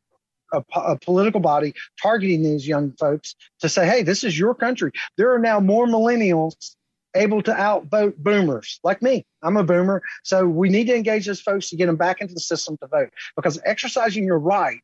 a, 0.53 0.63
a 0.75 0.97
political 0.97 1.39
body 1.39 1.73
targeting 2.01 2.43
these 2.43 2.67
young 2.67 2.91
folks 2.93 3.35
to 3.59 3.69
say, 3.69 3.85
hey, 3.85 4.03
this 4.03 4.23
is 4.23 4.37
your 4.37 4.55
country. 4.55 4.91
There 5.17 5.33
are 5.33 5.39
now 5.39 5.59
more 5.59 5.87
millennials 5.87 6.75
able 7.15 7.41
to 7.41 7.51
outvote 7.51 8.17
boomers 8.17 8.79
like 8.83 9.01
me. 9.01 9.25
I'm 9.43 9.57
a 9.57 9.63
boomer. 9.63 10.01
So 10.23 10.45
we 10.45 10.69
need 10.69 10.85
to 10.87 10.95
engage 10.95 11.25
those 11.25 11.41
folks 11.41 11.69
to 11.69 11.75
get 11.75 11.87
them 11.87 11.95
back 11.95 12.21
into 12.21 12.33
the 12.33 12.39
system 12.39 12.77
to 12.81 12.87
vote 12.87 13.09
because 13.35 13.59
exercising 13.65 14.23
your 14.23 14.39
right 14.39 14.79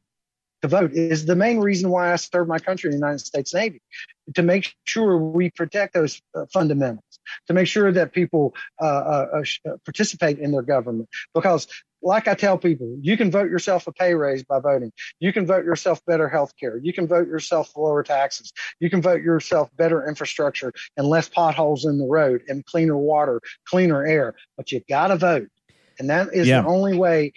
to 0.62 0.68
vote 0.68 0.94
is 0.94 1.26
the 1.26 1.36
main 1.36 1.60
reason 1.60 1.90
why 1.90 2.12
I 2.12 2.16
serve 2.16 2.48
my 2.48 2.60
country 2.60 2.88
in 2.88 2.92
the 2.92 2.98
United 2.98 3.20
States 3.20 3.54
Navy 3.54 3.82
to 4.34 4.42
make 4.42 4.74
sure 4.86 5.18
we 5.18 5.52
protect 5.52 5.94
those 5.94 6.22
uh, 6.36 6.46
fundamentals, 6.52 7.13
to 7.48 7.54
make 7.54 7.68
sure 7.68 7.92
that 7.92 8.14
people 8.14 8.54
uh, 8.82 8.86
uh, 8.86 9.44
uh, 9.68 9.78
participate 9.86 10.40
in 10.40 10.52
their 10.52 10.62
government. 10.62 11.10
Because, 11.34 11.68
like 12.02 12.28
I 12.28 12.34
tell 12.34 12.58
people, 12.58 12.98
you 13.02 13.16
can 13.16 13.32
vote 13.32 13.50
yourself 13.50 13.88
a 13.88 13.94
pay 13.94 14.14
raise 14.14 14.44
by 14.44 14.60
voting. 14.60 14.92
You 15.20 15.32
can 15.32 15.46
vote 15.46 15.64
yourself 15.64 16.06
better 16.06 16.28
health 16.28 16.54
care. 16.60 16.78
You 16.78 16.92
can 16.92 17.08
vote 17.08 17.28
yourself 17.28 17.72
lower 17.78 18.04
taxes. 18.04 18.52
You 18.80 18.90
can 18.90 19.02
vote 19.02 19.22
yourself 19.22 19.70
better 19.78 20.06
infrastructure 20.08 20.74
and 20.98 21.08
less 21.08 21.30
potholes 21.30 21.86
in 21.86 21.98
the 22.00 22.06
road 22.06 22.42
and 22.50 22.66
cleaner 22.66 22.98
water, 22.98 23.40
cleaner 23.66 24.06
air. 24.06 24.36
But 24.58 24.72
you 24.72 24.82
got 24.90 25.08
to 25.08 25.16
vote. 25.18 25.48
And 26.00 26.10
that 26.10 26.30
is 26.34 26.48
Yeah. 26.48 26.62
the 26.62 26.68
only 26.68 26.98
way 26.98 27.34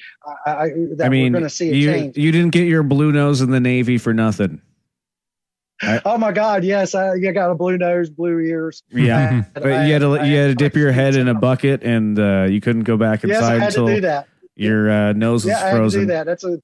I, 0.46 0.50
I, 0.50 0.68
that 0.96 1.06
I 1.06 1.08
mean, 1.10 1.32
we're 1.32 1.38
going 1.38 1.48
to 1.48 1.54
see 1.54 1.70
a 1.70 1.74
you 1.74 1.92
change. 1.92 2.16
you 2.16 2.32
didn't 2.32 2.50
get 2.52 2.66
your 2.66 2.82
blue 2.82 3.12
nose 3.12 3.42
in 3.42 3.50
the 3.50 3.60
Navy 3.60 3.98
for 3.98 4.12
nothing. 4.14 4.62
I- 5.82 6.00
oh 6.04 6.16
my 6.18 6.32
God! 6.32 6.64
Yes, 6.64 6.94
I, 6.94 7.12
I 7.12 7.18
got 7.32 7.50
a 7.50 7.54
blue 7.54 7.76
nose, 7.78 8.08
blue 8.10 8.38
ears. 8.40 8.82
Yeah, 8.90 9.42
I- 9.56 9.60
but 9.60 9.86
you 9.86 9.92
had 9.92 9.98
to 10.00 10.26
you 10.26 10.36
had 10.36 10.48
to 10.48 10.54
dip 10.54 10.74
your 10.76 10.92
head 10.92 11.16
in 11.16 11.28
a 11.28 11.34
bucket, 11.34 11.82
and 11.82 12.18
uh, 12.18 12.44
you 12.48 12.60
couldn't 12.60 12.84
go 12.84 12.96
back 12.96 13.24
inside 13.24 13.32
Yes, 13.34 13.42
I 13.42 13.54
inside 13.56 13.62
had 13.64 13.74
to 13.86 13.94
do 13.96 14.00
that. 14.02 14.28
your 14.56 14.90
uh, 14.90 15.12
nose 15.12 15.44
was 15.44 15.50
Yeah, 15.52 15.58
I 15.58 15.68
had 15.68 15.70
to 15.70 15.76
do 15.76 15.78
frozen. 15.80 16.06
that. 16.08 16.26
That's 16.26 16.44
a 16.44 16.58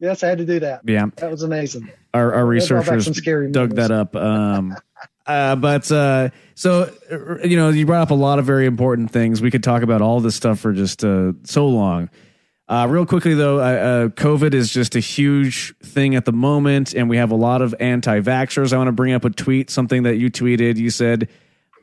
yes, 0.00 0.22
I 0.22 0.28
had 0.28 0.38
to 0.38 0.46
do 0.46 0.60
that. 0.60 0.80
Yeah, 0.84 1.06
That 1.16 1.30
was 1.30 1.42
amazing. 1.42 1.90
our, 2.14 2.32
our 2.32 2.54
That 2.54 2.68
brought 2.68 2.86
back 2.86 2.92
researchers 2.94 3.16
scary 3.18 3.50
dug 3.52 3.70
memories. 3.74 3.88
that 3.88 3.94
up. 3.94 4.16
Um, 4.16 4.76
uh, 5.26 5.56
but 5.56 5.92
uh, 5.92 6.30
so 6.54 6.90
uh, 7.10 7.46
you 7.46 7.56
know, 7.58 7.68
you 7.68 7.84
brought 7.84 8.02
up 8.02 8.10
a 8.10 8.14
lot 8.14 8.38
of 8.38 8.46
very 8.46 8.64
important 8.66 9.10
things. 9.10 9.42
We 9.42 9.50
could 9.50 9.62
talk 9.62 9.82
about 9.82 10.00
all 10.00 10.20
this 10.20 10.34
stuff 10.34 10.58
for 10.60 10.72
just 10.72 11.04
uh, 11.04 11.32
so 11.44 11.66
long. 11.68 12.08
Uh, 12.68 12.86
real 12.90 13.06
quickly 13.06 13.34
though, 13.34 13.60
uh, 13.60 14.08
COVID 14.08 14.52
is 14.52 14.72
just 14.72 14.96
a 14.96 15.00
huge 15.00 15.76
thing 15.78 16.16
at 16.16 16.24
the 16.24 16.32
moment, 16.32 16.94
and 16.94 17.08
we 17.08 17.16
have 17.16 17.30
a 17.30 17.36
lot 17.36 17.62
of 17.62 17.74
anti-vaxxers. 17.78 18.72
I 18.72 18.76
want 18.76 18.88
to 18.88 18.92
bring 18.92 19.12
up 19.12 19.24
a 19.24 19.30
tweet, 19.30 19.70
something 19.70 20.02
that 20.02 20.16
you 20.16 20.30
tweeted. 20.30 20.76
You 20.76 20.90
said, 20.90 21.28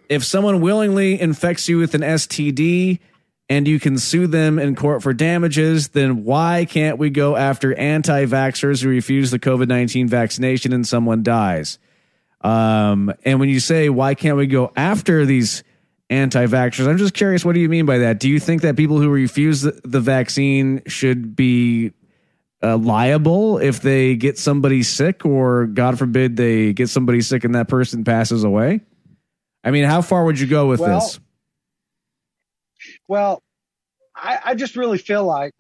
"If 0.10 0.26
someone 0.26 0.60
willingly 0.60 1.20
infects 1.20 1.70
you 1.70 1.78
with 1.78 1.96
an 1.96 2.04
STD." 2.04 3.00
And 3.50 3.68
you 3.68 3.78
can 3.78 3.98
sue 3.98 4.26
them 4.26 4.58
in 4.58 4.74
court 4.74 5.04
for 5.04 5.14
damages, 5.14 5.90
then 5.90 6.24
why 6.24 6.66
can't 6.66 6.98
we 6.98 7.10
go 7.10 7.36
after 7.36 7.76
anti 7.76 8.26
vaxxers 8.26 8.82
who 8.82 8.88
refuse 8.88 9.32
the 9.32 9.38
COVID 9.38 9.68
19 9.68 10.08
vaccination 10.08 10.72
and 10.72 10.88
someone 10.88 11.24
dies? 11.24 11.78
Um, 12.40 13.14
and 13.26 13.40
when 13.42 13.50
you 13.50 13.60
say 13.60 13.90
why 13.90 14.16
can't 14.16 14.38
we 14.38 14.48
go 14.48 14.72
after 14.78 15.26
these 15.26 15.64
anti-vaxxers, 16.10 16.88
I'm 16.88 16.98
just 16.98 17.14
curious, 17.14 17.44
what 17.44 17.54
do 17.54 17.60
you 17.62 17.70
mean 17.70 17.86
by 17.86 18.00
that? 18.00 18.20
Do 18.20 18.30
you 18.30 18.40
think 18.40 18.62
that 18.62 18.76
people 18.76 19.00
who 19.00 19.10
refuse 19.10 19.62
the, 19.62 19.80
the 19.84 20.00
vaccine 20.00 20.82
should 20.86 21.36
be 21.36 21.94
uh, 22.62 22.78
liable 22.78 23.58
if 23.58 23.82
they 23.82 24.16
get 24.16 24.38
somebody 24.38 24.84
sick, 24.84 25.26
or 25.26 25.66
God 25.66 25.98
forbid 25.98 26.36
they 26.36 26.74
get 26.74 26.90
somebody 26.90 27.22
sick 27.22 27.44
and 27.44 27.56
that 27.56 27.68
person 27.68 28.04
passes 28.04 28.44
away? 28.44 28.82
I 29.64 29.72
mean, 29.72 29.86
how 29.86 30.02
far 30.02 30.26
would 30.26 30.40
you 30.40 30.48
go 30.48 30.68
with 30.68 30.80
Well, 30.80 31.00
this? 31.00 31.20
Well, 33.08 33.42
I, 34.16 34.40
I 34.46 34.56
just 34.56 34.76
really 34.76 34.98
feel 34.98 35.24
like 35.26 35.54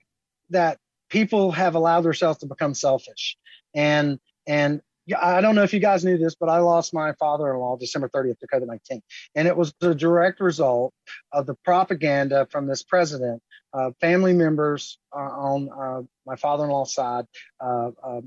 that 0.49 0.77
people 1.09 1.51
have 1.51 1.75
allowed 1.75 2.01
themselves 2.01 2.39
to 2.39 2.45
become 2.45 2.73
selfish, 2.73 3.37
and 3.73 4.19
and 4.45 4.81
I 5.19 5.41
don't 5.41 5.55
know 5.55 5.63
if 5.63 5.73
you 5.73 5.79
guys 5.79 6.05
knew 6.05 6.17
this, 6.17 6.35
but 6.35 6.49
I 6.49 6.59
lost 6.59 6.93
my 6.93 7.13
father-in-law 7.13 7.77
December 7.77 8.09
30th 8.09 8.39
to 8.39 8.47
COVID-19, 8.47 9.01
and 9.35 9.47
it 9.47 9.55
was 9.55 9.73
the 9.79 9.93
direct 9.93 10.39
result 10.39 10.93
of 11.31 11.45
the 11.45 11.55
propaganda 11.65 12.47
from 12.49 12.67
this 12.67 12.83
president. 12.83 13.41
Uh, 13.73 13.91
family 13.99 14.33
members 14.33 14.99
uh, 15.15 15.19
on 15.19 15.69
uh, 15.69 16.01
my 16.25 16.35
father-in-law's 16.35 16.93
side 16.93 17.25
uh, 17.59 17.91
uh, 18.03 18.21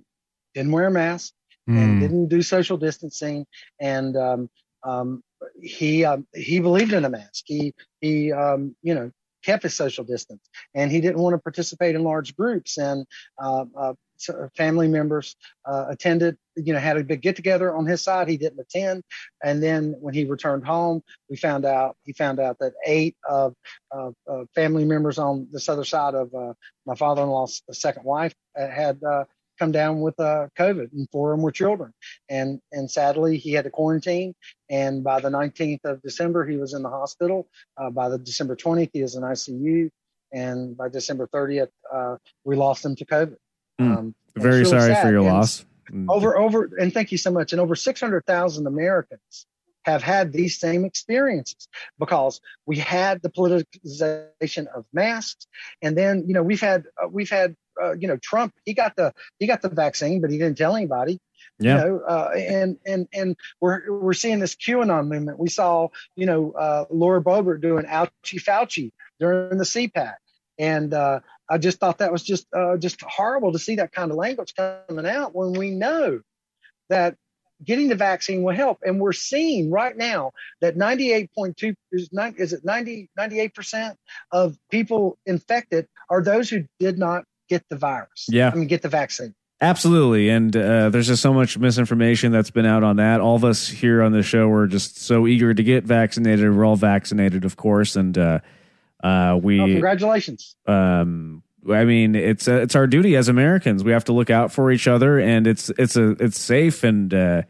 didn't 0.55 0.72
wear 0.72 0.89
a 0.89 0.91
mask 0.91 1.33
and 1.68 1.97
Mm. 1.97 2.01
didn't 2.01 2.29
do 2.29 2.43
social 2.43 2.77
distancing, 2.77 3.45
and 3.81 4.16
um, 4.16 4.49
um, 4.85 5.22
he 5.61 6.05
um, 6.05 6.27
he 6.35 6.61
believed 6.61 6.93
in 6.93 7.05
a 7.05 7.11
mask. 7.11 7.43
He 7.45 7.74
he 8.01 8.33
um, 8.33 8.77
you 8.83 8.95
know 8.95 9.11
kept 9.47 9.62
his 9.62 9.74
social 9.74 10.05
distance, 10.05 10.42
and 10.74 10.90
he 10.90 11.01
didn't 11.01 11.22
want 11.22 11.34
to 11.34 11.38
participate 11.38 11.94
in 11.94 12.03
large 12.03 12.36
groups. 12.36 12.78
And 12.78 13.07
uh, 13.42 13.64
uh, 13.76 13.94
so 14.16 14.49
family 14.57 14.88
members 14.88 15.36
uh, 15.64 15.86
attended, 15.88 16.36
you 16.57 16.72
know, 16.72 16.78
had 16.78 16.97
a 16.97 17.05
big 17.05 17.22
get 17.22 17.36
together 17.36 17.74
on 17.74 17.86
his 17.86 18.03
side. 18.03 18.28
He 18.28 18.38
didn't 18.38 18.61
attend, 18.61 19.05
and 19.44 19.62
then 19.62 19.94
when 20.01 20.14
he 20.14 20.24
returned 20.24 20.66
home, 20.66 21.03
we 21.30 21.36
found 21.36 21.64
out 21.64 21.97
he 22.05 22.12
found 22.12 22.40
out 22.40 22.59
that 22.59 22.72
eight 22.86 23.16
of 23.28 23.55
uh, 23.94 24.11
uh, 24.30 24.44
family 24.55 24.84
members 24.84 25.18
on 25.18 25.49
this 25.53 25.68
other 25.68 25.84
side 25.84 26.14
of 26.14 26.34
uh, 26.34 26.55
my 26.84 26.94
father-in-law's 26.94 27.62
second 27.72 28.05
wife 28.05 28.34
uh, 28.59 28.68
had. 28.68 29.03
Uh, 29.03 29.24
come 29.59 29.73
down 29.73 30.01
with 30.01 30.19
uh, 30.21 30.49
COVID, 30.59 30.93
and 30.93 31.09
four 31.11 31.33
of 31.33 31.39
them 31.39 31.43
were 31.45 31.53
children. 31.53 31.93
And 32.29 32.61
and 32.73 32.91
sadly, 32.91 33.39
he 33.39 33.53
had 33.53 33.65
to 33.65 33.71
quarantine. 33.71 34.35
And 34.69 35.05
by 35.05 35.21
the 35.21 35.31
19th 35.31 35.85
of 35.85 36.03
December, 36.03 36.47
he 36.47 36.57
was 36.57 36.75
in 36.75 36.83
the 36.83 36.91
hospital. 36.91 37.49
Uh, 37.77 37.91
by 37.91 38.09
the 38.09 38.19
December 38.19 38.57
20th, 38.57 38.91
he 38.93 39.03
was 39.03 39.15
in 39.15 39.23
ICU. 39.23 39.91
And 40.33 40.77
by 40.77 40.89
December 40.89 41.29
30th, 41.29 41.69
uh, 41.93 42.17
we 42.45 42.57
lost 42.57 42.85
him 42.85 42.97
to 42.97 43.05
COVID. 43.05 43.37
Mm. 43.81 43.97
Um, 43.97 44.15
Very 44.37 44.59
really 44.59 44.65
sorry 44.71 44.95
sad. 44.95 45.03
for 45.03 45.11
your 45.11 45.21
And 45.21 45.29
loss. 45.29 45.65
Over 46.09 46.37
over, 46.37 46.71
and 46.81 46.93
thank 46.93 47.13
you 47.13 47.19
so 47.19 47.31
much. 47.31 47.53
And 47.53 47.61
over 47.61 47.77
600,000 47.77 48.67
Americans 48.67 49.47
have 49.85 50.03
had 50.03 50.33
these 50.33 50.59
same 50.59 50.85
experiences 50.85 51.69
because 51.99 52.41
we 52.67 52.77
had 52.77 53.23
the 53.23 53.31
politicization 53.31 54.67
of 54.75 54.85
masks, 54.93 55.47
and 55.81 55.97
then 55.97 56.25
you 56.27 56.35
know 56.35 56.43
we've 56.43 56.61
had 56.61 56.87
uh, 57.01 57.07
we've 57.09 57.31
had 57.31 57.55
uh, 57.83 57.93
you 57.93 58.09
know 58.09 58.16
Trump 58.16 58.55
he 58.64 58.74
got 58.74 58.97
the 58.97 59.12
he 59.39 59.47
got 59.47 59.62
the 59.62 59.68
vaccine, 59.68 60.20
but 60.20 60.31
he 60.31 60.39
didn't 60.39 60.59
tell 60.59 60.77
anybody. 60.77 61.18
Yeah. 61.59 61.77
You 61.77 61.81
know, 61.81 62.01
uh, 62.07 62.31
and 62.37 62.77
and 62.87 63.09
and 63.12 63.37
we're 63.61 63.91
we're 63.91 64.12
seeing 64.12 64.41
this 64.41 64.55
QAnon 64.55 65.09
movement. 65.09 65.39
We 65.39 65.49
saw 65.49 65.89
you 66.14 66.27
know 66.27 66.53
uh, 66.53 66.85
Laura 66.91 67.22
Boebert 67.22 67.61
doing 67.61 67.85
ouchie 67.85 68.43
Fauci 68.43 68.93
during 69.18 69.59
the 69.59 69.64
CPAC, 69.64 70.14
and 70.59 70.93
uh, 70.93 71.20
I 71.49 71.59
just 71.59 71.79
thought 71.79 71.99
that 71.99 72.12
was 72.12 72.22
just 72.22 72.47
uh, 72.55 72.77
just 72.77 73.01
horrible 73.03 73.53
to 73.53 73.59
see 73.59 73.77
that 73.77 73.93
kind 73.93 74.11
of 74.11 74.16
language 74.16 74.55
coming 74.55 75.07
out 75.07 75.35
when 75.35 75.53
we 75.53 75.70
know 75.70 76.20
that 76.89 77.16
getting 77.64 77.89
the 77.89 77.95
vaccine 77.95 78.43
will 78.43 78.55
help. 78.55 78.79
And 78.83 79.01
we're 79.01 79.12
seeing 79.12 79.70
right 79.70 79.97
now 79.97 80.33
that 80.61 80.77
98.2 80.77 81.74
is, 81.93 82.12
nine, 82.12 82.35
is 82.39 82.53
it 82.53 82.64
90, 82.64 83.11
98% 83.18 83.95
of 84.33 84.57
people 84.70 85.18
infected 85.27 85.87
are 86.11 86.22
those 86.22 86.51
who 86.51 86.64
did 86.79 86.99
not 86.99 87.24
get 87.49 87.64
the 87.68 87.76
virus. 87.76 88.26
Yeah. 88.28 88.51
I 88.53 88.57
mean, 88.57 88.66
get 88.68 88.82
the 88.82 88.88
vaccine. 88.88 89.34
Absolutely. 89.61 90.28
And 90.28 90.55
uh, 90.55 90.90
there's 90.90 91.07
just 91.07 91.22
so 91.22 91.32
much 91.32 91.57
misinformation 91.57 92.30
that's 92.30 92.51
been 92.51 92.66
out 92.66 92.82
on 92.82 92.97
that. 92.97 93.20
All 93.20 93.36
of 93.36 93.44
us 93.44 93.66
here 93.68 94.03
on 94.03 94.12
the 94.12 94.22
show 94.22 94.51
are 94.51 94.66
just 94.66 94.99
so 95.01 95.26
eager 95.26 95.55
to 95.55 95.62
get 95.62 95.84
vaccinated. 95.84 96.55
We're 96.55 96.66
all 96.66 96.76
vaccinated, 96.76 97.44
of 97.47 97.57
course. 97.57 97.97
And 97.97 98.18
uh, 98.18 98.40
uh, 99.03 99.38
we, 99.42 99.59
Oh, 99.61 99.64
congratulations. 99.66 100.57
um, 100.66 101.42
I 101.72 101.84
mean, 101.84 102.14
it's 102.14 102.47
uh, 102.47 102.61
it's 102.61 102.76
our 102.76 102.86
duty 102.86 103.16
as 103.16 103.28
Americans. 103.28 103.82
We 103.82 103.90
have 103.92 104.05
to 104.05 104.12
look 104.12 104.30
out 104.30 104.53
for 104.53 104.70
each 104.70 104.86
other, 104.86 105.18
and 105.18 105.49
it's 105.49 105.68
it's 105.70 105.97
a 105.97 106.11
it's 106.22 106.38
safe, 106.38 106.84
and 106.84 107.12
uh, 107.12 107.42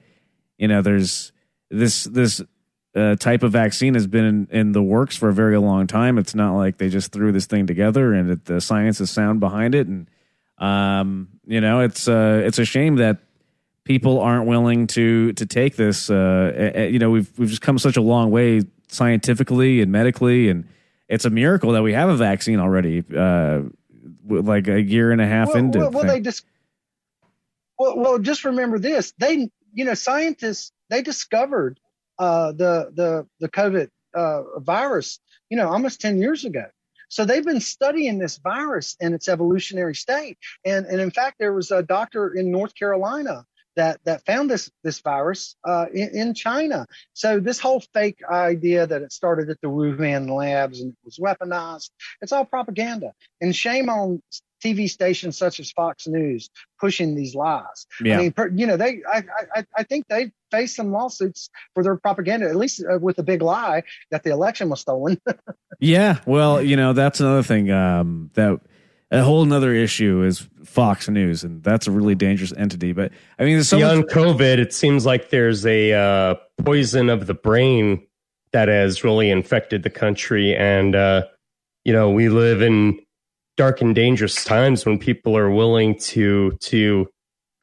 you 0.56 0.68
know, 0.68 0.80
there's 0.80 1.32
this 1.70 2.04
this 2.04 2.40
uh, 2.96 3.14
type 3.16 3.42
of 3.42 3.52
vaccine 3.52 3.94
has 3.94 4.06
been 4.06 4.24
in, 4.24 4.48
in 4.50 4.72
the 4.72 4.82
works 4.82 5.16
for 5.16 5.28
a 5.28 5.34
very 5.34 5.58
long 5.58 5.86
time. 5.86 6.18
It's 6.18 6.34
not 6.34 6.56
like 6.56 6.78
they 6.78 6.88
just 6.88 7.12
threw 7.12 7.30
this 7.30 7.46
thing 7.46 7.66
together, 7.66 8.14
and 8.14 8.30
it, 8.30 8.44
the 8.46 8.60
science 8.60 9.00
is 9.00 9.10
sound 9.10 9.38
behind 9.38 9.74
it, 9.74 9.86
and 9.86 10.08
um, 10.58 11.28
you 11.46 11.60
know, 11.60 11.80
it's 11.80 12.08
uh, 12.08 12.42
it's 12.44 12.58
a 12.58 12.64
shame 12.64 12.96
that 12.96 13.18
people 13.84 14.20
aren't 14.20 14.46
willing 14.46 14.86
to 14.88 15.32
to 15.34 15.46
take 15.46 15.76
this. 15.76 16.08
Uh, 16.08 16.72
uh, 16.76 16.80
you 16.82 16.98
know, 16.98 17.10
we've 17.10 17.30
we've 17.38 17.50
just 17.50 17.62
come 17.62 17.78
such 17.78 17.96
a 17.96 18.02
long 18.02 18.30
way 18.30 18.62
scientifically 18.88 19.82
and 19.82 19.92
medically, 19.92 20.48
and 20.48 20.66
it's 21.08 21.26
a 21.26 21.30
miracle 21.30 21.72
that 21.72 21.82
we 21.82 21.92
have 21.92 22.08
a 22.08 22.16
vaccine 22.16 22.60
already. 22.60 23.04
Uh, 23.14 23.62
like 24.28 24.66
a 24.68 24.80
year 24.80 25.12
and 25.12 25.20
a 25.20 25.26
half 25.26 25.48
well, 25.48 25.56
into 25.56 25.78
well, 25.80 25.90
well, 25.90 26.04
they 26.04 26.20
just 26.20 26.44
well, 27.78 27.98
well, 27.98 28.18
just 28.18 28.44
remember 28.44 28.78
this. 28.78 29.12
They, 29.18 29.50
you 29.72 29.84
know, 29.84 29.94
scientists 29.94 30.72
they 30.88 31.02
discovered 31.02 31.78
uh, 32.18 32.52
the 32.52 32.90
the 32.94 33.26
the 33.40 33.48
COVID 33.48 33.88
uh, 34.14 34.60
virus, 34.60 35.20
you 35.50 35.56
know, 35.56 35.68
almost 35.68 36.00
ten 36.00 36.18
years 36.18 36.44
ago. 36.44 36.66
So 37.08 37.24
they've 37.24 37.44
been 37.44 37.60
studying 37.60 38.18
this 38.18 38.38
virus 38.38 38.96
in 39.00 39.14
its 39.14 39.28
evolutionary 39.28 39.94
state, 39.94 40.38
and 40.64 40.86
and 40.86 41.00
in 41.00 41.10
fact, 41.10 41.36
there 41.38 41.52
was 41.52 41.70
a 41.70 41.82
doctor 41.82 42.34
in 42.34 42.50
North 42.50 42.74
Carolina 42.74 43.44
that 43.76 44.00
that 44.04 44.24
found 44.24 44.50
this 44.50 44.70
this 44.82 45.00
virus 45.00 45.54
uh, 45.64 45.86
in, 45.92 46.08
in 46.10 46.34
China. 46.34 46.86
So 47.12 47.38
this 47.38 47.60
whole 47.60 47.82
fake 47.94 48.18
idea 48.28 48.86
that 48.86 49.02
it 49.02 49.12
started 49.12 49.48
at 49.50 49.60
the 49.60 49.68
Wuhan 49.68 50.28
labs 50.28 50.80
and 50.80 50.92
it 50.92 50.98
was 51.04 51.18
weaponized, 51.18 51.90
it's 52.20 52.32
all 52.32 52.44
propaganda. 52.44 53.12
And 53.40 53.54
shame 53.54 53.88
on 53.88 54.22
TV 54.64 54.88
stations 54.88 55.36
such 55.36 55.60
as 55.60 55.70
Fox 55.72 56.06
News 56.06 56.50
pushing 56.80 57.14
these 57.14 57.34
lies. 57.34 57.86
Yeah. 58.02 58.18
I 58.18 58.22
mean, 58.22 58.32
per, 58.32 58.48
you 58.48 58.66
know, 58.66 58.76
they 58.76 59.02
I, 59.10 59.24
I 59.54 59.64
I 59.76 59.82
think 59.82 60.06
they 60.08 60.32
face 60.50 60.74
some 60.74 60.92
lawsuits 60.92 61.50
for 61.74 61.82
their 61.82 61.96
propaganda, 61.96 62.48
at 62.48 62.56
least 62.56 62.82
uh, 62.82 62.98
with 62.98 63.18
a 63.18 63.22
big 63.22 63.42
lie 63.42 63.82
that 64.10 64.22
the 64.22 64.30
election 64.30 64.68
was 64.68 64.80
stolen. 64.80 65.20
Yeah, 65.78 66.20
well, 66.24 66.62
you 66.62 66.74
know 66.74 66.94
that's 66.94 67.20
another 67.20 67.42
thing. 67.42 67.70
Um, 67.70 68.30
that 68.32 68.58
a 69.10 69.22
whole 69.22 69.42
another 69.42 69.74
issue 69.74 70.22
is 70.22 70.48
Fox 70.64 71.06
News, 71.06 71.44
and 71.44 71.62
that's 71.62 71.86
a 71.86 71.90
really 71.90 72.14
dangerous 72.14 72.50
entity. 72.56 72.92
But 72.92 73.12
I 73.38 73.44
mean, 73.44 73.56
there's 73.56 73.68
so 73.68 73.76
Beyond 73.76 74.06
much. 74.06 74.08
COVID, 74.08 74.56
it 74.56 74.72
seems 74.72 75.04
like 75.04 75.28
there's 75.28 75.66
a 75.66 75.92
uh, 75.92 76.34
poison 76.64 77.10
of 77.10 77.26
the 77.26 77.34
brain 77.34 78.06
that 78.52 78.68
has 78.68 79.04
really 79.04 79.30
infected 79.30 79.82
the 79.82 79.90
country. 79.90 80.56
And, 80.56 80.94
uh, 80.94 81.26
you 81.84 81.92
know, 81.92 82.10
we 82.10 82.28
live 82.30 82.62
in 82.62 82.98
dark 83.56 83.80
and 83.80 83.94
dangerous 83.94 84.44
times 84.44 84.84
when 84.84 84.98
people 84.98 85.36
are 85.36 85.50
willing 85.50 85.98
to, 85.98 86.52
to 86.60 87.08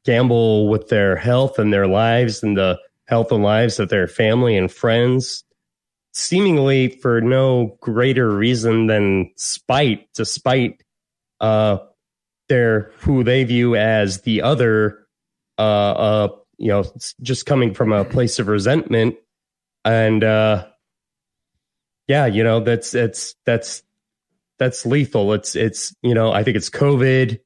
gamble 0.04 0.68
with 0.68 0.88
their 0.88 1.16
health 1.16 1.58
and 1.58 1.72
their 1.72 1.86
lives 1.86 2.42
and 2.42 2.56
the 2.56 2.78
health 3.06 3.30
and 3.30 3.42
lives 3.42 3.78
of 3.78 3.88
their 3.88 4.08
family 4.08 4.56
and 4.56 4.72
friends, 4.72 5.44
seemingly 6.12 6.88
for 6.88 7.20
no 7.20 7.76
greater 7.80 8.28
reason 8.34 8.86
than 8.86 9.30
spite, 9.36 10.08
despite 10.14 10.82
uh, 11.40 11.78
their 12.48 12.90
who 12.98 13.22
they 13.22 13.44
view 13.44 13.76
as 13.76 14.22
the 14.22 14.42
other 14.42 15.06
uh, 15.58 15.62
uh, 15.62 16.28
you 16.58 16.68
know, 16.68 16.84
just 17.22 17.46
coming 17.46 17.72
from 17.72 17.92
a 17.92 18.04
place 18.04 18.38
of 18.38 18.48
resentment. 18.48 19.14
And, 19.84 20.24
uh, 20.24 20.66
yeah, 22.08 22.26
you 22.26 22.42
know, 22.42 22.60
that's, 22.60 22.94
it's, 22.94 23.36
that's, 23.46 23.83
that's 24.58 24.86
lethal. 24.86 25.32
It's, 25.32 25.56
it's, 25.56 25.94
you 26.02 26.14
know, 26.14 26.32
I 26.32 26.42
think 26.42 26.56
it's 26.56 26.70
COVID, 26.70 27.40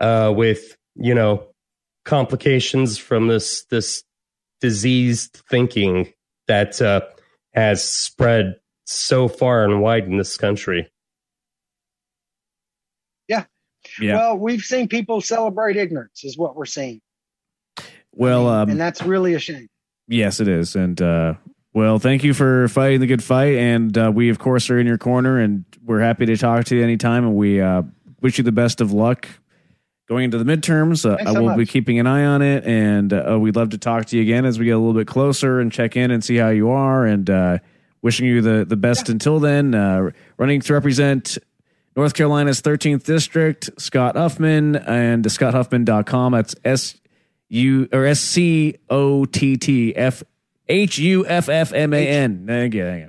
uh, 0.00 0.32
with, 0.36 0.76
you 0.94 1.14
know, 1.14 1.46
complications 2.04 2.98
from 2.98 3.28
this, 3.28 3.64
this 3.66 4.04
diseased 4.60 5.42
thinking 5.48 6.12
that, 6.48 6.80
uh, 6.82 7.02
has 7.54 7.84
spread 7.84 8.56
so 8.86 9.28
far 9.28 9.64
and 9.64 9.80
wide 9.80 10.04
in 10.04 10.16
this 10.16 10.36
country. 10.36 10.90
Yeah. 13.28 13.44
yeah. 14.00 14.16
Well, 14.16 14.38
we've 14.38 14.62
seen 14.62 14.88
people 14.88 15.20
celebrate 15.20 15.76
ignorance, 15.76 16.24
is 16.24 16.36
what 16.36 16.56
we're 16.56 16.64
seeing. 16.64 17.00
Well, 18.14 18.48
um, 18.48 18.70
and 18.70 18.80
that's 18.80 19.02
really 19.02 19.34
a 19.34 19.38
shame. 19.38 19.68
Yes, 20.08 20.40
it 20.40 20.48
is. 20.48 20.76
And 20.76 21.00
uh, 21.00 21.34
well, 21.74 21.98
thank 21.98 22.24
you 22.24 22.34
for 22.34 22.68
fighting 22.68 23.00
the 23.00 23.06
good 23.06 23.22
fight. 23.22 23.56
And 23.56 23.96
uh, 23.96 24.12
we, 24.14 24.28
of 24.28 24.38
course, 24.38 24.68
are 24.70 24.78
in 24.78 24.86
your 24.86 24.98
corner, 24.98 25.38
and 25.38 25.64
we're 25.84 26.00
happy 26.00 26.26
to 26.26 26.36
talk 26.36 26.64
to 26.66 26.76
you 26.76 26.82
anytime. 26.82 27.24
And 27.24 27.34
we 27.34 27.60
uh, 27.60 27.82
wish 28.20 28.38
you 28.38 28.44
the 28.44 28.52
best 28.52 28.80
of 28.80 28.92
luck 28.92 29.28
going 30.08 30.24
into 30.24 30.38
the 30.38 30.44
midterms. 30.44 31.08
Uh, 31.08 31.16
I 31.20 31.32
so 31.32 31.40
will 31.40 31.48
much. 31.48 31.58
be 31.58 31.66
keeping 31.66 31.98
an 31.98 32.06
eye 32.06 32.24
on 32.24 32.42
it, 32.42 32.64
and 32.64 33.12
uh, 33.12 33.38
we'd 33.40 33.56
love 33.56 33.70
to 33.70 33.78
talk 33.78 34.06
to 34.06 34.16
you 34.16 34.22
again 34.22 34.44
as 34.44 34.58
we 34.58 34.66
get 34.66 34.72
a 34.72 34.78
little 34.78 34.92
bit 34.94 35.06
closer 35.06 35.60
and 35.60 35.72
check 35.72 35.96
in 35.96 36.10
and 36.10 36.22
see 36.22 36.36
how 36.36 36.50
you 36.50 36.70
are. 36.70 37.06
And 37.06 37.28
uh, 37.30 37.58
wishing 38.02 38.26
you 38.26 38.42
the 38.42 38.64
the 38.64 38.76
best 38.76 39.08
until 39.08 39.40
then. 39.40 39.74
Uh, 39.74 40.10
running 40.36 40.60
to 40.60 40.72
represent. 40.74 41.38
North 41.94 42.14
Carolina's 42.14 42.62
13th 42.62 43.04
district, 43.04 43.68
Scott 43.76 44.16
Huffman, 44.16 44.76
and 44.76 45.22
scotthuffman.com. 45.26 46.32
That's 46.32 46.54
S 46.64 46.98
U 47.50 47.86
or 47.92 48.06
S 48.06 48.18
C 48.18 48.76
O 48.88 49.26
T 49.26 49.58
T 49.58 49.94
F 49.94 50.22
H 50.72 50.98
U 50.98 51.26
F 51.26 51.48
F 51.48 51.72
M 51.72 51.92
A 51.92 52.08
N. 52.08 52.44
Thank 52.46 52.74
you. 52.74 52.84
Thank 52.84 53.02
you. 53.04 53.08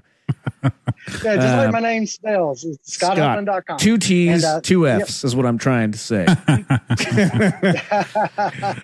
Yeah, 1.23 1.35
just 1.35 1.47
Uh, 1.47 1.57
like 1.57 1.71
my 1.71 1.79
name 1.81 2.05
spells. 2.05 2.63
It's 2.63 2.97
scotthuffman.com. 2.97 3.77
Two 3.77 3.97
T's, 3.97 4.43
And, 4.43 4.43
uh, 4.43 4.61
two 4.61 4.85
yep. 4.85 5.01
F's 5.01 5.23
is 5.25 5.35
what 5.35 5.45
I'm 5.45 5.57
trying 5.57 5.91
to 5.91 5.97
say. 5.97 6.25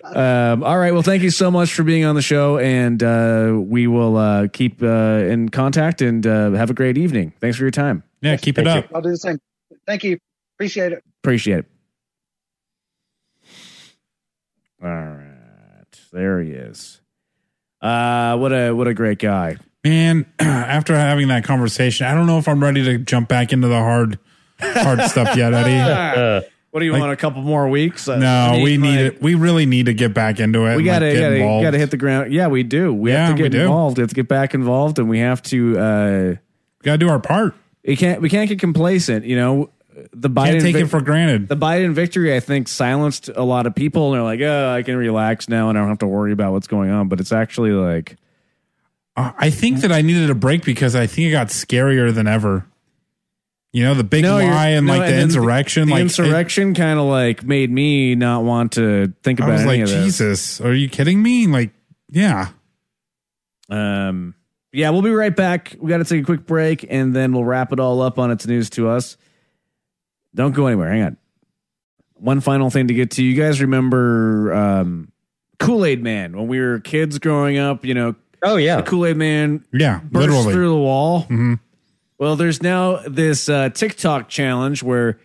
um, 0.04 0.62
all 0.62 0.78
right. 0.78 0.92
Well, 0.92 1.02
thank 1.02 1.22
you 1.22 1.30
so 1.30 1.50
much 1.50 1.72
for 1.72 1.82
being 1.82 2.04
on 2.04 2.14
the 2.14 2.22
show, 2.22 2.58
and 2.58 3.02
uh, 3.02 3.58
we 3.58 3.86
will 3.86 4.16
uh, 4.16 4.48
keep 4.52 4.82
uh, 4.82 4.86
in 4.86 5.48
contact 5.48 6.02
and 6.02 6.26
uh, 6.26 6.50
have 6.52 6.68
a 6.70 6.74
great 6.74 6.98
evening. 6.98 7.32
Thanks 7.40 7.56
for 7.56 7.64
your 7.64 7.70
time. 7.70 8.02
Yeah, 8.20 8.36
keep 8.36 8.58
it 8.58 8.64
Thank 8.64 8.86
up. 8.86 8.90
I'll 8.94 9.00
do 9.00 9.10
the 9.10 9.16
same. 9.16 9.38
Thank 9.86 10.04
you. 10.04 10.18
Appreciate 10.56 10.92
it. 10.92 11.02
Appreciate 11.22 11.60
it. 11.60 11.66
All 14.82 14.88
right. 14.90 15.86
There 16.12 16.40
he 16.42 16.50
is. 16.50 16.99
Uh, 17.80 18.36
what 18.36 18.52
a 18.52 18.72
what 18.72 18.86
a 18.88 18.94
great 18.94 19.18
guy. 19.18 19.56
Man, 19.84 20.26
after 20.38 20.94
having 20.94 21.28
that 21.28 21.44
conversation, 21.44 22.06
I 22.06 22.14
don't 22.14 22.26
know 22.26 22.38
if 22.38 22.46
I'm 22.48 22.62
ready 22.62 22.84
to 22.84 22.98
jump 22.98 23.28
back 23.28 23.52
into 23.52 23.68
the 23.68 23.78
hard 23.78 24.18
hard 24.60 25.00
stuff 25.02 25.36
yet, 25.36 25.52
Eddie. 25.54 25.76
Uh, 25.76 26.40
What 26.72 26.78
do 26.78 26.86
you 26.86 26.92
Like- 26.92 27.00
want? 27.00 27.12
A 27.12 27.16
couple 27.16 27.42
more 27.42 27.68
weeks? 27.68 28.06
Uh, 28.06 28.18
No, 28.18 28.60
we 28.62 28.76
need 28.76 28.90
like- 29.04 29.14
it. 29.16 29.20
We 29.22 29.34
really 29.34 29.66
need 29.66 29.86
to 29.86 29.92
get 29.92 30.14
back 30.14 30.38
into 30.38 30.66
it. 30.66 30.76
We 30.76 30.84
gotta, 30.84 31.06
like, 31.06 31.14
get 31.16 31.38
gotta, 31.40 31.62
gotta 31.64 31.78
hit 31.78 31.90
the 31.90 31.96
ground. 31.96 32.32
Yeah, 32.32 32.46
we 32.46 32.62
do. 32.62 32.94
We 32.94 33.10
Yeah, 33.10 33.26
have 33.26 33.36
to 33.36 33.42
get 33.42 33.50
do. 33.50 33.62
involved. 33.62 33.98
We 33.98 34.02
have 34.02 34.10
to 34.10 34.14
get 34.14 34.28
back 34.28 34.54
involved, 34.54 35.00
and 35.00 35.08
we 35.08 35.18
have 35.18 35.42
to. 35.50 35.76
uh 35.76 36.22
We 36.28 36.36
gotta 36.84 36.98
do 36.98 37.08
our 37.08 37.18
part. 37.18 37.56
We 37.84 37.96
can't. 37.96 38.22
We 38.22 38.28
can't 38.28 38.48
get 38.48 38.60
complacent. 38.60 39.24
You 39.24 39.34
know, 39.34 39.70
the 40.12 40.30
Biden 40.30 40.44
Can't 40.52 40.60
take 40.62 40.74
vic- 40.76 40.84
it 40.84 40.88
for 40.88 41.00
granted. 41.00 41.48
the 41.48 41.56
Biden 41.56 41.92
victory. 41.92 42.34
I 42.34 42.40
think 42.40 42.68
silenced 42.68 43.28
a 43.28 43.42
lot 43.42 43.66
of 43.66 43.74
people, 43.74 44.06
and 44.08 44.14
they're 44.16 44.22
like, 44.22 44.40
"Oh, 44.40 44.70
I 44.74 44.82
can 44.82 44.96
relax 44.96 45.48
now, 45.48 45.68
and 45.68 45.78
I 45.78 45.80
don't 45.80 45.88
have 45.90 45.98
to 45.98 46.06
worry 46.06 46.32
about 46.32 46.52
what's 46.52 46.66
going 46.66 46.90
on." 46.90 47.08
But 47.08 47.20
it's 47.20 47.32
actually 47.32 47.72
like, 47.72 48.16
Uh, 49.16 49.32
I 49.36 49.50
think 49.50 49.80
that 49.80 49.90
I 49.92 50.02
needed 50.02 50.30
a 50.30 50.34
break 50.34 50.64
because 50.64 50.94
I 50.94 51.06
think 51.06 51.28
it 51.28 51.30
got 51.32 51.48
scarier 51.48 52.14
than 52.14 52.26
ever. 52.26 52.64
You 53.72 53.84
know, 53.84 53.94
the 53.94 54.02
big 54.04 54.22
No, 54.24 54.36
lie 54.38 54.70
and 54.70 54.86
no, 54.86 54.94
like 54.96 55.06
the 55.06 55.12
then 55.12 55.22
insurrection. 55.22 55.86
The 55.88 55.94
like 55.94 56.00
insurrection 56.02 56.74
kind 56.74 56.98
of 56.98 57.06
like 57.06 57.44
made 57.44 57.70
me 57.70 58.14
not 58.16 58.42
want 58.44 58.72
to 58.72 59.12
think 59.22 59.38
about 59.38 59.50
it. 59.50 59.66
I 59.66 59.82
was 59.82 59.92
like. 59.92 60.02
Jesus, 60.02 60.60
are 60.60 60.74
you 60.74 60.88
kidding 60.88 61.22
me? 61.22 61.46
Like, 61.46 61.70
yeah. 62.10 62.48
Um, 63.68 64.34
yeah, 64.72 64.90
we'll 64.90 65.02
be 65.02 65.10
right 65.10 65.34
back. 65.34 65.76
We 65.78 65.88
got 65.88 65.98
to 65.98 66.04
take 66.04 66.22
a 66.22 66.24
quick 66.24 66.46
break, 66.46 66.84
and 66.88 67.14
then 67.14 67.32
we'll 67.32 67.44
wrap 67.44 67.72
it 67.72 67.80
all 67.80 68.02
up 68.02 68.18
on 68.18 68.30
its 68.30 68.46
news 68.46 68.70
to 68.70 68.88
us. 68.88 69.16
Don't 70.34 70.52
go 70.52 70.66
anywhere. 70.66 70.90
Hang 70.90 71.02
on. 71.02 71.16
One 72.14 72.40
final 72.40 72.70
thing 72.70 72.88
to 72.88 72.94
get 72.94 73.12
to. 73.12 73.22
You 73.24 73.34
guys 73.40 73.60
remember 73.60 74.52
um, 74.54 75.10
Kool 75.58 75.84
Aid 75.84 76.02
Man 76.02 76.36
when 76.36 76.48
we 76.48 76.60
were 76.60 76.78
kids 76.80 77.18
growing 77.18 77.56
up? 77.58 77.84
You 77.84 77.94
know, 77.94 78.14
oh 78.42 78.56
yeah. 78.56 78.82
Kool 78.82 79.06
Aid 79.06 79.16
Man 79.16 79.64
Yeah, 79.72 80.00
burst 80.04 80.28
literally. 80.28 80.52
through 80.52 80.68
the 80.68 80.76
wall. 80.76 81.24
Mhm. 81.24 81.58
Well, 82.18 82.36
there's 82.36 82.62
now 82.62 82.96
this 83.08 83.48
uh, 83.48 83.70
TikTok 83.70 84.28
challenge 84.28 84.82
where 84.82 85.18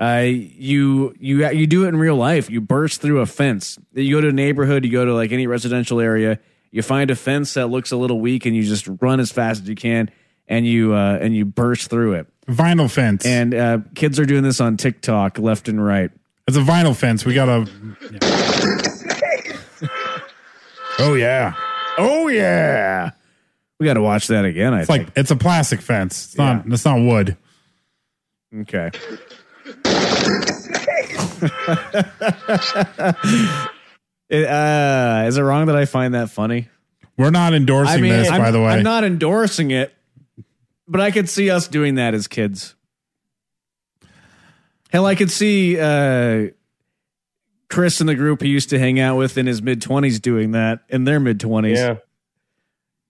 uh, 0.00 0.22
you 0.26 1.14
you 1.18 1.48
you 1.50 1.66
do 1.66 1.84
it 1.84 1.88
in 1.88 1.96
real 1.96 2.14
life. 2.16 2.48
You 2.48 2.60
burst 2.60 3.00
through 3.02 3.20
a 3.20 3.26
fence. 3.26 3.78
You 3.94 4.14
go 4.16 4.20
to 4.20 4.28
a 4.28 4.32
neighborhood. 4.32 4.84
You 4.84 4.92
go 4.92 5.04
to 5.04 5.14
like 5.14 5.32
any 5.32 5.48
residential 5.48 5.98
area. 6.00 6.38
You 6.70 6.82
find 6.82 7.10
a 7.10 7.16
fence 7.16 7.54
that 7.54 7.66
looks 7.68 7.90
a 7.90 7.96
little 7.96 8.20
weak, 8.20 8.46
and 8.46 8.54
you 8.54 8.62
just 8.62 8.88
run 9.00 9.18
as 9.18 9.32
fast 9.32 9.62
as 9.62 9.68
you 9.68 9.74
can, 9.74 10.10
and 10.48 10.66
you 10.66 10.94
uh, 10.94 11.18
and 11.20 11.34
you 11.34 11.44
burst 11.44 11.90
through 11.90 12.14
it. 12.14 12.26
Vinyl 12.46 12.90
fence. 12.90 13.26
And 13.26 13.54
uh, 13.54 13.78
kids 13.94 14.20
are 14.20 14.26
doing 14.26 14.42
this 14.42 14.60
on 14.60 14.76
TikTok, 14.76 15.38
left 15.38 15.68
and 15.68 15.84
right. 15.84 16.10
it's 16.46 16.56
a 16.56 16.60
vinyl 16.60 16.94
fence. 16.94 17.24
We 17.24 17.34
gotta. 17.34 17.66
oh 20.98 21.14
yeah, 21.14 21.54
Oh 21.98 22.28
yeah, 22.28 23.10
we 23.78 23.86
got 23.86 23.94
to 23.94 24.02
watch 24.02 24.28
that 24.28 24.44
again. 24.44 24.74
I 24.74 24.80
it's 24.80 24.88
think. 24.88 25.06
like 25.06 25.12
it's 25.16 25.30
a 25.30 25.36
plastic 25.36 25.80
fence. 25.80 26.26
It's 26.26 26.38
not. 26.38 26.66
It's 26.66 26.84
not 26.84 27.00
wood. 27.00 27.36
Okay. 28.54 28.90
It, 34.28 34.44
uh, 34.44 35.24
is 35.28 35.38
it 35.38 35.42
wrong 35.42 35.66
that 35.66 35.76
I 35.76 35.84
find 35.84 36.14
that 36.14 36.30
funny? 36.30 36.68
We're 37.16 37.30
not 37.30 37.54
endorsing 37.54 38.02
this, 38.02 38.28
I'm, 38.28 38.40
by 38.40 38.50
the 38.50 38.60
way. 38.60 38.70
I'm 38.70 38.82
not 38.82 39.04
endorsing 39.04 39.70
it, 39.70 39.94
but 40.88 41.00
I 41.00 41.10
could 41.10 41.28
see 41.28 41.50
us 41.50 41.68
doing 41.68 41.96
that 41.96 42.14
as 42.14 42.26
kids. 42.28 42.74
Hell, 44.90 45.06
I 45.06 45.14
could 45.14 45.30
see 45.30 45.78
uh, 45.78 46.48
Chris 47.68 48.00
in 48.00 48.06
the 48.06 48.14
group 48.14 48.40
he 48.42 48.48
used 48.48 48.70
to 48.70 48.78
hang 48.78 49.00
out 49.00 49.16
with 49.16 49.36
in 49.36 49.46
his 49.46 49.60
mid 49.60 49.82
twenties 49.82 50.20
doing 50.20 50.52
that 50.52 50.80
in 50.88 51.04
their 51.04 51.18
mid 51.20 51.40
twenties. 51.40 51.78
Yeah. 51.78 51.96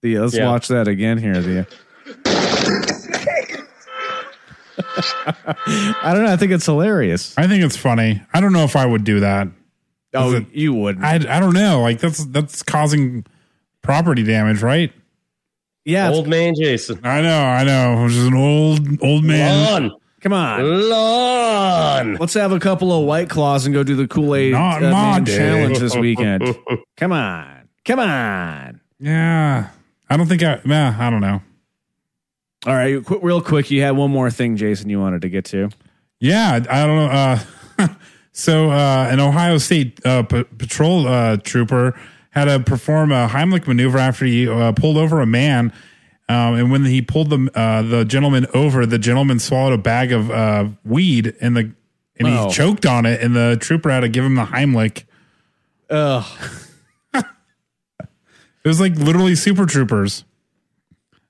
Yeah, 0.03 0.21
let's 0.21 0.35
Yeah. 0.35 0.49
watch 0.49 0.67
that 0.69 0.87
again 0.87 1.17
here. 1.17 1.41
The, 1.41 1.67
I 4.77 6.11
don't 6.13 6.23
know. 6.23 6.31
I 6.31 6.37
think 6.37 6.51
it's 6.51 6.65
hilarious. 6.65 7.37
I 7.37 7.47
think 7.47 7.63
it's 7.63 7.77
funny. 7.77 8.21
I 8.33 8.41
don't 8.41 8.53
know 8.53 8.63
if 8.63 8.75
I 8.75 8.85
would 8.85 9.03
do 9.03 9.19
that. 9.21 9.47
Oh, 10.13 10.33
it- 10.35 10.45
you 10.53 10.73
wouldn't. 10.73 11.03
I, 11.03 11.15
I 11.15 11.39
don't 11.39 11.53
know. 11.53 11.81
Like 11.81 11.99
that's 11.99 12.23
that's 12.25 12.63
causing 12.63 13.25
property 13.81 14.23
damage, 14.23 14.61
right? 14.61 14.91
Yeah, 15.87 16.09
Old 16.11 16.27
man 16.27 16.53
Jason. 16.55 16.99
I 17.03 17.21
know. 17.21 17.39
I 17.41 17.63
know. 17.63 17.93
I'm 18.03 18.09
just 18.09 18.27
an 18.27 18.33
old 18.35 19.01
old 19.01 19.23
man. 19.23 19.81
Lawn. 19.89 19.91
come 20.21 20.33
on. 20.33 20.89
Lawn. 20.89 22.15
Let's 22.15 22.33
have 22.33 22.51
a 22.51 22.59
couple 22.59 22.91
of 22.91 23.05
white 23.05 23.29
claws 23.29 23.65
and 23.65 23.73
go 23.73 23.83
do 23.83 23.95
the 23.95 24.07
Kool 24.07 24.35
Aid 24.35 24.51
Not 24.51 24.83
uh, 24.83 24.91
Man 24.91 25.23
day. 25.23 25.37
challenge 25.37 25.79
this 25.79 25.95
weekend. 25.95 26.43
Come 26.97 27.11
on, 27.13 27.69
come 27.85 27.99
on. 27.99 28.81
Yeah. 28.99 29.69
I 30.09 30.17
don't 30.17 30.25
think 30.27 30.41
I. 30.43 30.59
Yeah. 30.65 30.95
I 30.99 31.09
don't 31.09 31.21
know. 31.21 31.41
All 32.65 32.73
right, 32.73 33.05
qu- 33.05 33.19
real 33.21 33.41
quick. 33.41 33.69
You 33.69 33.81
had 33.83 33.91
one 33.91 34.09
more 34.11 34.31
thing, 34.31 34.57
Jason. 34.57 34.89
You 34.89 34.99
wanted 34.99 35.21
to 35.21 35.29
get 35.29 35.45
to. 35.45 35.69
Yeah, 36.19 36.55
I 36.69 36.85
don't 36.87 36.95
know. 36.97 37.05
Uh, 37.05 37.87
so, 38.31 38.71
uh, 38.71 39.07
an 39.11 39.19
Ohio 39.19 39.59
State 39.59 40.03
uh, 40.05 40.23
p- 40.23 40.43
patrol 40.43 41.07
uh, 41.07 41.37
trooper 41.37 41.97
had 42.37 42.45
to 42.45 42.59
perform 42.59 43.11
a 43.11 43.27
Heimlich 43.27 43.67
maneuver 43.67 43.97
after 43.97 44.25
he 44.25 44.47
uh, 44.47 44.71
pulled 44.73 44.97
over 44.97 45.21
a 45.21 45.25
man. 45.25 45.73
Um, 46.29 46.55
and 46.55 46.71
when 46.71 46.83
he 46.85 47.01
pulled 47.01 47.29
the 47.29 47.49
uh, 47.55 47.81
the 47.81 48.03
gentleman 48.05 48.47
over, 48.53 48.85
the 48.85 48.99
gentleman 48.99 49.39
swallowed 49.39 49.73
a 49.73 49.77
bag 49.77 50.11
of 50.11 50.29
uh, 50.29 50.67
weed, 50.83 51.33
and 51.39 51.55
the 51.55 51.71
and 52.19 52.27
Oh. 52.27 52.47
he 52.47 52.53
choked 52.53 52.85
on 52.85 53.05
it. 53.05 53.21
And 53.21 53.35
the 53.35 53.57
trooper 53.59 53.89
had 53.89 54.01
to 54.01 54.09
give 54.09 54.25
him 54.25 54.35
the 54.35 54.45
Heimlich. 54.45 55.03
Ugh. 55.89 56.25
It 58.63 58.67
was 58.67 58.81
like 58.81 58.95
literally 58.95 59.35
Super 59.35 59.65
Troopers. 59.65 60.25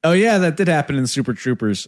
Oh 0.04 0.14
yeah, 0.14 0.40
that 0.40 0.58
did 0.58 0.68
happen 0.68 0.96
in 0.96 1.06
Super 1.06 1.34
Troopers. 1.36 1.88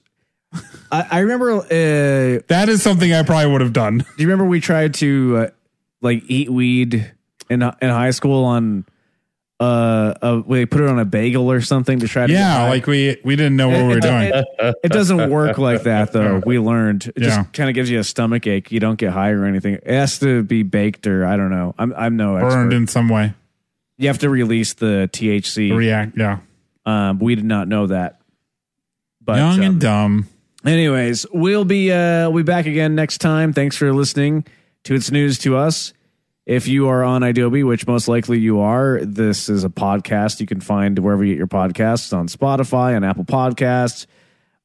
I, 0.91 1.07
I 1.09 1.19
remember. 1.19 1.51
Uh, 1.53 2.41
That 2.47 2.67
is 2.69 2.83
something 2.83 3.11
I 3.11 3.23
probably 3.23 3.51
would 3.51 3.61
have 3.61 3.73
done. 3.73 3.99
Do 3.99 4.05
you 4.17 4.27
remember 4.27 4.45
we 4.45 4.59
tried 4.59 4.93
to 4.95 5.37
uh, 5.37 5.49
like 6.01 6.21
eat 6.27 6.51
weed 6.51 7.11
in 7.49 7.63
in 7.63 7.89
high 7.89 8.11
school 8.11 8.45
on 8.45 8.85
uh, 9.59 10.13
uh 10.21 10.41
we 10.45 10.65
put 10.65 10.81
it 10.81 10.87
on 10.87 10.99
a 10.99 11.05
bagel 11.05 11.51
or 11.51 11.59
something 11.61 11.99
to 11.99 12.07
try 12.07 12.27
to 12.27 12.31
Yeah, 12.31 12.69
like 12.69 12.87
we 12.87 13.17
we 13.23 13.35
didn't 13.35 13.57
know 13.57 13.67
what 13.69 13.81
we 13.81 13.95
were 13.95 13.99
doing. 13.99 14.31
It, 14.33 14.75
it 14.85 14.91
doesn't 14.91 15.29
work 15.29 15.57
like 15.57 15.83
that 15.83 16.13
though. 16.13 16.41
We 16.45 16.59
learned. 16.59 17.07
It 17.07 17.23
Yeah. 17.23 17.27
just 17.27 17.53
kind 17.53 17.69
of 17.69 17.75
gives 17.75 17.89
you 17.89 17.99
a 17.99 18.03
stomach 18.03 18.47
ache. 18.47 18.71
You 18.71 18.79
don't 18.79 18.97
get 18.97 19.11
high 19.11 19.31
or 19.31 19.45
anything. 19.45 19.73
It 19.75 19.87
has 19.87 20.19
to 20.19 20.43
be 20.43 20.63
baked 20.63 21.07
or 21.07 21.25
I 21.25 21.35
don't 21.35 21.49
know. 21.51 21.75
I'm 21.77 21.93
I'm 21.95 22.15
no 22.15 22.37
expert. 22.37 22.49
Burned 22.49 22.73
in 22.73 22.87
some 22.87 23.09
way. 23.09 23.33
You 23.97 24.07
have 24.07 24.19
to 24.19 24.29
release 24.29 24.73
the 24.75 25.09
THC. 25.11 25.75
React, 25.75 26.17
yeah. 26.17 26.39
Um, 26.85 27.19
we 27.19 27.35
did 27.35 27.43
not 27.45 27.67
know 27.67 27.87
that. 27.87 28.21
But 29.21 29.37
Young 29.37 29.59
um, 29.59 29.61
and 29.65 29.81
dumb. 29.81 30.27
Anyways, 30.65 31.25
we'll 31.33 31.65
be 31.65 31.91
uh 31.91 32.29
we'll 32.29 32.43
be 32.43 32.43
back 32.43 32.65
again 32.65 32.95
next 32.95 33.17
time. 33.19 33.51
Thanks 33.53 33.75
for 33.75 33.91
listening 33.93 34.45
to 34.85 34.95
It's 34.95 35.11
News 35.11 35.37
to 35.39 35.57
Us. 35.57 35.93
If 36.45 36.67
you 36.67 36.87
are 36.87 37.03
on 37.03 37.21
Adobe, 37.21 37.63
which 37.63 37.85
most 37.85 38.07
likely 38.07 38.39
you 38.39 38.59
are, 38.59 38.99
this 39.03 39.49
is 39.49 39.63
a 39.63 39.69
podcast 39.69 40.39
you 40.39 40.47
can 40.47 40.59
find 40.61 40.97
wherever 40.97 41.23
you 41.23 41.33
get 41.33 41.37
your 41.37 41.47
podcasts 41.47 42.11
on 42.15 42.27
Spotify, 42.27 42.95
on 42.95 43.03
Apple 43.03 43.25
Podcasts, 43.25 44.07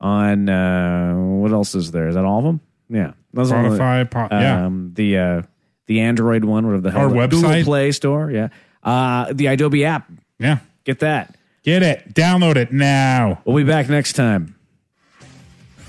on 0.00 0.48
uh 0.48 1.14
what 1.14 1.52
else 1.52 1.74
is 1.74 1.90
there? 1.90 2.08
Is 2.08 2.14
that 2.14 2.24
all 2.24 2.38
of 2.38 2.44
them? 2.44 2.60
Yeah. 2.88 3.12
Those 3.34 3.52
are 3.52 3.62
all 3.64 3.70
the- 3.70 3.78
Spotify, 3.78 4.10
po- 4.10 4.28
yeah. 4.30 4.64
um, 4.66 4.92
the 4.94 5.18
uh 5.18 5.42
the 5.86 6.00
Android 6.00 6.44
one, 6.44 6.64
whatever 6.66 6.80
the 6.82 6.90
hell 6.90 7.02
Our 7.02 7.08
the- 7.10 7.26
Google 7.36 7.50
website? 7.50 7.64
Play 7.64 7.92
Store, 7.92 8.30
yeah. 8.30 8.48
Uh 8.82 9.32
the 9.32 9.46
Adobe 9.46 9.84
app. 9.84 10.10
Yeah. 10.38 10.58
Get 10.84 11.00
that. 11.00 11.36
Get 11.64 11.82
it. 11.82 12.14
Download 12.14 12.56
it 12.56 12.72
now. 12.72 13.42
We'll 13.44 13.56
be 13.56 13.64
back 13.64 13.88
next 13.90 14.14
time. 14.14 14.54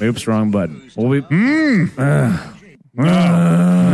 Oops, 0.02 0.28
wrong 0.28 0.52
button. 0.52 0.92
We'll 0.98 1.22
be 1.22 1.28
Mm. 1.28 1.98
Uh, 1.98 2.54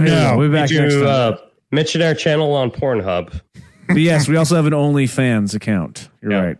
No. 0.01 0.35
we'll 0.37 0.49
be 0.49 0.53
back 0.53 0.69
Did 0.69 0.81
next 0.81 0.95
time. 0.95 1.33
uh, 1.33 1.37
mention 1.71 2.01
our 2.01 2.13
channel 2.13 2.53
on 2.53 2.71
Pornhub? 2.71 3.41
But 3.87 3.97
yes, 3.97 4.27
we 4.27 4.35
also 4.37 4.55
have 4.55 4.65
an 4.65 4.73
OnlyFans 4.73 5.53
account. 5.55 6.09
You're 6.21 6.31
Yeah. 6.31 6.41
right. 6.45 6.57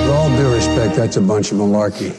With 0.00 0.10
all 0.10 0.28
due 0.36 0.52
respect, 0.52 0.96
that's 0.96 1.16
a 1.16 1.20
bunch 1.20 1.52
of 1.52 1.58
malarkey. 1.58 2.14